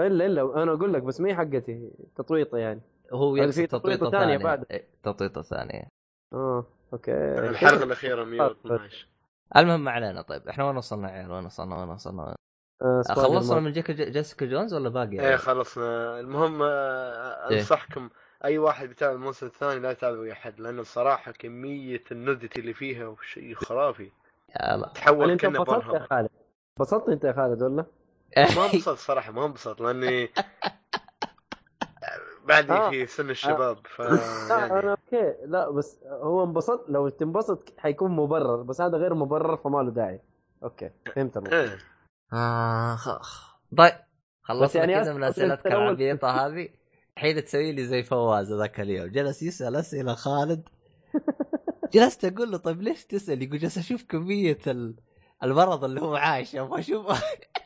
[0.00, 2.80] إلا إلا أنا أقول لك بس مي حقتي تطويطه يعني.
[3.12, 4.64] هو يقصد في تطويطه ثانية بعد.
[4.70, 5.88] إيه، تطويطه ثانية.
[6.34, 7.12] آه أوكي.
[7.38, 9.08] الحلقة الأخيرة 112
[9.56, 10.48] المهم ما علينا طيب.
[10.48, 12.36] إحنا وين وصلنا يا عيال؟ وين وصلنا؟ وين وصلنا؟
[12.82, 13.60] آه خلصنا.
[13.60, 16.20] من جيك Jessica Jones ولا باقي؟ إيه خلصنا.
[16.20, 17.58] المهم آه، إيه.
[17.58, 18.10] أنصحكم
[18.44, 22.74] أي واحد بيتابع الموسم الثاني لا يتابع ويا احد لأنه الصراحه كمية ال nudity اللي
[22.74, 24.10] فيها وشيء خرافي.
[24.94, 26.30] تحول كنا انبسطت يا خالد؟
[26.80, 27.84] انبسطت أنت يا خالد ولا؟
[28.36, 30.28] ما انبسطت صراحة ما انبسطت لأني
[32.46, 32.90] بعدي آه.
[32.90, 38.10] في سن الشباب ف لا يعني أنا أوكي لا بس هو انبسط لو تنبسط حيكون
[38.10, 40.20] مبرر بس هذا غير مبرر فما له داعي
[40.62, 41.58] أوكي فهمت الموضوع.
[41.58, 41.78] إيه.
[42.94, 43.92] اخ اخ طيب
[44.42, 45.66] خلصنا يعني كذا من اسئلتك.
[45.66, 46.68] العبيطه هذه
[47.16, 50.68] الحين تسوي لي زي فواز ذاك اليوم جلس يسأل أسئلة خالد
[51.94, 54.94] جلست أقول له طيب ليش تسأل يقول جالس أشوف كمية ال...
[55.42, 57.06] المرض اللي هو عايشه أبغى أشوف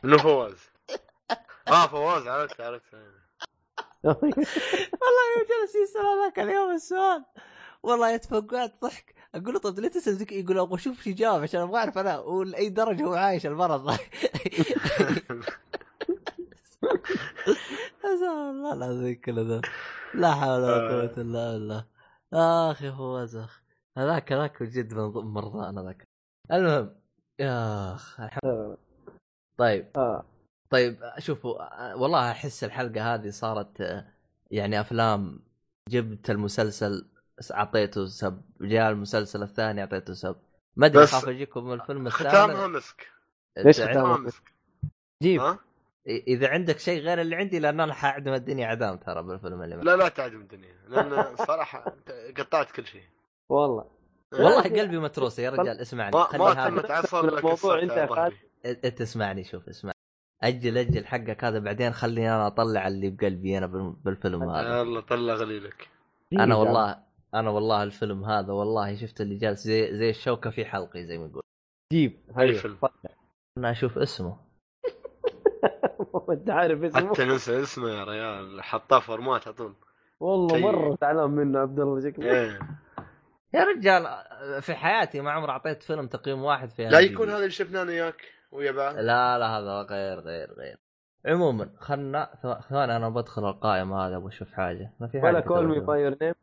[0.03, 0.69] منو فواز؟
[1.67, 2.95] آه فواز عرفت عرفت
[5.01, 7.25] والله يوم جلس يسال هذاك اليوم السؤال.
[7.83, 9.15] والله يتفقعت ضحك.
[9.35, 12.19] أقول له طيب ليه تسأل ذيك؟ يقول أبغى أشوف شو جاوب عشان أبغى أعرف أنا
[12.19, 13.85] ولاي درجة هو عايش المرض.
[18.03, 19.61] والله العظيم كل ذا.
[20.13, 21.85] لا حول ولا قوة إلا بالله.
[22.33, 23.61] اخ يا فواز اخ
[23.97, 26.07] هذاك هذاك جد من ضمن مرضانا ذاك.
[26.51, 26.95] المهم
[27.39, 28.77] يا أخ الحمد-
[29.57, 29.87] طيب.
[29.95, 30.25] آه.
[30.71, 34.03] طيب شوفوا والله أحس الحلقة هذه صارت
[34.51, 35.39] يعني أفلام
[35.89, 37.07] جبت المسلسل
[37.53, 40.35] أعطيته سب جاء المسلسل الثاني أعطيته سب.
[40.75, 43.07] ما أدري اخاف أجيكم من الفيلم ختامها الثاني مسك.
[43.57, 44.53] ليش ختامها؟ ختامها مسك؟
[45.23, 45.41] جيب.
[45.41, 45.59] ها؟
[46.07, 49.85] إذا عندك شيء غير اللي عندي لأن أنا حأعدم الدنيا عدام ترى بالفيلم اللي معي.
[49.85, 51.95] لا لا تعدم الدنيا لأن صراحة
[52.37, 53.03] قطعت كل شيء.
[53.49, 53.85] والله.
[54.33, 58.29] والله قلبي متروس يا رجال اسمعني ما خلي ما عصر لك الموضوع.
[58.65, 59.93] انت اسمعني شوف اسمع.
[60.43, 64.79] أجل أجل حقك هذا بعدين خليني أنا أطلع اللي بقلبي أنا بال- بالفيلم هذا.
[64.79, 65.87] يلا طلع غليلك.
[66.33, 66.97] أنا والله
[67.33, 71.25] أنا والله الفيلم هذا والله شفت اللي جالس زي زي الشوكة في حلقي زي ما
[71.25, 71.41] يقول.
[71.93, 72.19] جيب.
[72.39, 72.77] أي هيا فيلم؟
[73.57, 74.37] أنا أشوف اسمه.
[76.29, 77.09] أنت عارف اسمه.
[77.13, 78.63] حتى ننسى اسمه يا ريال.
[78.63, 79.73] حطاه format على طول.
[80.19, 80.63] والله طيب.
[80.63, 82.31] مرة زعلان منه عبد الله شكله.
[82.31, 82.59] إيه.
[83.53, 84.07] يا رجال
[84.61, 86.99] في حياتي ما عمري أعطيت فيلم تقييم واحد في لا.
[86.99, 88.21] يكون هذا اللي شفناه أنا وياك.
[88.51, 90.77] ويا بعض لا لا هذا غير غير غير.
[91.25, 94.93] عموما خلنا ث- ثواني أنا بدخل القائمه هذا أبغى أشوف حاجة.
[94.99, 95.79] ما في حاجة ولا Call Me.
[95.79, 96.33] By Your Name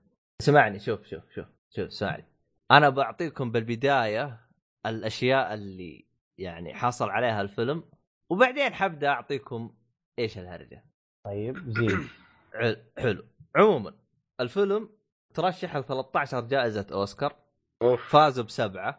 [0.41, 2.25] اسمعني شوف شوف شوف شوف اسمعني.
[2.71, 4.41] أنا بعطيكم بالبداية
[4.87, 6.09] الأشياء اللي
[6.39, 7.85] يعني حصل عليها الفيلم
[8.31, 9.75] وبعدين حبدأ أعطيكم
[10.19, 10.85] إيش الهرجة.
[11.25, 12.09] طيب زين.
[12.61, 13.25] حلو حلو.
[13.57, 13.95] عموما
[14.41, 14.91] الفيلم
[15.35, 17.37] ترشح ل 13 جائزة أوسكار.
[17.83, 18.09] أوف.
[18.13, 18.93] فازوا بسبعة.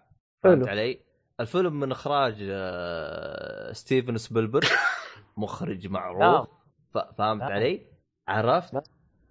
[0.43, 0.55] حلو.
[0.55, 0.99] فهمت علي؟
[1.39, 4.67] الفيلم من إخراج آه، ستيفن سبيلبرغ
[5.37, 6.45] مخرج معروف نعم.
[6.93, 7.51] ف- فهمت نعم.
[7.51, 7.85] علي؟
[8.27, 8.83] عرفت؟ نعم.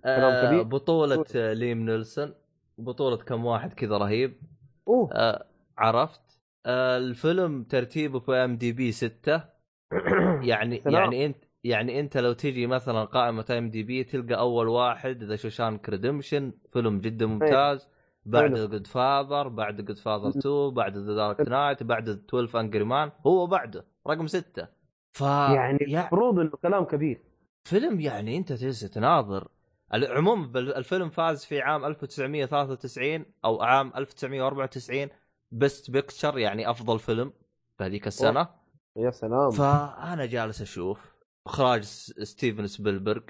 [0.04, 0.62] آه.
[0.62, 2.34] بطولة آه، ليم نيلسون
[2.78, 4.40] بطولة كم واحد كذا رهيب
[4.88, 5.46] أوه آه
[5.78, 6.20] عرفت؟
[6.66, 9.44] آه الفيلم ترتيبه في IMDb 6
[10.42, 10.82] يعني.
[10.86, 16.52] يعني أنت يعني أنت لو تجي مثلا قائمة IMDb تلقى أول واحد The Shawshank Redemption
[16.72, 17.88] فيلم جدا ممتاز
[18.24, 18.54] بعد.
[18.54, 24.26] Godfather بعد Godfather 2 بعد The Dark Knight بعد 12 Angry Men هو بعده رقم
[24.26, 24.68] ستة.
[25.12, 27.22] ف يعني المفروض إنه كلام كبير.
[27.64, 29.48] فيلم يعني أنت تجلس تناظر.
[29.94, 35.08] العموم بال- الفيلم فاز في عام 1993 أو عام 1994
[35.52, 37.32] Best Picture يعني أفضل فيلم
[37.78, 38.48] في هذيك السنة.
[38.96, 39.50] يا سلام.
[39.50, 41.14] فأنا جالس أشوف
[41.46, 41.82] إخراج
[42.22, 43.20] ستيفن سبيلبرغ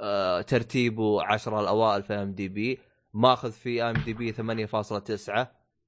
[0.00, 2.78] آه، ترتيبه 10 الأوائل في IMDb.
[3.14, 4.38] ماخذ في IMDb 8.9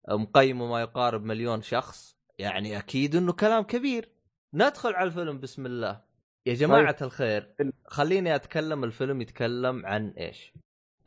[0.09, 2.17] آه، مقيمه ما يقارب مليون شخص.
[2.39, 4.09] يعني أكيد إنه كلام كبير.
[4.55, 6.01] ندخل على الفيلم بسم الله.
[6.47, 7.55] يا جماعة الخير
[7.87, 10.53] خليني أتكلم الفيلم يتكلم عن إيش؟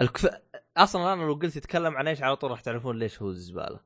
[0.01, 0.29] الكف...
[0.77, 3.79] أصلا أنا لو قلت يتكلم عن إيش على طول راح تعرفون ليش هو الزبالة.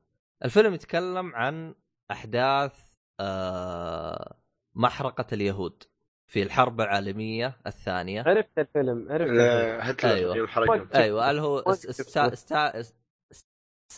[0.44, 1.74] الفيلم يتكلم عن
[2.10, 2.72] أحداث
[3.20, 4.38] آه...
[4.74, 5.82] محرقة اليهود.
[6.28, 8.22] في الحرب العالمية الثانية.
[8.22, 9.38] عرفت الفيلم عرفت.
[9.40, 10.36] آه، هتلر أيوة.
[10.36, 12.00] يوم حرقهم أيوه اللي هو اس-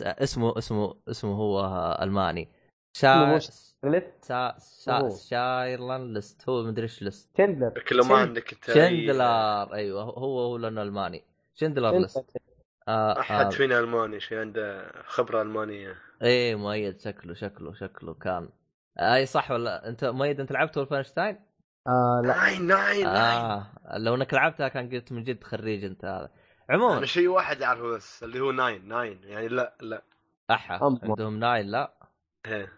[0.02, 1.60] اسمه اسمه اسمه هو
[2.02, 2.48] ألماني.
[2.96, 3.38] شا...
[3.38, 4.56] شا...
[4.84, 4.92] شا...
[4.92, 5.16] هو.
[5.16, 6.48] شايرلاند ليست.
[6.48, 7.36] هو مدري إيش ليست.
[7.36, 9.74] تندلر كل ما عندك انت شندلر.
[9.74, 11.24] أيوه هو هو لأنه ألماني.
[11.54, 12.36] شندلر ليست.
[12.88, 15.96] آه أحد آه فينا ألماني شيء عنده خبرة ألمانية.
[16.22, 17.00] إيه مؤيد.
[17.00, 18.48] شكله شكله شكله كان.
[18.98, 21.38] أي صح ولا أنت مؤيد أنت لعبت ولفنشتاين؟
[21.90, 22.36] آه لا.
[22.36, 23.40] ناين ناين ناين.
[23.40, 23.66] آه
[23.98, 26.30] لو إنك لعبتها كان قلت من جد خريج أنت هذا.
[26.70, 26.98] عموما.
[26.98, 29.20] أنا شيء واحد أعرفه بس اللي هو nein nein.
[29.24, 30.02] يعني لا لا.
[30.50, 30.78] أحا.
[31.02, 31.92] عندهم nein لا.
[32.46, 32.72] إيه.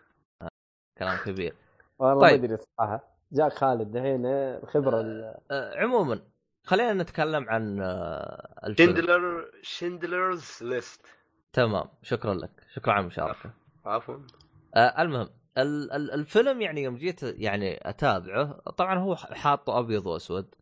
[0.98, 1.54] كلام كبير.
[1.98, 2.40] والله طيب.
[2.40, 3.12] ما أدري الصراحة.
[3.32, 6.20] جاك خالد دحين آه، الخبره ال- آه عموما.
[6.64, 11.06] خلينا نتكلم عن آه Schindler Schindler's List
[11.52, 11.84] تمام.
[12.02, 12.50] شكرا لك.
[12.74, 13.50] شكرا على المشاركة.
[13.84, 14.18] عفوا.
[14.76, 15.20] آه المهم.
[15.22, 20.54] ال- ال- الفيلم يعني يوم جيت يعني أتابعه طبعا هو حاطه أبيض وأسود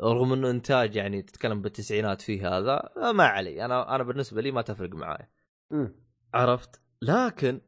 [0.00, 4.62] رغم إنه إنتاج يعني تتكلم بالتسعينات فيه هذا ما علي أنا أنا بالنسبة لي ما
[4.62, 5.28] تفرق معاي.
[6.34, 7.60] عرفت؟ لكن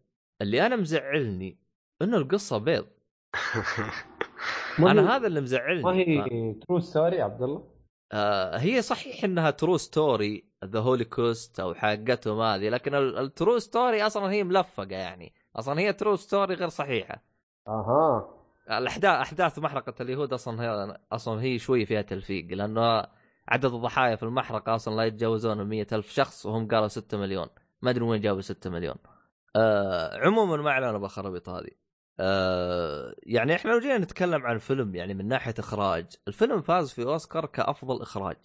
[0.42, 1.58] اللي أنا مزعلني
[2.02, 2.86] إنه القصة بيض.
[4.78, 5.82] أنا هذا اللي مزعلني.
[5.82, 7.70] ما هي true story يا عبد الله؟
[8.12, 14.06] آه هي صحيح إنها true story the Holocaust أو حقتهم هذه لكن ال true story
[14.06, 15.32] أصلا هي ملفقة يعني.
[15.56, 17.22] أصلا هي true story غير صحيحة.
[17.68, 18.40] أها.
[18.70, 23.06] الأحداث أحداث محرقة اليهود أصلا هي أصلا هي شوي فيها تلفيق لأنه
[23.48, 27.46] عدد الضحايا في المحرقة أصلا لا يتجاوزون ال ألف شخص وهم قالوا 6 مليون.
[27.82, 28.96] ما أدري وين جابوا 6 مليون.
[29.56, 31.70] آه عموما ما علينا بالخرابيط هذه.
[32.20, 37.02] آه يعني إحنا لو جينا نتكلم عن فيلم يعني من ناحية إخراج الفيلم فاز في
[37.02, 38.36] أوسكار كأفضل إخراج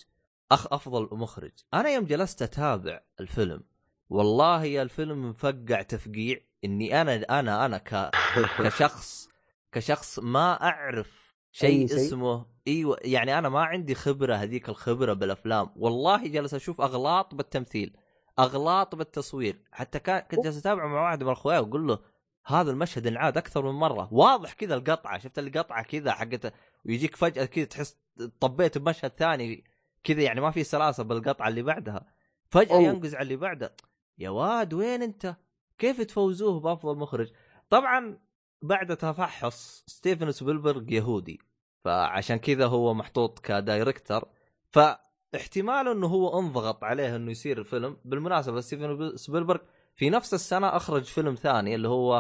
[0.52, 1.52] أخ أفضل مخرج.
[1.74, 3.64] أنا يوم جلست أتابع الفيلم
[4.10, 6.40] والله يا الفيلم مفقع تفقيع.
[6.66, 8.12] إني أنا أنا أنا ك
[8.64, 9.30] كشخص
[9.72, 12.46] كشخص ما أعرف شيء شيء؟ اسمه.
[12.68, 15.70] إيوه يعني أنا ما عندي خبرة هذيك الخبرة بالأفلام.
[15.76, 17.98] والله جالس أشوف أغلاط بالتمثيل
[18.40, 19.60] أغلاط بالتصوير.
[19.72, 22.00] حتى كان كنت جالس اتابع مع واحد من اخوياي وأقول له
[22.46, 24.14] هذا المشهد انعاد أكثر من مرة.
[24.14, 26.54] واضح كذا القطعة شفت القطعة كذا حقت
[26.86, 27.98] ويجيك فجأة كذا تحس
[28.40, 29.64] طبيت بمشهد ثاني
[30.04, 32.06] كذا يعني ما في سلاسة بالقطعة اللي بعدها.
[32.50, 32.84] فجأة أوه.
[32.84, 33.76] ينقز على اللي بعده.
[34.18, 35.36] يا واد وين أنت؟
[35.78, 37.32] كيف تفوزوه بأفضل مخرج؟
[37.70, 38.20] طبعا
[38.62, 41.40] بعد تفحص ستيفن سبيلبرغ يهودي
[41.86, 44.28] فعشان كذا هو محطوط ك director
[44.72, 47.98] فاحتمال إنه هو انضغط عليه إنه يصير الفيلم.
[48.06, 49.60] بالمناسبة ستيفن سبيلبرغ
[49.96, 52.16] في نفس السنة أخرج فيلم ثاني اللي هو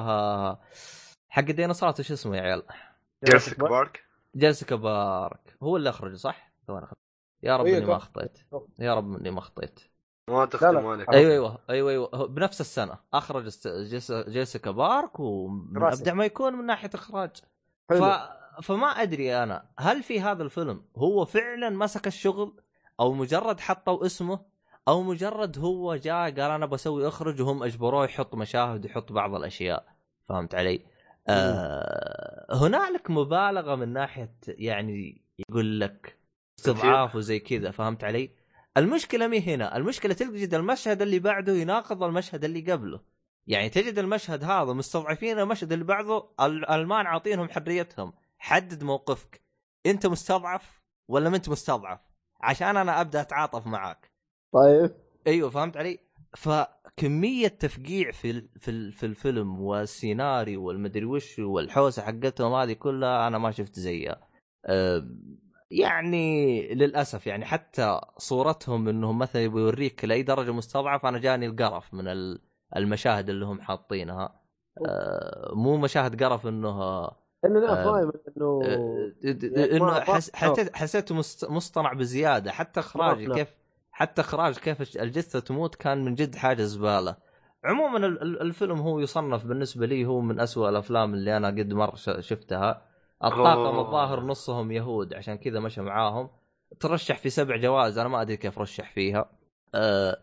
[1.29, 2.63] حق الديناصورات وش اسمه يا عيال؟
[3.23, 4.03] Jurassic Park.
[4.35, 5.57] Jurassic Park.
[5.63, 6.93] هو اللي أخرجه صح؟ ثواني أخذ-
[7.43, 7.95] يا رب إني ما.
[7.97, 8.37] أخطيت.
[8.79, 9.79] يا رب إني ما أخطيت.
[10.29, 10.83] ما تختم.
[10.85, 16.01] مالك أيوه أيوه أيوه أيوه بنفس السنة أخرج جيس- جيسيكا بارك ومن راسي.
[16.01, 17.29] ابدع ما يكون من ناحية إخراج
[17.89, 17.93] ف...
[17.93, 18.11] حلو
[18.63, 22.61] فما أدري أنا هل في هذا الفيلم هو فعلا مسك الشغل
[22.99, 24.39] أو مجرد حطوا اسمه
[24.87, 29.85] أو مجرد هو جاء قال أنا بسوي اخرج وهم أجبروه يحط مشاهد ويحط بعض الأشياء
[30.29, 30.85] فهمت علي؟
[31.27, 36.17] آه هنالك مبالغة من ناحية يعني يقول لك
[36.59, 38.29] استضعاف وزي كذا فهمت علي؟
[38.77, 42.99] المشكلة مي هنا، المشكلة تجد المشهد اللي بعده يناقض المشهد اللي قبله.
[43.47, 49.41] يعني تجد المشهد هذا مستضعفين المشهد اللي بعده الألمان عاطينهم حريتهم، حدد موقفك.
[49.85, 51.99] أنت مستضعف ولا ما أنت مستضعف؟
[52.41, 54.11] عشان أنا أبدأ أتعاطف معاك.
[54.53, 54.95] طيب
[55.27, 55.99] أيوه فهمت علي؟
[56.37, 63.27] فكمية تفقيع في ال- في ال- في الفيلم والسيناريو والمدري وش والحوسة حقتهم هذه كلها
[63.27, 64.27] أنا ما شفت زيها.
[64.65, 65.07] أه،
[65.79, 71.93] يعني للأسف يعني حتى صورتهم إنهم مثلا يبغى يوريك لأي درجة مستضعف أنا جاني القرف
[71.93, 72.39] من ال-
[72.75, 74.41] المشاهد اللي هم حاطينها.
[74.87, 77.05] أه، مو مشاهد قرف إنه
[77.45, 81.15] إنه لا آه، فاهم إنه آه، يعني إنه حسيت حسيته.
[81.49, 82.51] مصطنع بزيادة.
[82.51, 83.47] حتى اخراجي ما- كيف
[83.91, 87.15] حتى إخراج كيف الجثة تموت كان من جد حاجة زبالة.
[87.63, 91.73] عموما ال- ال- الفيلم هو يصنف بالنسبة لي هو من أسوأ الأفلام اللي أنا قد
[91.73, 92.84] مرة ش- شفتها.
[93.23, 93.79] الطاقم.
[93.79, 96.29] الظاهر نصهم يهود عشان كذا مشى معاهم.
[96.79, 99.29] ترشح في سبع جوائز أنا ما أدري كيف رشح فيها.
[99.75, 100.17] أه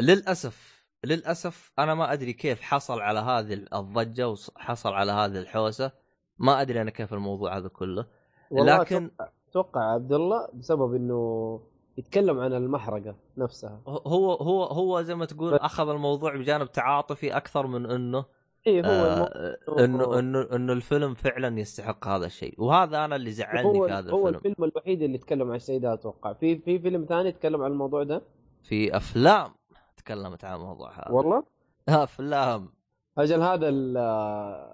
[0.00, 5.92] للأسف للأسف أنا ما أدري كيف حصل على هذه الضجة وحصل على هذه الحوسة.
[6.38, 8.06] ما أدري أنا كيف الموضوع هذا كله.
[8.50, 9.10] لكن
[9.48, 11.60] أتوقع عبد الله بسبب إنه
[11.98, 13.82] يتكلم عن المحرقة نفسها.
[13.86, 18.24] هو هو هو زي ما تقول أخذ الموضوع بجانب تعاطفي أكثر من إنه
[18.66, 19.84] اي هو آه.
[19.84, 22.54] إنه إنه إنه الفيلم فعلا يستحق هذا الشيء.
[22.58, 24.36] وهذا أنا اللي زعلني هو في هذا هو الفيلم.
[24.52, 26.32] الفيلم الوحيد اللي يتكلم عن الشيء ده أتوقع.
[26.32, 28.22] في في فيلم ثاني يتكلم عن الموضوع ده؟
[28.62, 29.54] في أفلام
[29.96, 31.10] تكلمت عن الموضوع هذا.
[31.10, 31.44] والله؟
[31.88, 32.68] أفلام.
[33.18, 33.96] أجل هذا ال-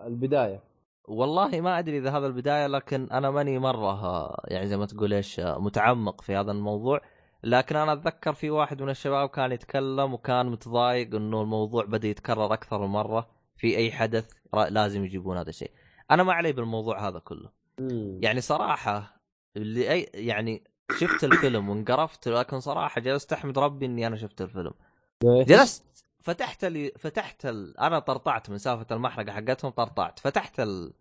[0.07, 0.61] البداية.
[1.09, 5.13] والله ما أدري إذا هذا البداية لكن أنا ماني مرة آه، يعني زي ما تقول
[5.15, 7.01] إيش آه، متعمق في هذا الموضوع.
[7.45, 12.53] لكن أنا أتذكر في واحد من الشباب كان يتكلم وكان متضايق إنه الموضوع بدأ يتكرر
[12.55, 13.40] أكثر من مرة.
[13.61, 14.33] في أي حدث
[14.69, 15.71] لازم يجيبون هذا الشيء.
[16.11, 17.51] أنا ما علي بالموضوع هذا كله.
[17.81, 18.21] مم.
[18.23, 19.21] يعني صراحة
[19.57, 20.65] اللي اي يعني
[20.99, 24.73] شفت الفيلم وانقرفت لكن صراحة جلست أحمد ربي إني أنا شفت الفيلم؟
[25.25, 27.79] جلست فتحت لي فتحت ال...
[27.79, 30.19] أنا طرطعت من سالفة المحرقة حقتهم طرطعت.
[30.19, 30.93] فتحت ال...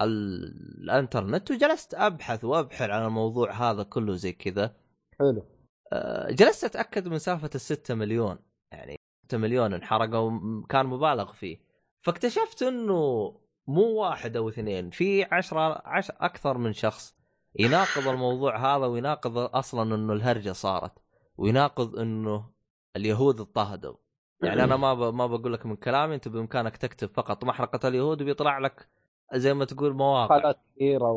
[0.00, 0.44] ال...
[0.82, 4.76] الإنترنت وجلست أبحث وأبحر عن الموضوع هذا كله زي كذا.
[5.18, 5.46] حلو.
[5.92, 8.38] أه، جلست أتأكد من سالفة الستة مليون.
[8.72, 8.96] يعني
[9.26, 11.67] 6 مليون انحرقوا م- كان مبالغ فيه.
[12.02, 13.34] فاكتشفت إنه
[13.66, 16.10] مو واحد أو اثنين في عشرة عش...
[16.10, 17.16] أكثر من شخص
[17.58, 20.92] يناقض الموضوع هذا ويناقض أصلا إنه الهرجة صارت
[21.36, 22.50] ويناقض إنه
[22.96, 23.94] اليهود اضطهدوا.
[24.42, 25.14] يعني أنا ما ب...
[25.14, 28.88] ما بقول لك من كلامي أنت بإمكانك تكتب فقط محرقة اليهود وبيطلع لك
[29.34, 30.52] زي ما تقول مواقع.
[30.76, 31.12] كثيرة.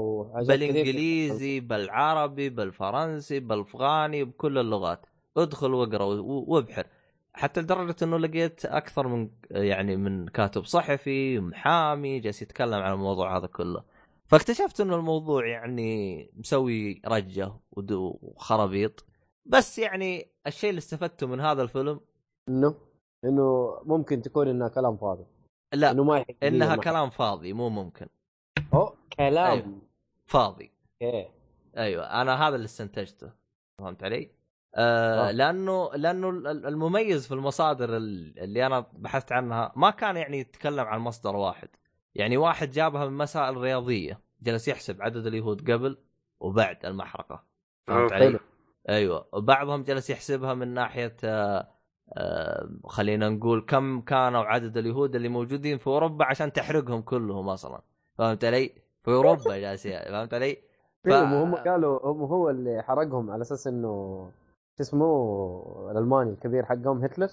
[0.48, 5.06] بالانجليزي بالعربي بالفرنسي بالافغاني بكل اللغات.
[5.38, 6.88] ادخل واقرأ و- وابحر.
[7.34, 13.38] حتى لدرجة إنه لقيت أكثر من يعني من كاتب صحفي محامي جالس يتكلم عن الموضوع
[13.38, 13.84] هذا كله.
[14.28, 19.06] فاكتشفت إنه الموضوع يعني مسوي رجة وخرابيط.
[19.46, 22.00] بس يعني الشيء اللي استفدته من هذا الفيلم
[22.50, 22.76] إنه
[23.26, 25.26] إنه ممكن تكون إنها كلام فاضي.
[25.74, 28.08] لا إنه ما إنها ما- كلام فاضي مو ممكن.
[28.74, 29.52] أو كلام.
[29.52, 29.82] أيوه.
[30.26, 30.72] فاضي.
[31.02, 31.30] إيه
[31.78, 33.32] أيوه أنا هذا اللي استنتجته.
[33.80, 34.32] فهمت علي؟
[34.76, 35.32] آه آه.
[35.32, 40.86] لأنه لأنه ال- المميز في المصادر ال- اللي أنا بحثت عنها ما كان يعني يتكلم
[40.86, 41.70] عن مصدر واحد
[42.16, 45.98] يعني واحد جابها من مسائل رياضية جلس يحسب عدد اليهود قبل
[46.40, 47.44] وبعد المحرقة
[47.88, 48.40] فهمت أوه، علي؟
[48.90, 51.68] أيوه وبعضهم جلس يحسبها من ناحية آه
[52.14, 57.82] آه خلينا نقول كم كانوا عدد اليهود اللي موجودين في أوروبا عشان تحرقهم كلهم أصلا
[58.18, 58.72] فهمت علي؟
[59.04, 60.58] في أوروبا جالس فهمت علي؟
[61.08, 64.32] أيوه مو هم قالوا هم هو اللي حرقهم على أساس إنه
[64.78, 67.30] شو اسمه الألماني الكبير حقهم هتلر؟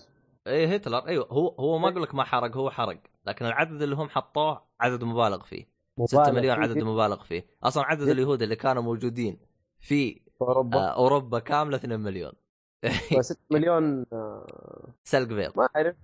[0.47, 1.07] إيه هتلر.
[1.07, 2.99] أيوه هو هو ما أقول لك ما حرق هو حرق.
[3.27, 5.69] لكن العدد اللي هم حطوه عدد مبالغ فيه.
[6.05, 7.47] 6 مبالغ مليون فيه عدد جداً مبالغ فيه.
[7.63, 8.09] أصلا عدد.
[8.09, 9.39] اليهود اللي كانوا موجودين
[9.81, 10.79] في أوروبا.
[10.79, 12.33] آه أوروبا كاملة 2 مليون.
[13.21, 14.47] 6 مليون آه،
[15.05, 15.53] سلق بيض.
[15.57, 15.97] ما أعرف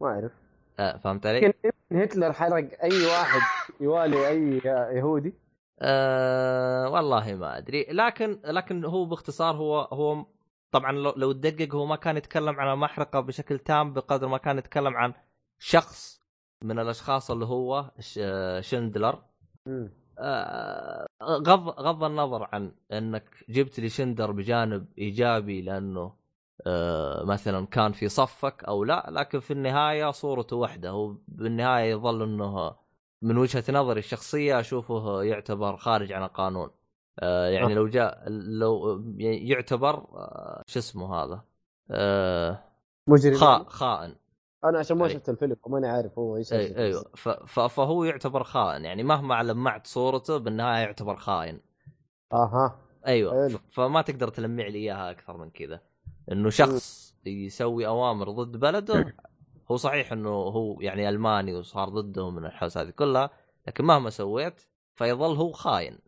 [0.00, 0.32] ما أعرف.
[0.78, 3.40] آه فهمت علي؟ يمكن يمكن هتلر حرق أي واحد
[3.80, 4.60] يوالي أي
[4.96, 5.34] يهودي.
[5.80, 7.86] أه والله ما أدري.
[7.90, 10.24] لكن لكن هو باختصار هو هو
[10.70, 14.58] طبعا لو, لو تدقق هو ما كان يتكلم عن المحرقة بشكل تام بقدر ما كان
[14.58, 15.12] يتكلم عن
[15.58, 16.20] شخص
[16.64, 17.90] من الأشخاص اللي هو
[18.60, 19.22] شندلر.
[20.18, 26.12] آه، غض غض النظر عن إنك جبت لي شندر بجانب إيجابي لأنه
[26.66, 32.22] آه، مثلا كان في صفك أو لا لكن في النهاية صورته واحدة هو بالنهاية يظل
[32.22, 32.76] إنه
[33.22, 36.70] من وجهة نظري الشخصية أشوفه يعتبر خارج عن القانون.
[37.18, 37.76] آه، يعني آه.
[37.76, 41.44] لو جاء لو يعتبر آه، شو اسمه هذا؟
[41.90, 42.64] آه،
[43.06, 43.34] مجرم.
[43.34, 44.14] خا خائن.
[44.64, 45.10] أنا عشان ما أي.
[45.10, 46.52] شفت الفيلم وماني عارف هو إيش.
[46.52, 47.04] أيوه.
[47.46, 48.84] فهو يعتبر خائن.
[48.84, 51.60] يعني مهما لمعت صورته بالنهاية يعتبر خائن.
[52.32, 52.78] أها.
[53.06, 53.48] أيوه.
[53.48, 53.58] حلو.
[53.70, 55.80] فما تقدر تلمع لي إياها أكثر من كذا.
[56.32, 59.14] إنه شخص يسوي أوامر ضد بلده
[59.70, 63.30] هو صحيح إنه هو يعني ألماني وصار ضده من الحوس هذه كلها
[63.66, 64.62] لكن مهما سويت
[64.94, 65.98] فيظل هو خاين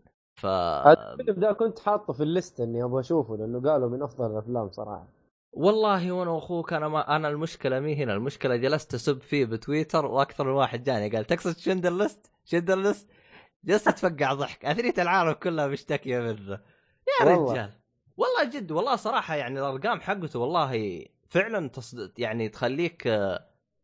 [0.40, 4.30] ف الفيلم ده كنت حاطه في ال list إني أبغى أشوفه لأنه قالوا من أفضل
[4.30, 5.06] الأفلام صراحة.
[5.52, 10.44] والله وأنا وأخوك أنا ما أنا المشكلة مي هنا المشكلة جلست أسب فيه بتويتر وأكثر
[10.44, 13.08] من واحد جاني قال تقصد Schindler's List؟ Schindler's List؟
[13.64, 16.50] جلست أتفقع ضحك اثريت العالم كلها مشتكية منه.
[17.20, 17.52] يا والله.
[17.52, 17.70] رجال.
[18.16, 23.06] والله جد والله صراحة يعني الأرقام حقته والله فعلا تصد يعني تخليك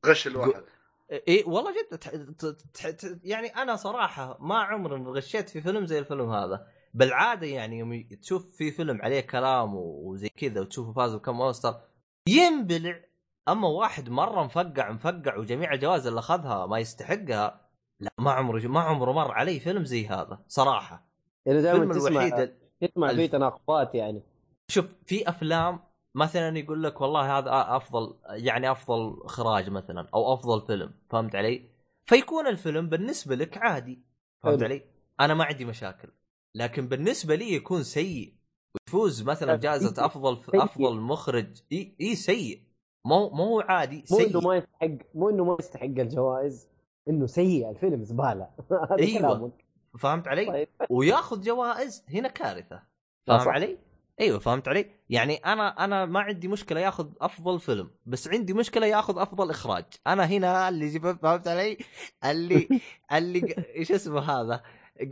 [0.06, 0.62] غش الواحد.
[1.10, 2.10] اي والله جد تح...
[2.10, 2.44] ت...
[2.46, 2.86] ت...
[2.86, 3.20] ت...
[3.24, 6.66] يعني أنا صراحة ما عمري غشيت في فيلم زي الفيلم هذا.
[6.94, 11.80] بالعادة يعني يوم تشوف في فيلم عليه كلام و- وزي كذا وتشوفه فاز بكم أوسكر
[12.28, 13.00] ينبلع.
[13.48, 17.60] أما واحد مرة مفقع مفقع وجميع الجوائز اللي أخذها ما يستحقها
[18.00, 21.06] لا ما عمره ما عمره مر علي فيلم زي هذا صراحة.
[21.46, 24.22] اللي دائما الفيلم تسمع الوحيد تسمع فيه تناقضات يعني.
[24.70, 25.80] شوف في أفلام
[26.16, 31.62] مثلا يقول لك والله هذا أفضل يعني أفضل إخراج مثلا أو أفضل فيلم فهمت علي؟
[32.04, 33.98] فيكون الفيلم بالنسبة لك عادي
[34.42, 34.62] فهمت.
[34.62, 34.82] علي؟
[35.20, 36.08] أنا ما عندي مشاكل
[36.54, 38.34] لكن بالنسبة لي يكون سيء
[38.74, 40.06] ويفوز مثلا لا، جائزة سيء.
[40.06, 40.64] أفضل سيء.
[40.64, 42.62] أفضل مخرج اي اي سيء
[43.04, 46.68] مو مو عادي مو إنه سيء ما يستحق مو إنه ما يستحق الجوائز
[47.08, 48.48] إنه سيء الفيلم زبالة
[48.90, 49.18] هذا أيوة.
[49.20, 49.64] كلامك
[49.98, 52.82] فهمت علي؟ طيب وياخذ جوائز هنا كارثة آه،
[53.26, 53.48] فاهم صح.
[53.48, 53.78] علي؟
[54.20, 58.86] أيوه فهمت علي؟ يعني أنا أنا ما عندي مشكلة ياخذ أفضل فيلم بس عندي مشكلة
[58.86, 61.78] ياخذ أفضل إخراج أنا هنا اللي فهمت علي؟
[62.24, 62.68] اللي
[63.12, 64.62] اللي إيش اسمه هذا؟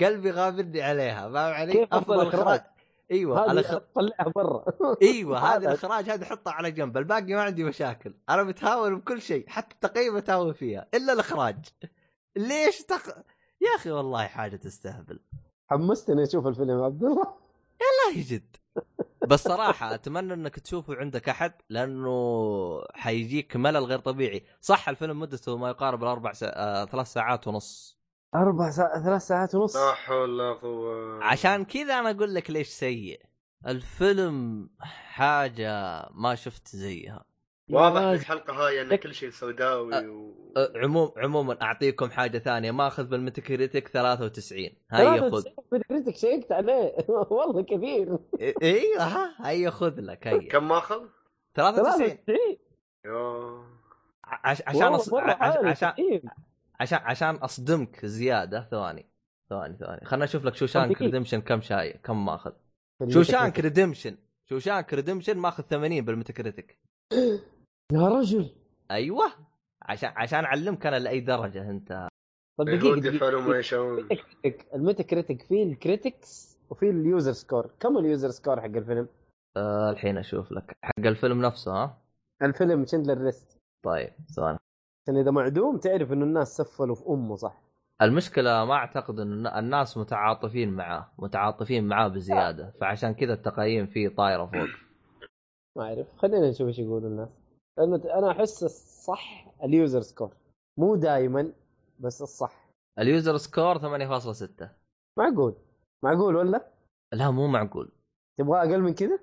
[0.00, 2.60] قلبي غابرني عليها فاهم علي؟ كيف أفضل إخراج؟
[3.10, 3.78] أيوه هذه الأخ...
[3.94, 4.64] طلعها برا
[5.02, 9.48] أيوه هذا الإخراج هذا حطه على جنب الباقي ما عندي مشاكل أنا متهاون بكل شيء
[9.48, 11.56] حتى التقييم متهاون فيها إلا الإخراج
[12.36, 13.16] ليش تق...
[13.60, 15.20] يا أخي والله حاجة تستهبل
[15.70, 17.34] حمستني أشوف الفيلم عبد الله
[17.80, 18.56] والله جد
[19.26, 24.44] بس صراحة أتمنى أنك تشوفه عندك أحد لأنه حيجيك ملل غير طبيعي.
[24.60, 26.52] صح الفيلم مدته ما يقارب الأربع سا...
[26.56, 27.98] آه، ثلاث ساعات ونص.
[28.34, 31.24] أربع ساعات ثلاث ساعات ونص؟ لا حول ولا قوة.
[31.24, 33.22] عشان كذا أنا أقول لك ليش سيء.
[33.66, 37.24] الفيلم حاجة ما شفت زيها.
[37.70, 40.34] واضح الحلقة هاي ان كل شيء سوداوي و...
[40.56, 42.70] أه، عموم عموما أعطيكم حاجة ثانية.
[42.70, 45.44] ماخذ بال Metacritic 93 هيا خذ
[45.88, 48.18] critic شيكت عليه والله كثير.
[48.62, 51.02] أيوه ها هيا خذ لك هيا كم ماخذ؟
[51.54, 52.36] 93 93
[53.04, 53.74] يا
[54.24, 54.62] عش...
[54.66, 55.14] عشان أص...
[55.14, 55.82] عش...
[55.82, 56.20] عشان.
[56.80, 59.06] عشان عشان أصدمك زيادة ثواني.
[59.50, 60.04] ثواني ثواني.
[60.04, 61.02] خلنا أشوف لك Shawshank.
[61.02, 62.52] Redemption كم شاي كم ماخذ.
[63.08, 63.60] Shawshank.
[63.60, 64.16] Redemption.
[64.48, 66.78] Shawshank Redemption ماخذ 80 بال Metacritic.
[67.94, 68.50] يا رجل.
[68.90, 69.24] أيوه.
[69.82, 72.08] عشان عشان أعلمك أنا لأي درجة أنت.
[72.58, 76.99] طب اليهود دقيقة يفعلون ما يشاءون ال Metacritic ال Metacritic فيه ال critics وفي ال
[76.99, 77.70] user score.
[77.80, 79.08] كم ال user score حق الفيلم؟
[79.56, 80.76] آه الحين أشوف لك.
[80.82, 81.98] حق الفيلم نفسه ها؟
[82.42, 84.58] الفيلم Schindler's List طيب ثواني
[85.02, 87.62] عشان إذا معدوم تعرف إنه الناس سفلوا في أمه صح؟
[88.02, 92.72] المشكلة ما أعتقد إن الن- الناس متعاطفين معاه متعاطفين معاه بزيادة.
[92.80, 94.68] فعشان كذا التقييم فيه طايرة فوق.
[95.76, 96.06] ما أعرف.
[96.16, 97.28] خلينا نشوف إيش يقولوا الناس.
[97.78, 100.34] لأنه أنا أحس الصح ال user score
[100.78, 101.52] مو دائما
[102.00, 102.70] بس الصح.
[102.98, 104.68] ال user score 8.6
[105.18, 105.54] معقول؟
[106.04, 106.72] معقول ولا؟
[107.12, 107.92] لا مو معقول.
[108.38, 109.18] تبغى أقل من كذا؟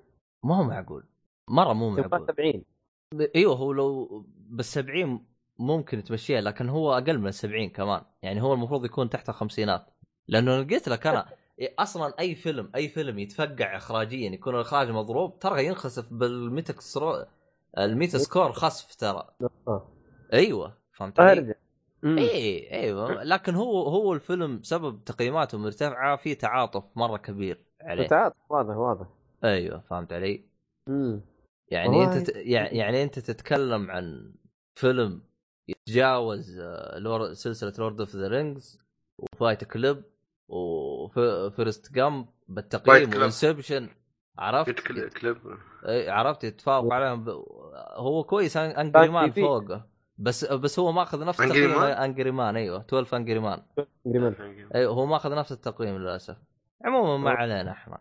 [0.45, 1.03] ما هو معقول.
[1.49, 2.27] مرة مو تبغى معقول.
[2.27, 2.63] 70
[3.35, 5.25] إيوه هو لو بال 70
[5.59, 8.01] ممكن تمشيها لكن هو أقل من 70 كمان.
[8.21, 9.85] يعني هو المفروض يكون تحت الخمسينات.
[10.27, 11.29] لأنه قلت لك أنا
[11.79, 17.25] أصلا أي فيلم أي فيلم يتفقع اخراجيا يكون الإخراج مضروب ترى ينخسف بال Meta سرو...
[17.77, 19.27] ال Metascore خسف ترى.
[19.67, 19.87] آه.
[20.33, 21.55] أيوه فهمت علي؟
[22.03, 23.23] اي أيوه.
[23.23, 28.07] لكن هو هو الفيلم سبب تقييماته مرتفعة في تعاطف مرة كبير عليه.
[28.07, 29.07] تعال واضح واضح.
[29.43, 30.45] أيوه فهمت علي؟
[30.87, 31.21] امم
[31.67, 32.35] يعني أنت ت...
[32.35, 34.33] يعني يعني أنت تتكلم عن
[34.75, 35.21] فيلم
[35.67, 37.33] يتجاوز آه، لور...
[37.33, 38.79] سلسلة Lord of the Rings
[39.17, 40.03] و Fight Club
[40.47, 43.21] و Forrest Gump بالتقييم.
[43.21, 43.89] و Inception
[44.39, 45.37] عرفت كل- Club.
[45.85, 47.29] إيه، عرفت يتفاوق عليهم ب...
[47.95, 49.85] هو كويس Angry Men فوقه
[50.17, 53.61] بس بس هو ماخذ نفس Angry تقييم Men؟ Angry Men أيوه 12 Angry Men
[54.75, 56.37] أيوه هو ماخذ نفس التقييم للأسف.
[56.85, 57.29] عموما ما.
[57.31, 57.97] علينا إحنا.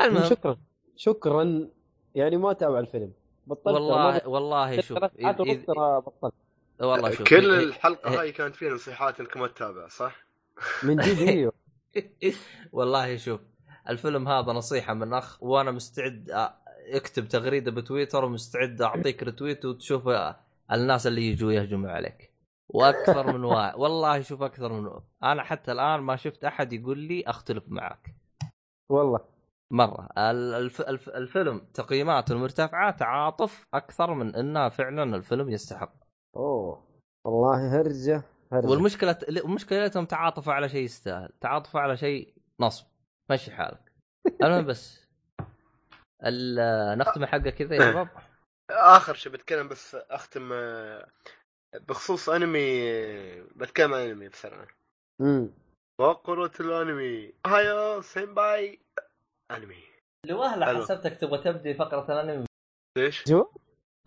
[0.00, 0.24] المهم.
[0.24, 0.56] شكرا.
[0.96, 1.68] شكرا.
[2.14, 3.12] يعني ما تابع الفيلم.
[3.46, 5.70] بطلت والله والله شوف إذ- إذ-
[6.00, 6.34] بطلت.
[6.80, 8.20] والله شوف كل الحلقة إيه.
[8.20, 10.26] هاي كانت فيها نصيحات إنك ما تتابع صح؟
[10.82, 11.52] من جد إيوه.
[12.72, 13.40] والله شوف
[13.88, 16.30] الفيلم هذا نصيحة من أخ وأنا مستعد
[16.92, 20.08] أكتب تغريدة بتويتر ومستعد أعطيك رتويت وتشوف
[20.72, 22.32] الناس اللي يجوا يهجموا عليك.
[22.68, 23.74] وأكثر من واحد.
[23.80, 25.04] والله شوف أكثر من واحد.
[25.22, 28.14] أنا حتى الآن ما شفت أحد يقول لي أختلف معك
[28.90, 29.20] والله.
[29.70, 30.08] مرة.
[30.18, 35.92] ال- الف الف الفيلم تقييماته المرتفعة تعاطف أكثر من انها فعلا الفيلم يستحق.
[36.36, 36.84] أوه.
[37.24, 38.22] والله هرجة
[38.52, 38.66] هرجة.
[38.66, 41.28] والمشكلة مشكلتهم تعاطفوا على شيء يستاهل.
[41.40, 42.86] تعاطفوا على شيء نصب.
[43.30, 43.92] مشي حالك.
[44.42, 45.06] المهم بس.
[46.24, 48.08] ال- نختم الحلقة كذا يا شباب.
[48.70, 51.08] آخر شيء بتكلم بس أختم آه،
[51.88, 52.90] بخصوص أنمي
[53.42, 54.66] بتكلم عن أنمي بسرعة.
[55.20, 55.50] امم
[56.00, 57.32] فقرة الأنمي.
[57.46, 58.80] هايا سينباي.
[59.50, 59.82] أنمي.
[60.26, 60.82] لوهله حلو.
[60.82, 62.46] حسبتك تبغى تبدي فقرة الأنمي؟
[62.98, 63.46] ليش؟ شو؟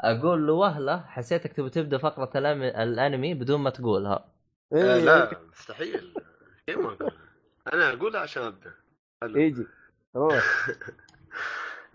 [0.01, 1.97] أقول لوهله حسيتك تبغى تبدأ
[2.33, 4.33] الأنمي- الأنمي بدون ما تقولها.
[4.73, 5.03] آه إيه.
[5.03, 6.13] لا مستحيل.
[6.67, 7.11] كيف ما أقول؟
[7.73, 8.73] أنا أقولها عشان أبدأ.
[9.21, 9.39] حلو.
[9.39, 9.67] يجي
[10.15, 10.43] روح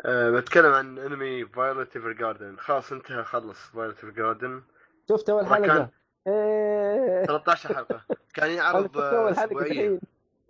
[0.07, 4.63] آه بتكلم عن انمي Violet Evergarden خلاص انتهى خلص Violet Evergarden
[5.09, 5.91] شفت اول حلقة.
[6.27, 7.25] إيه.
[7.27, 8.05] 13 حلقة.
[8.35, 9.99] كان يعرض أول حلقة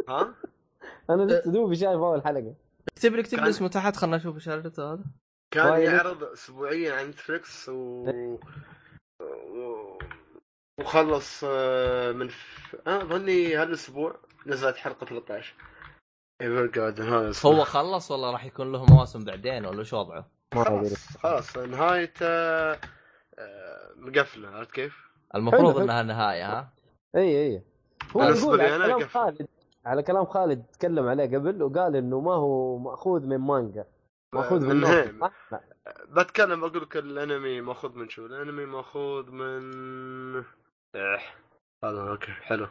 [0.08, 0.34] ها؟
[1.10, 2.54] أنا لسه دوبي شايف أول حلقة.
[2.92, 4.68] اكتب لي اكتب لي اسمه تحت خلنا نشوف إيش هذا
[5.50, 5.92] كان Violet.
[5.92, 8.08] يعرض اسبوعيا على نتفلكس و...
[9.20, 9.98] و...
[10.80, 12.76] وخلص آه، من ف...
[12.86, 15.54] آه ظني هالأسبوع نزلت حلقة 13
[16.40, 17.50] Evergarden هذا اسمه.
[17.50, 21.56] هو خلص ولا راح يكون له مواسم بعدين ولا شو وضعه؟ ما ادري خلاص خلاص
[21.56, 22.78] نهايته آه،
[23.96, 25.78] مقفلة عرفت كيف؟ المفروض.
[25.78, 26.72] إنها النهايه ها؟
[27.16, 27.62] إي إي
[28.16, 29.08] هو يقول على كلام.
[29.08, 29.48] خالد
[29.86, 33.84] على كلام خالد تكلم عليه قبل وقال إنه ما هو مأخوذ من مانجا
[34.32, 34.80] مأخوذ من.
[36.08, 39.62] بتكلم أقول لك الأنمي مأخوذ من شو؟ الأنمي مأخوذ من
[40.94, 41.18] إيه.
[41.84, 42.68] هذا okay حلو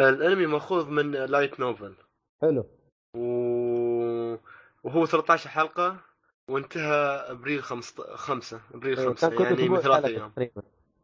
[0.00, 1.94] الأنمي مأخوذ من light novel
[2.42, 2.66] حلو
[3.14, 4.36] و...
[4.84, 5.96] وهو 13 حلقة
[6.48, 6.94] وانتهى
[7.30, 10.32] أبريل 5 5 أبريل إيه، 5 كان كل يعني من ثلاث أيام.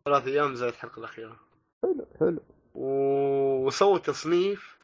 [0.05, 1.37] ثلاث أيام نزلت الحلقة الأخيرة.
[1.83, 2.41] حلو حلو.
[2.75, 4.77] و- وسووا تصنيف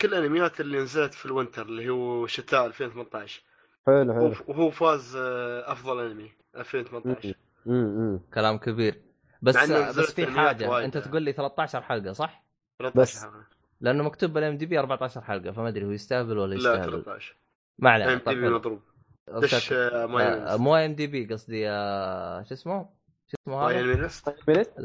[0.00, 3.42] كل الأنميات اللي نزلت في ال winter اللي هو شتاء 2018
[3.86, 4.34] حلو حلو.
[4.46, 7.34] وهو فاز آه، أفضل أنمي 2018
[7.66, 9.02] امم كلام كبير.
[9.42, 11.08] بس إنه بس في حاجة أنت يعني.
[11.08, 12.44] تقول لي 13 حلقة صح؟
[12.78, 13.22] 13 بس.
[13.24, 13.44] حلقة.
[13.80, 17.36] لأنه مكتوب بال IMDb 14 حلقة فما أدري هو يستهبل ولا لا يستهبل 13
[17.78, 18.48] ما إم علينا دي بي.
[18.48, 18.80] مضروب
[19.28, 22.88] دش آه، آه، My مو IMDb قصدي آه، شو اسمه؟
[23.26, 24.10] شو اسمه My هذا؟
[24.46, 24.78] list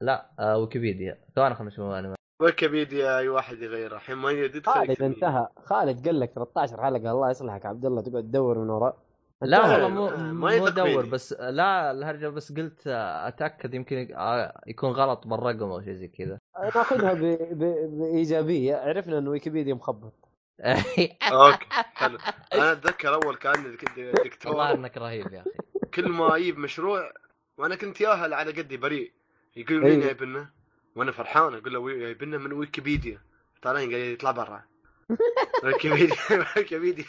[0.00, 2.16] لا آه، ويكيبيديا ثواني خلنا نشوف.
[2.42, 5.02] ويكيبيديا أي واحد يغيره الحين ما يدخل خالد.
[5.02, 9.05] انتهى خالد قال لك 13 حلقة الله يصلحك عبد الله تقعد تدور من وراء
[9.42, 9.60] لا.
[9.60, 11.06] والله مو آه، ما مو ادور.
[11.06, 16.08] بس لا الهرجه بس قلت آه، أتأكد يمكن آه، يكون غلط بالرقم أو شيء زي
[16.08, 16.38] كذا.
[16.74, 17.20] ناخذها ب...
[17.50, 17.58] ب...
[17.98, 18.76] بإيجابية.
[18.76, 20.12] عرفنا إنه ويكيبيديا مخبط.
[21.32, 22.18] أوكي حلو.
[22.54, 25.50] أنا أتذكر أول كان دك- والله دكتور إنك رهيب يا أخي.
[25.94, 27.12] كل ما أجيب مشروع
[27.58, 29.12] وأنا كنت ياهل على قدي بريء.
[29.56, 29.96] يقول أيوه.
[29.96, 30.50] مين جايبنا
[30.96, 31.54] وأنا فرحان.
[31.54, 33.20] أقول له وي- جايبنا من ويكيبيديا.
[33.62, 34.62] طالعين قال لي يطلع برا.
[35.64, 36.16] ويكيبيديا
[36.56, 37.04] ويكيبيديا.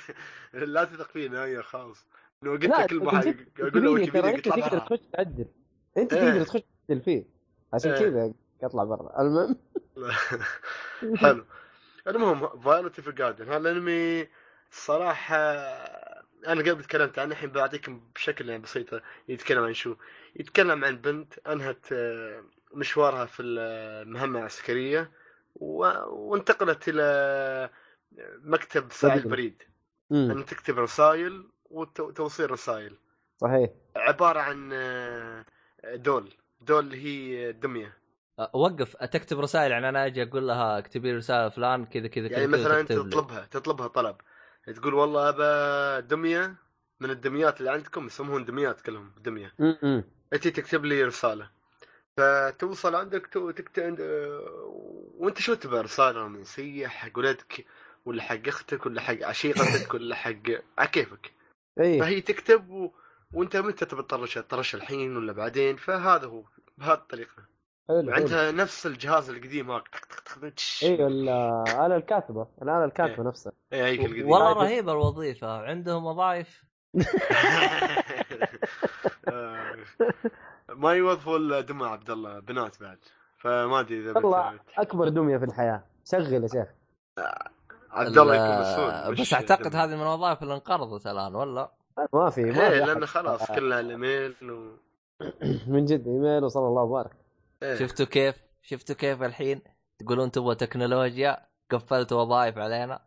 [0.53, 2.05] لا تثق فينا يا خالص.
[2.43, 5.45] انه قلت له كل ما جد أقول له ويكيبيديا أنت يطلع تقدر تخش تعدل
[5.97, 6.29] أنت إيه.
[6.31, 7.25] تقدر تخش تعدل فيه
[7.73, 7.99] عشان إيه.
[7.99, 8.33] كذا
[8.63, 9.21] اطلع برا.
[9.21, 9.55] المهم.
[11.17, 11.45] حلو.
[12.07, 14.27] المهم فايولت في جاردن هذا الأنمي
[14.71, 15.35] الصراحة
[16.47, 19.95] أنا قبل تكلمت عنه الحين بعطيكم بشكل يعني بسيطة يتكلم عن شو.
[20.35, 22.43] يتكلم عن بنت أنهت آه،
[22.73, 25.11] مشوارها في المهمة العسكرية
[25.55, 27.69] و- وانتقلت إلى
[28.43, 29.17] مكتب ساعي.
[29.17, 29.63] البريد
[30.09, 30.31] مم.
[30.31, 32.97] ان تكتب رسائل وتوصيل رسائل.
[33.37, 33.69] صحيح.
[33.95, 35.45] عبارة عن آه،
[35.95, 36.33] دول.
[36.61, 37.97] دول اللي هي دمية
[38.39, 38.95] آه، وقف.
[38.95, 42.51] تكتب رسائل يعني أنا أجي أقول لها اكتبي لي رسالة فلان كذا كذا كذا يعني
[42.51, 42.91] كذا مثلا انت.
[42.91, 44.15] تطلبها تطلبها طلب.
[44.75, 46.55] تقول والله ابى دمية
[46.99, 49.53] من الدميات اللي عندكم يسمون دميات كلهم دمية.
[50.33, 51.49] انت تكتب لي رسالة.
[52.17, 53.95] فتوصل عندك تو- تكتب
[55.17, 57.65] وأنت شو تبغى رسالة؟ رومانسيه حق ولدك
[58.05, 60.33] ولا حق أختك ولا حق عشيقتك ولا حق
[60.77, 61.31] على كيفك.
[61.79, 62.91] اي فهي تكتب و...
[63.33, 66.43] وانت متى تبي تطرش تطرش الحين ولا بعدين؟ فهذا هو
[66.77, 67.43] بهذه الطريقة.
[67.87, 68.13] حلو حلو.
[68.13, 69.83] عندها نفس الجهاز القديم هاك.
[70.83, 73.27] أيوه الآلة الكاتبة الآلة الكاتبة إيه.
[73.27, 73.53] نفسها.
[73.73, 74.53] إيه هيك القديم والله.
[74.63, 76.63] رهيبة الوظيفة عندهم وظائف.
[79.27, 79.75] آه،
[80.81, 82.97] ما يوظفوا إلا دمى عبد الله بنات بعد.
[83.37, 85.83] فما أدري إذا والله أكبر دمية في الحياة.
[86.05, 86.67] شغل يا شيخ.
[87.91, 89.75] عبد الله يكون مسؤول بس أعتقد.
[89.75, 91.71] هذه من الوظائف اللي انقرضت الآن ولا؟
[92.13, 93.03] ما في ما إيه في لأنه أحد.
[93.03, 94.77] خلاص كلها الإيميل و...
[95.73, 97.11] من جد إيميل وصلى الله وبارك
[97.63, 97.75] إيه.
[97.75, 99.61] شفتوا كيف؟ شفتوا كيف الحين
[99.99, 101.37] تقولون تبغى تكنولوجيا
[101.71, 102.99] قفلت وظائف علينا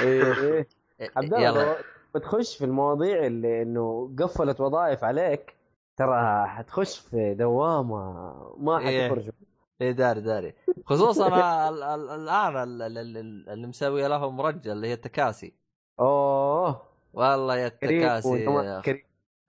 [0.00, 0.68] إيه إيه
[1.00, 1.76] إيه، عبد الله
[2.14, 5.54] بتخش في المواضيع اللي إنه قفلت وظائف عليك
[5.96, 8.22] ترى حتخش في دوامة
[8.58, 9.32] ما إيه.
[9.80, 10.54] إيه داري داري.
[10.86, 11.26] خصوصا
[11.68, 15.54] ال- ال- الآن ال- ال- ال- اللي مسوي لهم رجه اللي هي التكاسي.
[16.00, 16.82] أوه.
[17.12, 18.46] والله يا التكاسي.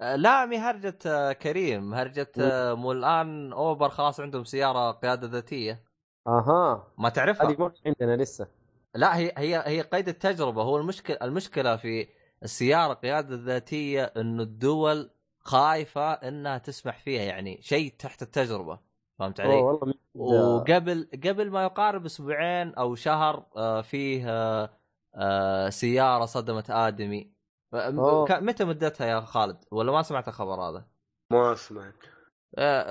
[0.02, 1.94] آه، لا مي هرجة آه، كريم.
[1.94, 5.84] هرجة آه، مو الآن أوبر خلاص عندهم سيارة قيادة ذاتية.
[6.28, 6.88] أها.
[6.98, 8.48] ما تعرفها؟ هذه ما عندنا لسه.
[8.96, 10.64] لا هي هي هي قيد التجربة.
[10.64, 12.08] هو المشكلة المشكلة في
[12.44, 18.80] السيارة قيادة ذاتية إنه الدول خايفة إنها تسمح فيها يعني شيء تحت التجربة.
[19.20, 20.56] فهمت علي؟ والله.
[20.56, 24.70] وقبل قبل ما يقارب أسبوعين أو شهر آه، فيه آه،
[25.16, 27.32] آه، سيارة صدمت آدمي
[27.74, 28.40] أوه.
[28.40, 30.86] متى مدتها يا خالد ولا ما سمعت الخبر هذا؟
[31.32, 31.96] ما سمعت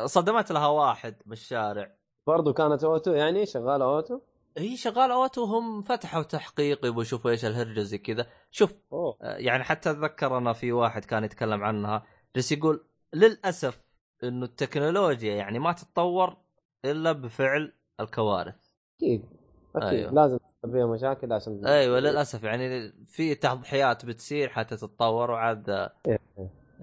[0.04, 4.20] صدمت لها واحد بالشارع برضو كانت auto يعني شغالة auto
[4.58, 9.64] هي شغال auto هم فتحوا تحقيق يبغوا يشوفوا إيش الهرجة زي كذا شوف آه، يعني
[9.64, 12.84] حتى أتذكر أنا في واحد كان يتكلم عنها بس يقول
[13.14, 13.87] للأسف
[14.24, 16.36] إنه التكنولوجيا يعني ما تتطور
[16.84, 19.24] إلا بفعل الكوارث أكيد
[19.76, 20.12] أكيد أيوه.
[20.12, 20.38] لازم
[20.72, 25.70] فيها مشاكل عشان أيوه للأسف يعني في تضحيات بتصير حتى تتطور وعاد
[26.06, 26.20] إيه.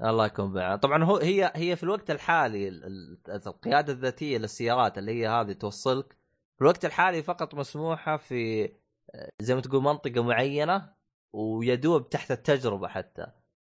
[0.04, 4.98] الله يكون بعون طبعا هو هي هي في الوقت الحالي ال- ال- القيادة الذاتية للسيارات
[4.98, 6.14] اللي هي هذه توصلك
[6.56, 8.70] في الوقت الحالي فقط مسموحة في
[9.42, 10.90] زي ما تقول منطقة معينة
[11.34, 13.28] ويدوب تحت التجربة حتى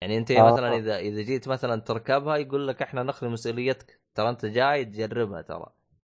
[0.01, 0.51] يعني انت آه.
[0.51, 5.41] مثلا اذا إذا جيت مثلا تركبها يقول لك إحنا ناخذ مسؤوليتك ترى أنت جاي تجربها
[5.41, 5.65] ترى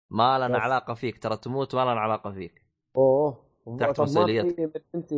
[0.10, 0.64] ما لنا بس.
[0.64, 2.66] علاقة فيك ترى تموت ما لنا علاقة فيك
[2.98, 3.46] أوه
[3.80, 4.74] تحت مسؤوليتك.
[4.96, 5.12] أنت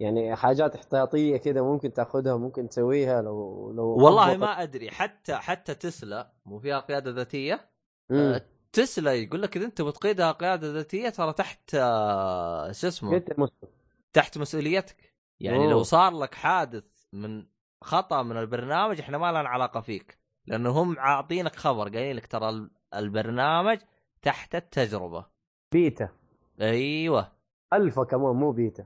[0.00, 4.36] يعني حاجات احتياطية كذا ممكن تاخذها ممكن تسويها لو لو والله.
[4.36, 7.70] ما أدري حتى حتى تسلا مو فيها قياده ذاتية.
[8.10, 8.42] آه،
[8.72, 13.22] تسلا يقول لك إذا أنت بتقيدها قياده ذاتية ترى تحت آه، شو اسمه
[14.12, 14.96] تحت مسؤوليتك
[15.40, 15.70] يعني أوه.
[15.70, 17.46] لو صار لك حادث من
[17.82, 22.48] خطأ من البرنامج إحنا ما لنا علاقة فيك لأنه هم عاطينك خبر قايلين لك ترى
[22.48, 23.78] ال- البرنامج
[24.22, 25.26] تحت التجربة.
[25.72, 26.08] بيتا.
[26.60, 27.32] أيوه.
[27.72, 28.84] ألفا كمان مو بيتا.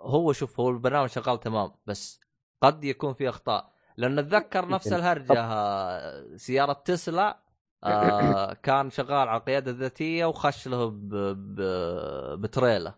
[0.00, 2.20] هو شوف هو البرنامج شغال تمام بس
[2.62, 3.72] قد يكون في أخطاء.
[3.96, 4.92] لأن أتذكر نفس.
[4.92, 7.38] الهرجة سيارة تسلا
[7.84, 10.92] آه، كان شغال على القيادة الذاتية وخش له.
[12.36, 12.94] بتريلا.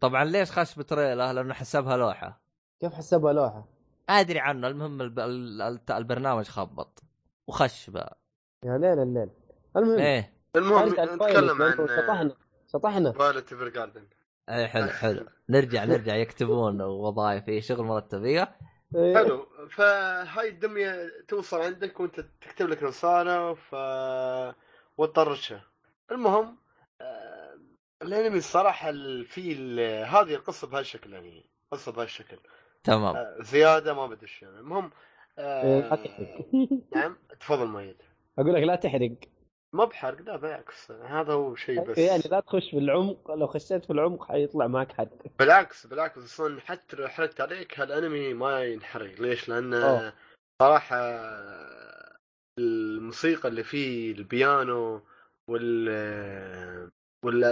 [0.00, 2.43] طبعا ليش خش بتريلا؟ لأنه حسبها لوحة.
[2.80, 3.64] كيف حسبها لوحة؟
[4.08, 5.18] أدري عنه المهم الب...
[5.18, 7.02] ال- ال- البرنامج خبط.
[7.46, 8.18] وخش بقى.
[8.64, 9.30] يا ليل الليل.
[9.76, 10.32] المهم إيه.
[10.56, 12.36] المهم نتكلم عن شطحنا
[12.72, 14.06] شطحنا Violet Evergarden
[14.48, 15.26] إيه حلو حلو.
[15.48, 17.48] نرجع نرجع يكتبون وظائف.
[17.48, 18.54] إيه شغل مرتب إيه.
[18.94, 19.46] حلو.
[19.70, 23.74] فهاي الدمية توصل عندك وأنت تكتب لك رسالة ف
[24.98, 25.64] وتطرشها.
[26.12, 26.56] المهم
[27.00, 27.58] آه،
[28.02, 29.54] الأنمي الصراحه ال- في
[30.04, 32.36] هذه القصة بهالشكل يعني قصة بهالشكل
[32.84, 33.16] تمام.
[33.16, 34.90] آه، زيادة ما بدي إيش يعني المهم
[35.38, 36.46] إيه، لا آه، تحرق.
[36.96, 37.96] نعم تفضل مؤيد
[38.38, 39.12] أقول لك لا تحرق.
[39.72, 40.90] ما بحرق لا بالعكس.
[40.90, 41.98] هذا هو شيء بس.
[41.98, 45.08] يعني لا تخش في العمق لو خشيت في العمق حيطلع معك حد
[45.38, 46.18] بالعكس بالعكس.
[46.18, 49.20] أصلا حتى لو حرقت عليك هالأنمي ما ينحرق.
[49.20, 50.12] ليش؟ لأن أوه.
[50.62, 50.96] صراحة
[52.58, 55.02] الموسيقى اللي فيه البيانو
[55.48, 56.90] وال
[57.24, 57.44] وال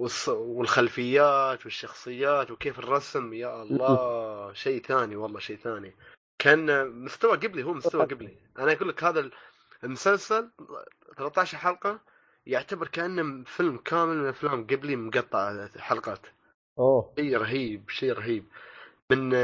[0.00, 5.94] والص- والخلفيات والشخصيات وكيف الرسم يا الله شيء ثاني والله شيء ثاني.
[6.38, 8.36] كان مستوى قبلي هو مستوى قبلي.
[8.58, 9.30] أنا أقول لك هذا
[9.84, 10.50] المسلسل
[11.16, 12.00] 13 حلقة
[12.46, 16.26] يعتبر كأنه فيلم كامل من أفلام قبلي مقطع حلقات.
[16.78, 17.14] أوه.
[17.18, 18.44] شيء رهيب شيء رهيب.
[19.10, 19.34] من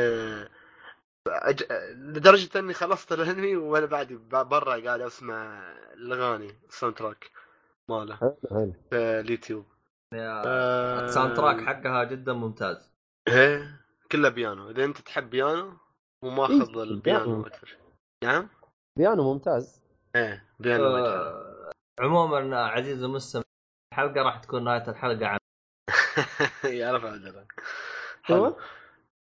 [1.28, 1.62] أج...
[1.92, 5.62] لدرجة إني خلصت الانمي وأنا بعد برا قاعد أسمع
[5.94, 7.30] الأغاني ال soundtrack
[7.90, 8.16] ماله.
[8.16, 8.72] حلو حلو.
[8.90, 9.64] في اليوتيوب.
[10.14, 12.92] آه، ال soundtrack حقها جدا ممتاز.
[13.28, 13.80] إيه
[14.12, 14.70] كله بيانو.
[14.70, 15.72] إذا أنت تحب بيانو
[16.24, 17.46] وماخذ إيه، البيانو بيانو.
[17.46, 17.76] أكثر
[18.24, 18.48] نعم؟
[18.98, 19.82] بيانو ممتاز.
[20.16, 20.84] إيه بيانو.
[20.96, 23.42] آه، عموما عزيزي المستمع
[23.92, 25.38] الحلقة راح تكون نهاية الحلقة عن
[26.80, 27.46] يعرف عدلا
[28.30, 28.56] أيوه.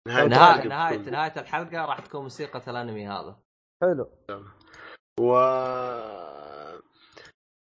[0.09, 3.39] نهاية الحلقة نهاية بتكون- نهاية الحلقة راح تكون موسيقى الأنمي هذا.
[3.83, 4.11] حلو.
[5.21, 5.33] و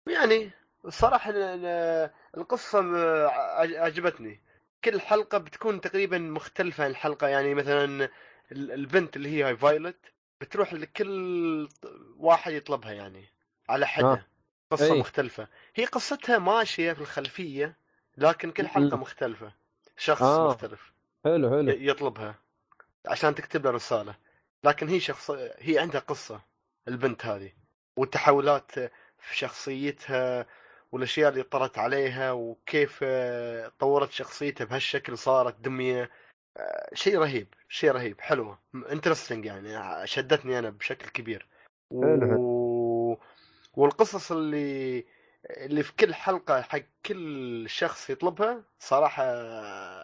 [0.10, 0.52] يعني
[0.86, 1.36] الصراحة ال-
[1.66, 2.96] ال- القصة م-
[3.30, 4.42] عج- عجبتني
[4.84, 8.10] كل حلقة بتكون تقريبا مختلفة عن الحلقة يعني مثلا
[8.52, 11.70] ال- البنت اللي هي فايلت بتروح لكل
[12.18, 13.26] واحد يطلبها يعني
[13.70, 14.26] على حده آه.
[14.72, 15.00] قصة أي.
[15.00, 17.78] مختلفة هي قصتها ماشية في الخلفية
[18.18, 19.02] لكن كل حلقة مم.
[19.02, 19.54] مختلفة
[19.98, 20.48] شخص آه.
[20.50, 20.92] مختلف
[21.24, 22.36] حلو حلو يطلبها
[23.08, 24.16] عشان تكتب له رسالة
[24.64, 26.42] لكن هي شخص هي عندها قصة
[26.88, 27.52] البنت هذه
[27.98, 28.72] والتحولات
[29.20, 30.46] في شخصيتها
[30.91, 36.10] والأشياء اللي طرت عليها وكيف آه، طورت شخصيتها بهالشكل صارت دمية.
[36.57, 38.60] آه، شيء رهيب شيء رهيب حلوة
[38.91, 41.48] انترستنج يعني شدتني أنا بشكل كبير.
[41.91, 43.18] و...
[43.74, 45.06] والقصص اللي
[45.49, 49.24] اللي في كل حلقة حق كل شخص يطلبها صراحة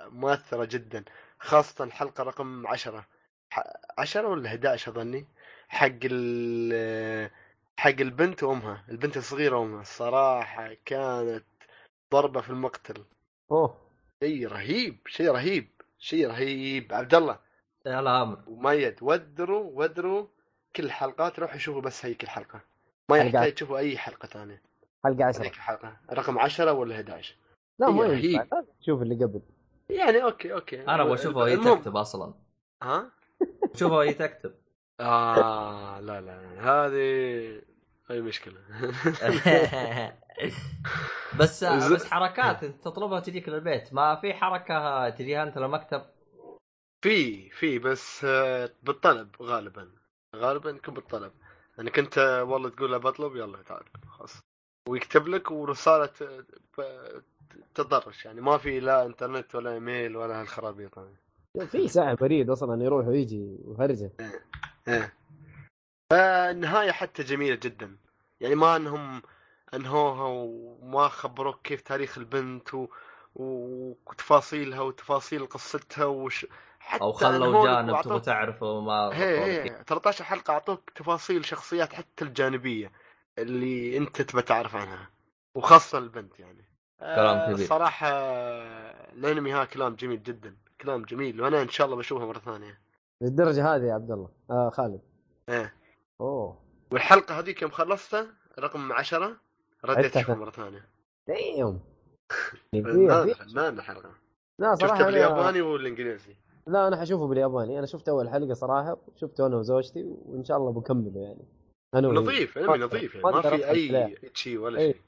[0.09, 1.03] مؤثرة جدا.
[1.39, 3.05] خاصة الحلقة رقم عشرة.
[3.53, 5.25] ح- عشرة ولا 11 أظني؟
[5.67, 7.29] حق ال
[7.77, 9.81] حق البنت وأمها البنت الصغيرة وأمها.
[9.81, 11.45] الصراحة كانت
[12.13, 13.05] ضربة في المقتل.
[13.51, 13.77] أوه.
[14.23, 16.93] شيء رهيب شيء رهيب شيء رهيب.
[16.93, 17.39] عبد الله.
[17.85, 20.27] يا الامر وميد ودروا ودروا
[20.75, 22.61] كل الحلقات روحوا شوفوا بس هي كل حلقة
[23.11, 23.17] ما.
[23.17, 24.61] يحتاج تشوفوا أي حلقة ثانية.
[25.05, 25.97] حلقة 10 هذيك الحلقة.
[26.13, 27.37] رقم 10 ولا 11
[27.79, 28.49] لا ما رهيب.
[28.81, 29.41] تشوف اللي قبل.
[29.89, 30.81] يعني okay okay.
[30.81, 32.33] أنا أبغى اشوفها وهي تكتب أصلا.
[32.83, 33.11] ها؟
[33.75, 34.55] شوفها وهي تكتب.
[34.99, 37.61] آه لا لا هذه
[38.11, 38.57] أي مشكلة.
[41.39, 41.63] بس
[41.93, 43.93] بس حركات أنت تطلبها تجيك للبيت.
[43.93, 46.01] ما في حركة تجيها أنت للمكتب
[47.03, 49.91] في في بس آه، بالطلب غالبا.
[50.35, 51.31] غالبا يكون بالطلب.
[51.79, 52.17] انك انت
[52.47, 54.39] والله تقول له بطلب يلا تعال خلاص.
[54.89, 56.45] ويكتب لك ورسالة ت-
[56.77, 57.21] ب-
[57.75, 60.99] تطرش يعني ما في لا إنترنت ولا إيميل ولا هالخرابيط
[61.71, 64.11] في ساعة بريد أصلا يروح ويجي وهرجة.
[64.87, 65.13] إيه.
[66.09, 67.97] فالنهاية حتى جميلة جدا.
[68.39, 69.21] يعني ما أنهم
[69.73, 72.87] أنهوها وما خبروك كيف تاريخ البنت و...
[73.35, 76.45] وتفاصيلها وتفاصيل قصتها وش
[76.79, 82.25] حتى أو خلوا جانب تبغى تعرفه ما هي هي 13 حلقة أعطوك تفاصيل شخصيات حتى
[82.25, 82.91] الجانبية
[83.37, 85.09] اللي أنت تبى تعرف عنها.
[85.55, 86.65] وخاصة البنت يعني.
[86.99, 87.67] كلام آه، كبير.
[87.67, 88.07] صراحة
[89.13, 90.57] الأنمي ها كلام جميل جدا.
[90.81, 91.41] كلام جميل.
[91.41, 92.81] وأنا إن شاء الله بشوفها مرة ثانية.
[93.25, 94.29] للدرجة هذه يا عبد الله.
[94.51, 95.01] آه خالد.
[95.49, 95.73] إيه.
[96.21, 96.57] أوه.
[96.91, 98.27] والحلقة هذيك يوم خلصتها
[98.59, 99.37] رقم عشرة
[99.85, 100.19] رديت عدتها.
[100.21, 100.85] أشوفها مرة ثانية.
[101.27, 101.79] دايم
[102.73, 104.09] فنان الحلقة.
[104.59, 105.11] لا صراحة شفتها أنا...
[105.11, 106.35] بالياباني والإنجليزي؟
[106.67, 107.79] لا أنا حشوفه بالياباني.
[107.79, 111.45] أنا شفت أول حلقة صراحة شفته أنا وزوجتي وإن شاء الله بكمله يعني.
[111.95, 112.07] أنا.
[112.07, 113.25] نظيف أنمي نظيف يعني.
[113.35, 114.13] ما في كلام.
[114.33, 114.93] شيء ولا إيه.
[114.93, 115.01] شيء.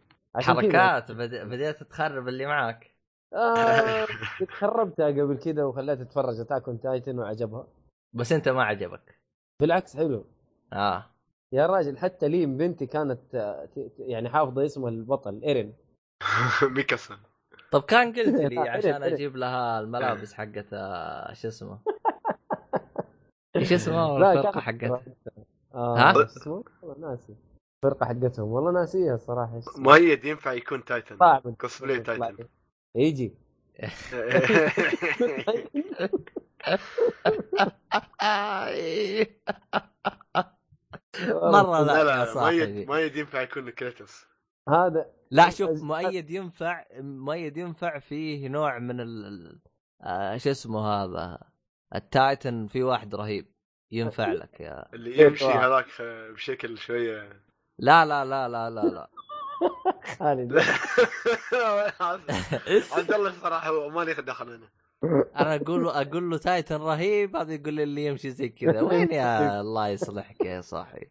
[0.56, 2.92] حركات بد- بديت تخرب اللي معك.
[3.34, 4.06] آه
[4.60, 7.68] خربتها قبل كذا وخليتها تتفرج Attack on Titan وعجبها.
[8.14, 9.20] بس انت ما عجبك.
[9.62, 10.26] بالعكس حلو.
[10.74, 11.06] آه.
[11.54, 13.34] يا راجل حتى ليم بنتي كانت
[14.00, 15.74] يعني حافظة اسم البطل إيرين.
[16.76, 17.18] ميكاسا
[17.72, 19.04] طب كان قلت لي عشان.
[19.04, 21.80] أجيب لها الملابس حقت آه، شو اسمه؟
[23.56, 25.02] إيش اسمه؟ لا الفرقة حقتها
[25.74, 27.36] آه ها؟ شو اسمه؟ والله ناسي.
[27.86, 31.18] الفرقة حقتهم والله ناسيها الصراحه اسمها؟ مؤيد ينفع يكون Titan
[31.62, 32.48] cosplay Titan
[32.96, 33.34] يجي.
[41.28, 44.26] مرة لا, لا مؤيد مؤيد ينفع يكون كريتوس
[44.70, 49.60] هذا لا شوف مؤيد ينفع مؤيد ينفع فيه نوع من ال
[50.02, 51.40] آه شو اسمه هذا؟
[51.96, 53.54] ال Titan في واحد رهيب.
[53.92, 55.46] ينفع لك يا اللي يمشي.
[55.46, 55.86] هذاك
[56.34, 57.44] بشكل شوية.
[57.80, 59.10] لا لا لا لا لا لا.
[60.20, 60.54] خالد
[62.92, 64.70] عبد الله الصراحه مالي دخل أنا
[65.04, 68.82] أنا أقول له أقول له Titan رهيب هذا يقول لي اللي يمشي زي كذا.
[68.82, 71.08] وين يا الله يصلحك يا صاحي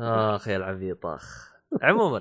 [0.00, 1.52] اخ يا العبيط أخ.
[1.82, 2.18] عموما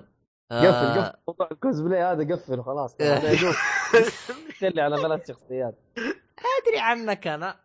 [0.51, 2.95] قفل آه، قفل موضوع الكوزبلاي هذا قفل خلاص.
[4.59, 5.75] تلي على ثلاث شخصيات.
[6.61, 7.55] أدري عنك أنا.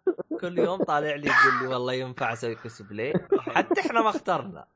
[0.40, 4.66] كل يوم طالع لي يقول لي والله ينفع أسوي كوسبلاي حتى إحنا ما اخترنا.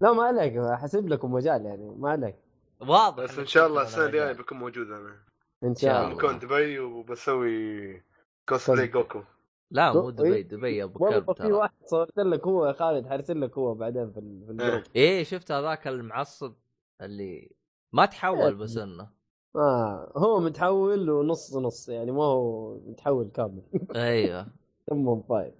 [0.00, 2.36] لا ما عليك أحسب لكم مجال يعني ما عليك.
[2.80, 3.24] واضح.
[3.24, 4.32] بس إن شاء الله السنة الجاية.
[4.32, 5.27] بكون موجود أنا.
[5.64, 6.16] ان شاء شاء الله.
[6.16, 8.02] بكون دبي وبسوي
[8.48, 9.22] كوسبلاي جوكو.
[9.70, 10.14] لا مو إيه.
[10.14, 10.42] دبي.
[10.42, 14.12] دبي أبو والله كلب في واحد صورت لك هو يا خالد حرسل لك هو بعدين
[14.12, 16.54] في ال- في ال group إيه شفت هذاك المعصب
[17.02, 17.50] اللي
[17.92, 19.10] ما تحول بس إنه.
[19.56, 23.62] آه هو متحول ونص نص يعني ما هو متحول كامل.
[23.96, 24.46] أيوه.
[24.90, 25.54] دمهم طاير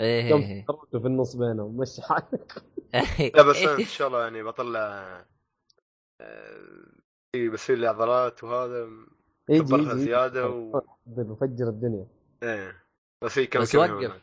[0.00, 0.64] إيه كم إيه.
[0.68, 2.62] خروجه في النص بينهم مشي حالك.
[2.94, 3.32] إيه.
[3.36, 4.78] لا بس أنا إن شاء الله يعني بطلع
[6.20, 6.86] آه،
[7.34, 8.88] إيه، بسوي لي عضلات وهذا.
[9.48, 10.82] كبرها يجي زيادة و...
[11.16, 12.06] وفجر الدنيا.
[12.42, 12.84] إيه
[13.22, 14.22] بس هي كم بس وقف.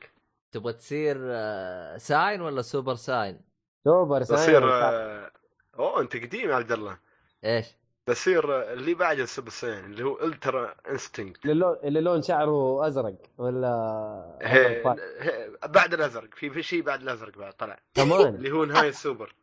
[0.52, 3.42] تبغى تصير آه، Saiyan ولا Super Saiyan؟
[3.84, 4.74] Super Saiyan بصير.
[4.74, 5.32] آه،
[5.80, 6.98] أوه أنت قديم يا عبد الله.
[7.44, 7.66] إيش؟
[8.10, 12.88] بصير اللي بعد ال Super Saiyan اللي هو Ultra Instinct اللي لون اللي لون شعره
[12.88, 14.84] أزرق ولا هي...
[15.20, 15.52] هي...
[15.68, 16.34] بعد الأزرق.
[16.34, 17.80] في في شيء بعد الأزرق بعد طلع.
[17.94, 19.36] كمان اللي هو نهاية السوبر.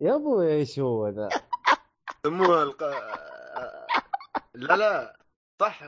[0.00, 1.28] يا أبوي إيش هو ذا؟
[2.26, 2.82] يسموها الق...
[4.54, 5.16] لا لا.
[5.60, 5.82] صح.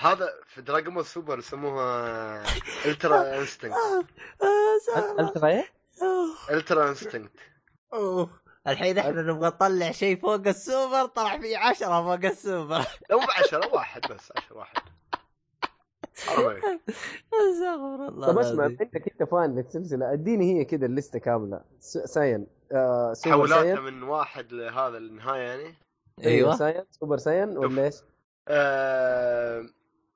[0.00, 2.42] هذا في Dragon Ball Super يسموها
[2.86, 3.76] Ultra Instinct
[5.18, 5.64] Ultra إيه؟
[6.50, 7.32] Ultra Instinct
[7.92, 8.30] أوه.
[8.66, 12.86] الحين إحنا نبغى نطلع شيء فوق السوبر طلع في عشرة فوق السوبر.
[13.10, 14.82] لو بعشرة واحد بس عشرة واحد.
[16.14, 18.66] استغفر الله طب اسمع.
[18.66, 21.64] أنت كنت fan للسلسلة أديني هي كذا الليستة كاملة.
[22.04, 22.46] Saiyan.
[22.72, 23.80] آه Saiyan.
[23.80, 25.74] من واحد لهذا النهاية يعني؟
[26.24, 26.56] أيوه.
[26.56, 27.94] ساين سوبر ساين ولا إيش؟
[28.48, 29.66] آه...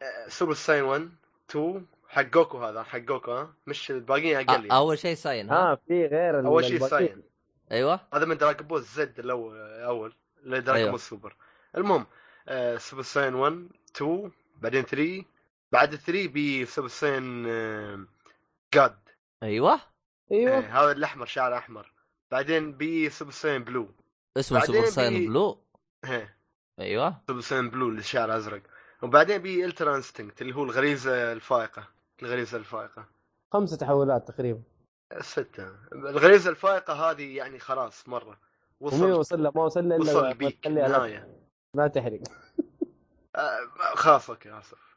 [0.03, 1.11] آه، Super Saiyan 1
[1.51, 4.73] 2 حق جوكو هذا حق جوكو ها؟ مش الباقيين أقل أ- يعني.
[4.73, 6.79] أول شيء Saiyan ها؟ آه في غير أول شيء.
[6.79, 7.23] Saiyan.
[7.73, 8.01] أيوه.
[8.15, 10.91] هذا من Dragon Ball Z الأول أول ل Dragon أيوة.
[10.91, 11.37] Ball Super.
[11.77, 12.07] المهم
[12.49, 14.31] آه Super Saiyan 1 2
[14.63, 15.25] بعدين 3
[15.73, 18.05] بعد 3 بي Super Saiyan آه
[18.75, 18.99] God.
[19.43, 19.81] أيوه.
[20.33, 20.59] أيوه.
[20.59, 21.94] آه هذا الأحمر شعر أحمر.
[22.35, 23.89] بعدين بي Super Saiyan Blue.
[24.37, 25.65] اسمه Super Saiyan Blue؟
[26.05, 26.29] هي
[26.81, 27.21] أيوه.
[27.27, 28.63] Super Saiyan Blue اللي شعر أزرق.
[29.03, 31.89] وبعدين بي Ultra Instinct اللي هو الغريزة الفائقة.
[32.23, 33.07] الغريزة الفائقة.
[33.53, 34.63] خمسة تحولات تقريبا.
[35.21, 35.69] ستة.
[35.93, 38.39] الغريزة الفائقة هذه يعني خلاص مرة.
[38.81, 39.13] وصل.
[39.13, 41.29] وصل له؟ ما وصل له إلا وصل ما لا- نهاية
[41.75, 42.21] لا تحرق.
[43.37, 43.59] آه،
[43.95, 44.97] خلاص okay اسف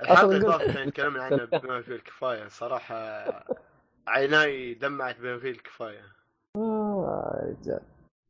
[0.00, 2.94] الحلقة طافت تكلمنا عنها بما فيه الكفاية صراحة.
[4.08, 6.04] عيناي دمعت بما فيه الكفاية.
[6.56, 7.80] آه، رجال.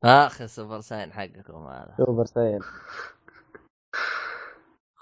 [0.04, 1.94] اخ Super Saiyan حقكم هذا.
[1.96, 2.60] سوبر ساين.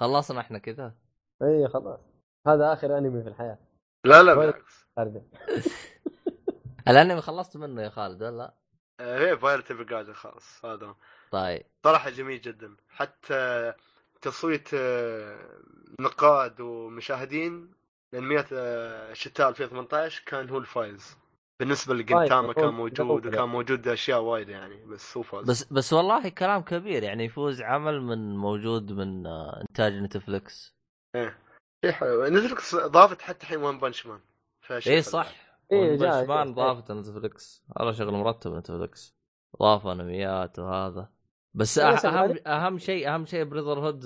[0.01, 0.95] خلصنا إحنا كذا؟
[1.43, 2.01] إي خلاص.
[2.47, 3.59] هذا آخر أنمي في الحياة.
[4.05, 4.35] لا لا.
[4.35, 4.87] بالعكس
[6.89, 8.55] الأنمي خلصت منه يا خالد ولا؟
[9.01, 10.65] هي فايرت قاعدة خلاص.
[10.65, 10.95] هذا.
[11.31, 11.67] طيب.
[11.85, 12.77] صراحة جميل جدا.
[12.89, 13.73] حتى
[14.21, 15.61] تصويت آه،
[16.01, 17.75] نقاد ومشاهدين
[18.13, 21.17] لانميات آه، شتاء 2018 كان هو الفايز.
[21.61, 25.45] بالنسبة لجنتاما كان موجود وكان موجود أشياء وايد يعني بس هو فاز.
[25.51, 30.77] بس بس والله كلام كبير يعني يفوز عمل من موجود من آه، إنتاج Netflix
[31.15, 31.39] إيه.
[31.85, 32.27] إيه حلو.
[32.27, 34.21] Netflix ضافت حتى الحين One Punch Man
[34.61, 35.03] فشيء اي.
[35.03, 35.33] صح.
[35.73, 36.55] إيه، One Punch Man.
[36.55, 39.17] ضافت Netflix هذا شغل مرتب Netflix
[39.63, 41.09] ضاف انميات وهذا.
[41.55, 44.05] بس لا، أه أهم أهم شيء أهم شيء Brotherhood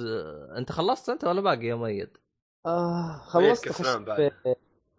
[0.56, 2.16] أنت خلصت أنت ولا باقي يا ميد؟
[2.66, 4.32] آه خلصت كسلان خشيت.
[4.42, 4.54] في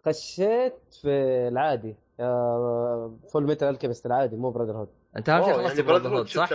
[0.06, 1.08] خشيت في
[1.48, 1.96] العادي.
[2.20, 6.48] آه Fullmetal Alchemist العادي مو Brotherhood انت اهم شيء خلصت يعني Brotherhood صح؟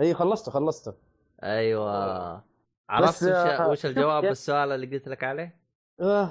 [0.00, 0.94] إي خلصته خلصته.
[1.42, 2.42] أيوه.
[2.88, 5.56] عرفت وش, آه، وش الجواب بالسؤال اللي قلت لك عليه؟
[6.00, 6.30] آه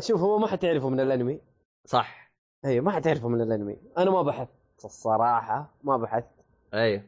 [0.00, 1.40] شوف هو ما حتعرفه من الأنمي.
[1.84, 2.30] صح.
[2.64, 3.76] إي ما حتعرفه من الأنمي.
[3.98, 6.30] أنا ما بحثت الصراحة ما بحثت.
[6.74, 7.02] أيوه.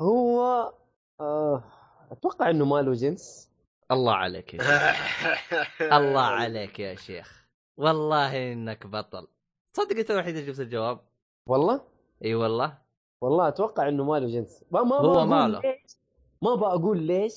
[0.00, 0.72] هو
[1.20, 1.62] آه
[2.12, 3.51] أتوقع إنه ما له جنس.
[3.92, 5.82] الله عليك يا شيخ.
[5.98, 7.48] الله عليك يا شيخ.
[7.76, 9.28] والله إنك بطل.
[9.76, 11.00] صدق أنت الوحيد اللي جبت الجواب؟
[11.48, 11.80] والله؟
[12.24, 12.78] إي والله.
[13.22, 14.64] والله أتوقع إنه ما له جنس.
[14.70, 15.60] ما ما هو بقول ما له.
[15.60, 15.96] ليش.
[16.42, 17.34] ما بقول ليش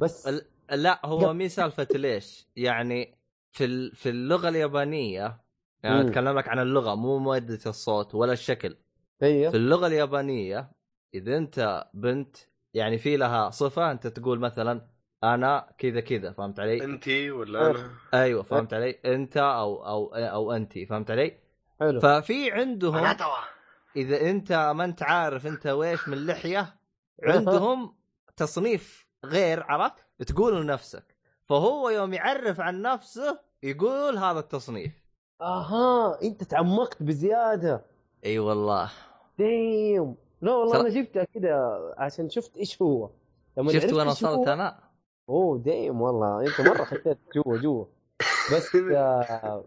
[0.00, 0.28] بس
[0.70, 2.46] لا هو مي سالفة ليش.
[2.56, 3.18] يعني
[3.52, 5.40] في ال- في اللغة اليابانية
[5.82, 6.00] يعني.
[6.08, 8.76] أتكلم لك عن اللغة مو مادة الصوت ولا الشكل.
[9.22, 9.50] أيوه.
[9.50, 10.70] في اللغة اليابانية
[11.14, 12.36] إذا أنت بنت
[12.74, 14.86] يعني في لها صفة أنت تقول مثلا
[15.34, 17.90] أنا كذا كذا فهمت علي؟ أنتي ولا أنا.
[18.14, 21.38] أيوه فهمت علي؟ أنت أو أو أو انت فهمت علي؟
[21.80, 22.00] حلو.
[22.00, 23.16] ففي عندهم
[23.96, 26.76] إذا أنت ما أنت عارف أنت ويش من لحية
[27.22, 27.94] عندهم
[28.36, 31.16] تصنيف غير عرفت؟ تقول لنفسك.
[31.44, 34.92] فهو يوم يعرف عن نفسه يقول هذا التصنيف.
[35.40, 37.84] أها أنت تعمقت بزيادة.
[38.24, 38.90] إي والله.
[39.38, 40.14] Damn.
[40.42, 43.10] لا والله أنا جبتها كده عشان شفت إيش هو.
[43.58, 44.85] لما شفت وين وصلت أنا؟
[45.28, 46.40] أوه damn والله.
[46.40, 47.84] انت مرة خشيت جوا جوا.
[48.52, 49.64] بس آه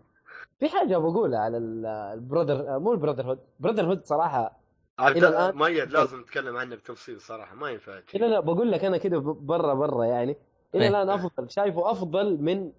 [0.59, 4.59] في حاجة بقولها على ال- ال Brother مو ال Brotherhood Brotherhood صراحة
[4.99, 8.85] عاد إلى الآن- ميت لازم نتكلم عنه بتفصيل صراحة ما ينفع لا لا بقول لك
[8.85, 10.35] أنا كده برا برا يعني.
[10.75, 10.89] إلى إيه.
[10.89, 12.71] الآن أفضل شايفه أفضل من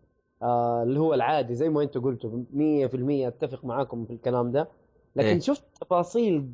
[0.43, 4.69] آه اللي هو العادي زي ما أنتم قلتوا 100% أتفق معاكم في الكلام ده.
[5.17, 5.41] لكن إيه.
[5.41, 6.51] شفت تفاصيل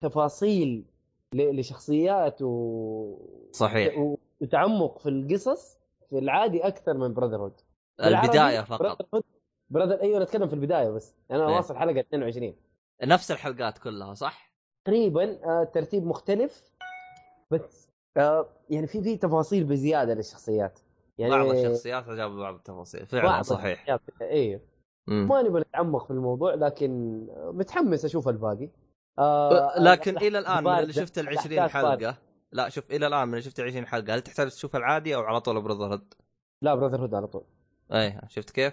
[0.00, 0.84] تفاصيل
[1.32, 3.16] ل- لشخصيات و...
[3.52, 3.98] صحيح.
[3.98, 5.78] و- وتعمق في القصص
[6.10, 7.60] في العادي أكثر من براذر هود
[8.04, 9.24] البداية فقط
[9.70, 11.56] براذر أيوه نتكلم في البداية بس أنا إيه.
[11.56, 12.54] واصل حلقة 22
[13.02, 14.52] نفس الحلقات كلها صح؟
[14.84, 16.72] تقريبا آه ترتيب مختلف
[17.50, 20.80] بس آه يعني في في تفاصيل بزيادة للشخصيات
[21.18, 24.60] يعني بعض الشخصيات جابوا بعض التفاصيل فعلا بعض صحيح أيوه.
[25.06, 28.68] ما نبغى نتعمق في الموضوع لكن متحمس أشوف الباقي
[29.18, 30.92] آه لكن إلى الآن من اللي.
[30.92, 32.12] شفت ال 20 الأحداث باردة.
[32.12, 35.20] حلقة لا شوف إلى الآن من شفت ال 20 حلقة هل تحتاج تشوف العادي أو
[35.20, 36.14] على طول Brotherhood؟
[36.62, 37.44] لا Brotherhood على طول.
[37.92, 38.72] اي شفت كيف؟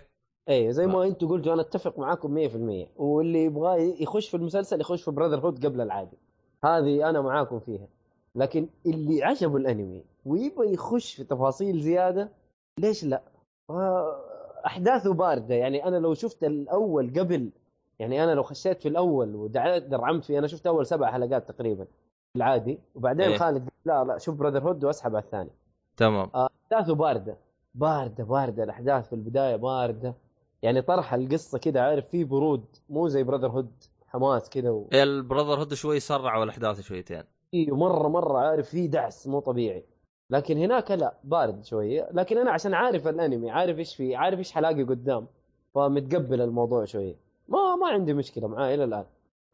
[0.49, 5.03] اي زي ما أنتم قلتوا أنا أتفق معاكم 100% واللي يبغى يخش في المسلسل يخش
[5.03, 6.17] في Brotherhood قبل العادي.
[6.65, 7.87] هذه أنا معاكم فيها.
[8.35, 12.31] لكن اللي عجبه الأنمي ويبغى يخش في تفاصيل زيادة
[12.79, 13.23] ليش لا؟
[13.69, 14.21] آه،
[14.65, 15.55] أحداثه باردة.
[15.55, 17.51] يعني أنا لو شفت الأول قبل
[17.99, 21.87] يعني أنا لو خشيت في الأول ودعيت درعمت فيه أنا شفت أول سبع حلقات تقريبا.
[22.35, 22.79] العادي.
[22.95, 23.37] وبعدين إيه.
[23.37, 25.49] خالد لا لا شوف Brotherhood واسحب على الثاني.
[25.97, 26.29] تمام.
[26.35, 27.37] أحداثه باردة.
[27.75, 30.13] باردة باردة الأحداث في البداية باردة.
[30.61, 33.71] يعني طرح القصة كده عارف فيه برود مو زي Brotherhood
[34.07, 34.85] حماس كده و...
[34.93, 37.23] البراذر هود شوي سرعوا الأحداث شويتين.
[37.53, 39.83] مرة مرة عارف فيه دعس مو طبيعي.
[40.29, 44.51] لكن هناك لا بارد شوية لكن أنا عشان عارف الأنمي عارف إيش فيه عارف إيش
[44.51, 45.27] حلاقي قدام
[45.75, 47.15] فمتقبل الموضوع شوية
[47.47, 49.05] ما ما عندي مشكلة معاه إلى الآن.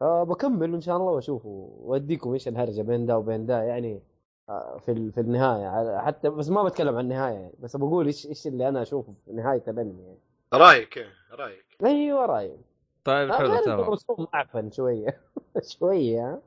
[0.02, 4.02] آه بكمل ان شاء الله واشوفه واديكم إيش الهرجة بين ده وبين ده يعني
[4.48, 5.68] آه، في ال- في النهاية
[5.98, 9.12] على- حتى بس ما بتكلم عن النهاية يعني بس بقول إيش إيش اللي أنا أشوفه
[9.24, 10.18] في نهاية الأنمي يعني.
[10.54, 11.64] رأيك؟ رأيك.
[11.84, 12.56] أيوه رأيي.
[13.04, 13.80] طيب آه، حلو تمام.
[13.80, 15.20] الرسوم معفن شوية.
[15.78, 16.40] شوية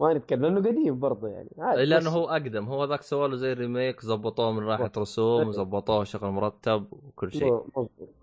[0.00, 1.48] ما نتكلم لأنه قديم برضه يعني.
[1.58, 2.64] عادي لأنه هو أقدم.
[2.68, 7.62] هو ذاك سووا له زي ريميك زبطوه من ناحيه رسوم وزبطوه شغل مرتب وكل شيء.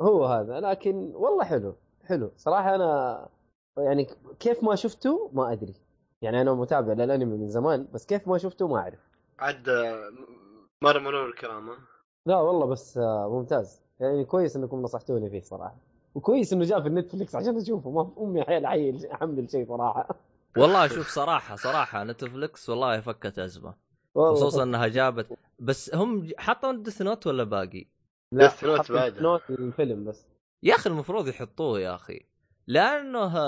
[0.02, 1.74] هو هذا لكن والله حلو
[2.06, 2.32] حلو.
[2.38, 3.26] صراحة أنا
[3.78, 4.08] يعني
[4.40, 5.74] كيف ما شفته ما أدري.
[6.22, 9.00] يعني أنا متابع للأنمي من زمان بس كيف ما شفته ما أعرف.
[9.40, 10.12] عاد آه،
[10.84, 11.70] مره مرور الكرام؟
[12.26, 13.82] لا والله بس آه، ممتاز.
[14.00, 15.76] يعني كويس إنكم نصحتوني فيه صراحة.
[16.16, 17.90] وكويس إنه جاء في ال Netflix عشان أشوفه.
[17.92, 20.16] ما أمي حيل حي احمل شيء صراحة.
[20.58, 23.74] والله شوف صراحة صراحة Netflix والله فكت أزمة.
[24.16, 25.28] خصوصا إنها جابت
[25.60, 27.86] بس هم حطوا Death Note ولا باقي؟
[28.32, 29.20] لا Note حط بعد.
[29.22, 30.26] Note الفيلم بس.
[30.64, 32.26] يا أخي المفروض يحطوه يا أخي.
[32.68, 33.40] لأنه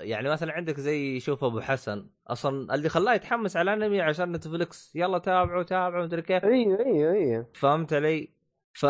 [0.00, 4.96] يعني مثلا عندك زي شوف أبو حسن أصلا اللي خلاه يتحمس على الانمي عشان Netflix
[4.96, 6.44] يلا تابعوا تابعوا مدري كيف.
[6.44, 8.32] أيوه أيوه أيوه فهمت علي؟
[8.72, 8.82] ف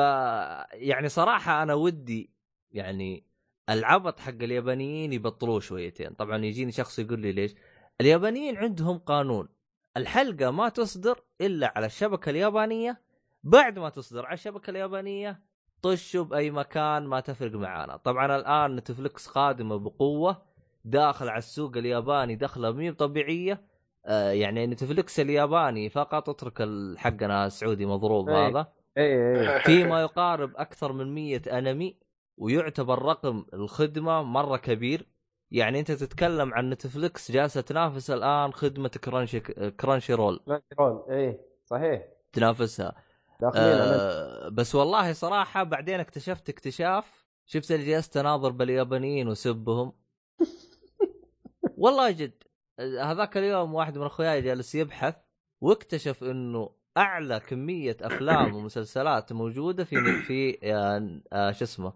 [0.72, 2.30] يعني صراحة أنا ودي
[2.70, 3.24] يعني
[3.70, 6.10] العبط حق اليابانيين يبطلوه شويتين.
[6.14, 7.54] طبعا يجيني شخص يقول لي ليش؟
[8.00, 9.48] اليابانيين عندهم قانون.
[9.96, 13.02] الحلقة ما تصدر إلا على الشبكة اليابانية.
[13.44, 15.40] بعد ما تصدر على الشبكة اليابانية
[15.82, 17.96] طشوا بأي مكان ما تفرق معانا.
[17.96, 20.42] طبعا الآن نتفلكس قادمه بقوة
[20.84, 23.60] داخل على السوق الياباني دخلة مي طبيعية.
[24.06, 28.34] آه يعني نتفلكس الياباني فقط اترك حقنا السعودي مضروب أي.
[28.50, 28.66] هذا.
[28.98, 31.96] أيوه أيوه في ما يقارب أكثر من مية أنمي
[32.36, 35.06] ويعتبر رقم الخدمة مرة كبير.
[35.50, 42.02] يعني أنت تتكلم عن Netflix جالسة تنافس الآن خدمة Crunchy Crunchyroll كرانشي رول إيه صحيح.
[42.32, 42.94] تنافسها.
[43.43, 47.27] داخلين آه بس والله صراحة بعدين اكتشفت اكتشاف.
[47.47, 49.93] شفت اللي جلست اناظر باليابانيين وسبهم.
[51.77, 52.43] والله جد
[53.01, 55.16] هذاك اليوم واحد من أخوياي جالس يبحث
[55.62, 59.97] واكتشف إنه أعلى كمية أفلام ومسلسلات موجودة في
[60.27, 61.93] في آه آه شو اسمه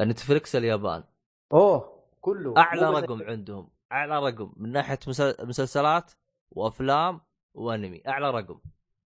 [0.00, 1.04] نتفلكس اليابان.
[1.52, 2.54] أوه كله.
[2.58, 3.68] أعلى رقم عندهم.
[3.92, 4.52] أعلى رقم.
[4.56, 6.12] من ناحية مسل- مسلسلات
[6.50, 7.20] وأفلام
[7.54, 8.02] وأنمي.
[8.08, 8.60] أعلى رقم.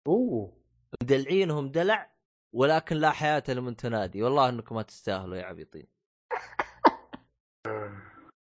[0.07, 0.64] أوه.
[1.03, 2.11] مدلعينهم دلع
[2.55, 5.87] ولكن لا حياة لمن تنادي والله إنكم ما تستاهلوا يا عبيطين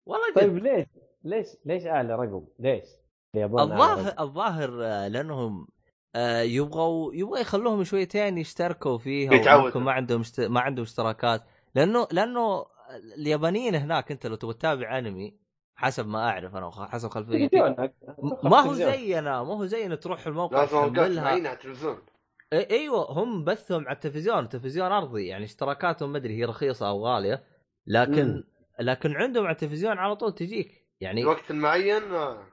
[0.08, 0.86] والله جد طيب ليش
[1.24, 2.84] ليش ليش اعلى رقم ليش
[3.36, 5.68] الظاهر؟ الظاهر آه، لأنهم
[6.16, 9.80] آه، يبغوا يبغى يخلوهم شويتين يشتركوا فيها يتعودوا.
[9.80, 10.22] ما عندهم.
[10.38, 11.42] ما عندهم اشتراكات
[11.74, 12.66] لأنه لأنه
[13.18, 15.36] اليابانيين هناك أنت لو تبغى تتابع أنمي
[15.76, 17.90] حسب ما أعرف أنا حسب خلفيتي تلفزيون.
[18.42, 22.13] ما هو زينا ما هو زينا تروح الموقع تحملها معينه على التلفزيون إي-
[22.70, 27.44] إيوه هم بثهم على التلفزيون التلفزيون أرضي يعني اشتراكاتهم ما أدري هي رخيصة أو غالية
[27.86, 28.44] لكن مم.
[28.80, 32.46] لكن عندهم على التلفزيون على طول تجيك يعني الوقت المعين آه.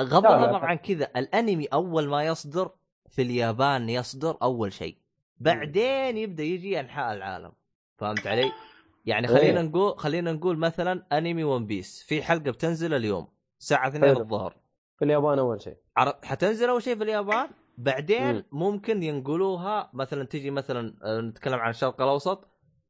[0.00, 0.26] غض.
[0.26, 2.70] النظر عن كذا الأنمي أول ما يصدر
[3.10, 4.96] في اليابان يصدر أول شيء
[5.36, 7.52] بعدين يبدأ يجي أنحاء العالم
[7.98, 8.52] فهمت علي؟
[9.06, 9.66] يعني خلينا إيه.
[9.66, 13.28] نقول خلينا نقول مثلا أنمي ون بيس في حلقة بتنزل اليوم
[13.60, 14.20] الساعة 2 حلو.
[14.20, 14.56] الظهر
[14.98, 17.48] في اليابان أول شيء عر- حتنزل أول شيء في اليابان
[17.78, 18.44] بعدين مم.
[18.52, 22.38] ممكن ينقلوها مثلا تجي مثلا آه، نتكلم عن الشرق الأوسط.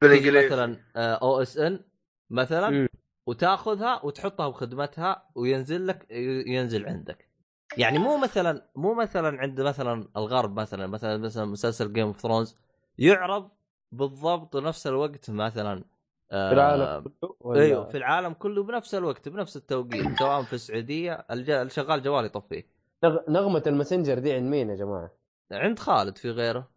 [0.01, 1.79] تجي بالانجليزي مثلا OSN
[2.29, 2.87] مثلا مم.
[3.25, 6.07] وتأخذها وتحطها بخدمتها وينزل لك
[6.47, 7.29] ينزل عندك.
[7.77, 12.57] يعني مو مثلا مو مثلا عند مثلا الغرب مثلا مثلا مثلا مسلسل Game of Thrones
[12.97, 13.49] يعرض
[13.91, 15.83] بالضبط نفس الوقت مثلا
[16.31, 20.53] آه، في العالم كله ولا- إيوه في العالم كله بنفس الوقت بنفس التوقيت سواء في
[20.53, 25.11] السعودية الج- الشغال جوال يطفيه نغ- نغمة الماسنجر دي عند مين يا جماعة؟
[25.51, 26.69] عند خالد في غيره.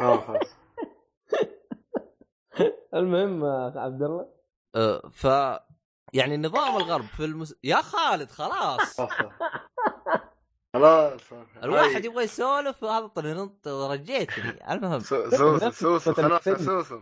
[0.00, 0.54] آه خلاص.
[2.94, 4.26] المهم آه، عبد الله.
[4.74, 5.24] آه، ف
[6.12, 7.54] يعني نظام الغرب في المس...
[7.64, 9.00] يا خالد خلاص.
[10.74, 11.20] خلاص.
[11.64, 15.00] الواحد يبغى يسولف هذا طريق رجيتني المهم.
[15.00, 17.00] سوسو سوسو خلاص سوسو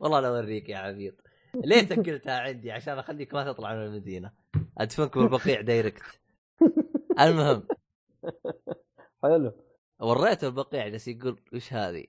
[0.00, 1.14] والله لا أوريك يا عبيط.
[1.54, 4.32] ليه تكلتها عندي عشان أخليك ما تطلع من المدينة.
[4.78, 6.02] أدفنك بالبقيع دايركت.
[7.20, 7.66] المهم.
[9.22, 9.52] حلو.
[10.00, 12.04] وريته البقيع جالس يقول وش هذه؟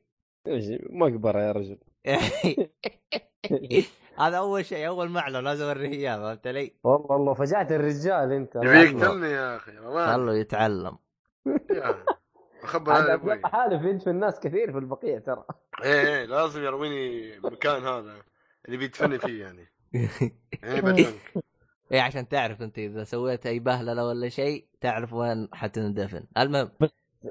[0.47, 1.77] إيش مقبره يا رجل.
[4.19, 8.55] هذا أول شيء أول معلم لازم اوريه إياه فهمت علي؟ والله والله فجعت الرجال أنت.
[8.55, 10.13] يبي يقتلني يا أخي والله.
[10.13, 10.97] خلوا يتعلم.
[13.13, 13.41] أبوي.
[13.45, 15.45] حالف يدفن ناس كثير في البقيع ترى.
[15.83, 18.15] إيه إيه لازم يرويني المكان هذا
[18.65, 19.71] اللي بيدفني فيه يعني.
[20.63, 21.43] يعني بدفنك
[21.91, 26.23] إيه عشان تعرف أنت إذا سويت أي بهللة ولا شيء تعرف وين حتندفن.
[26.37, 26.69] المهم.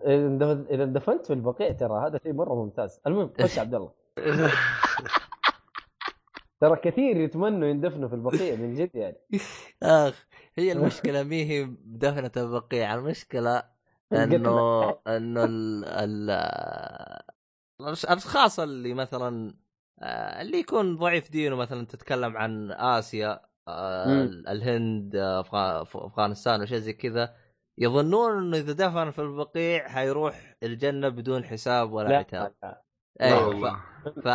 [0.06, 3.00] إذا اندف- إذا اندفنت في البقيع ترى هذا شيء مرة ممتاز.
[3.06, 3.92] المهم خش عبد الله.
[6.60, 9.16] ترى كثير يتمنوا يندفنوا في البقيع من جد يعني.
[9.82, 10.26] أخ
[10.58, 12.94] هي المشكلة مي هي بدفنه البقيع.
[12.94, 13.62] المشكلة
[14.12, 16.30] إنه إنه ال ال
[17.80, 19.54] الأشخاص اللي مثلا
[20.02, 23.40] آه، اللي يكون ضعيف دينه مثلا تتكلم عن آسيا.
[24.48, 25.40] الهند آه،
[25.94, 27.34] أفغانستان وشيء زي كذا
[27.78, 32.54] يظنون إنه إذا دفن في البقيع حيروح الجنة بدون حساب ولا لا عتاب.
[33.20, 33.76] أيوه والله.
[34.24, 34.28] ف...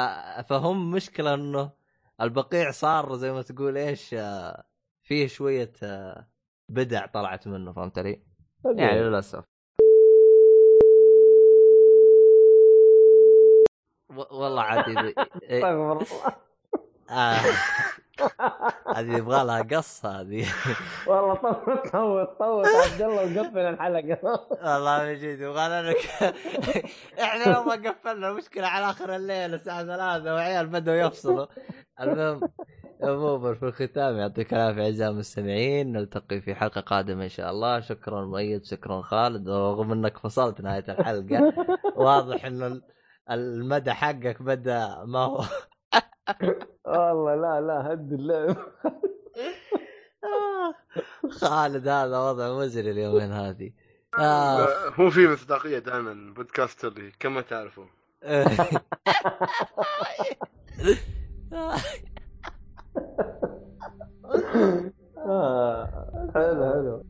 [0.49, 1.71] فهم مشكلة إنه
[2.21, 4.63] البقيع صار زي ما تقول إيش آه،
[5.03, 6.27] فيه شوية آه،
[6.69, 8.23] بدع طلعت منه فهمت علي؟
[8.65, 9.43] يعني للأسف.
[14.15, 16.05] والله عاد إذا- استغفر الله
[17.09, 17.39] آه،
[18.95, 20.45] هذه يبغى لها قص هذه.
[21.07, 24.47] والله طول طول طول عبد الله وقفل الحلقة.
[24.63, 25.93] والله من جد يبغى لنا
[27.19, 31.45] إحنا لو ما قفلنا المشكلة على آخر الليل الساعة ثلاثة وعيال بدأوا يفصلوا.
[32.01, 32.41] المهم
[33.03, 35.91] عموما في الختام يعطيك العافية أعزائي المستمعين.
[35.91, 37.79] نلتقي في حلقة قادمة إن شاء الله.
[37.79, 39.49] شكرا مؤيد شكرا خالد.
[39.49, 41.53] رغم إنك فصلت نهاية الحلقة
[41.95, 42.83] واضح إنه ال-
[43.31, 45.43] المدى حقك بدأ ما هو.
[46.87, 48.57] والله لا لا هد اللعب
[51.31, 53.71] خالد هذا وضع مزري اليومين هذه.
[54.19, 54.89] آه.
[54.99, 57.85] هو في مصداقية دائما البودكاست اللي كما تعرفوا
[58.23, 58.49] آه،
[66.33, 67.05] حلو حلو.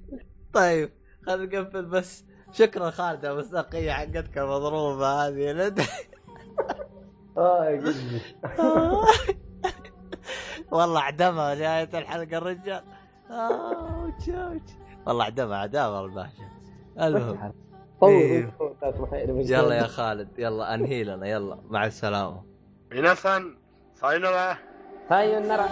[0.53, 0.89] طيب
[1.25, 2.25] خلينا نقفل بس.
[2.51, 5.75] شكرا خالد على المصداقية حقتك المضروبة هذه.
[7.37, 8.21] آه يا قلبي
[10.71, 12.83] والله عدمها نهاية الحلقة الرجال.
[13.31, 14.71] آه، أوتش، أوتش.
[15.07, 16.49] والله عدمها عدمها الباشا.
[17.01, 17.53] المهم.
[18.01, 18.53] طول إيه.
[19.27, 22.43] يلا يا خالد يلا انهي لنا يلا مع السلامة.
[22.93, 23.57] إنسان
[23.95, 24.57] ساينورا
[25.09, 25.65] هاي النرى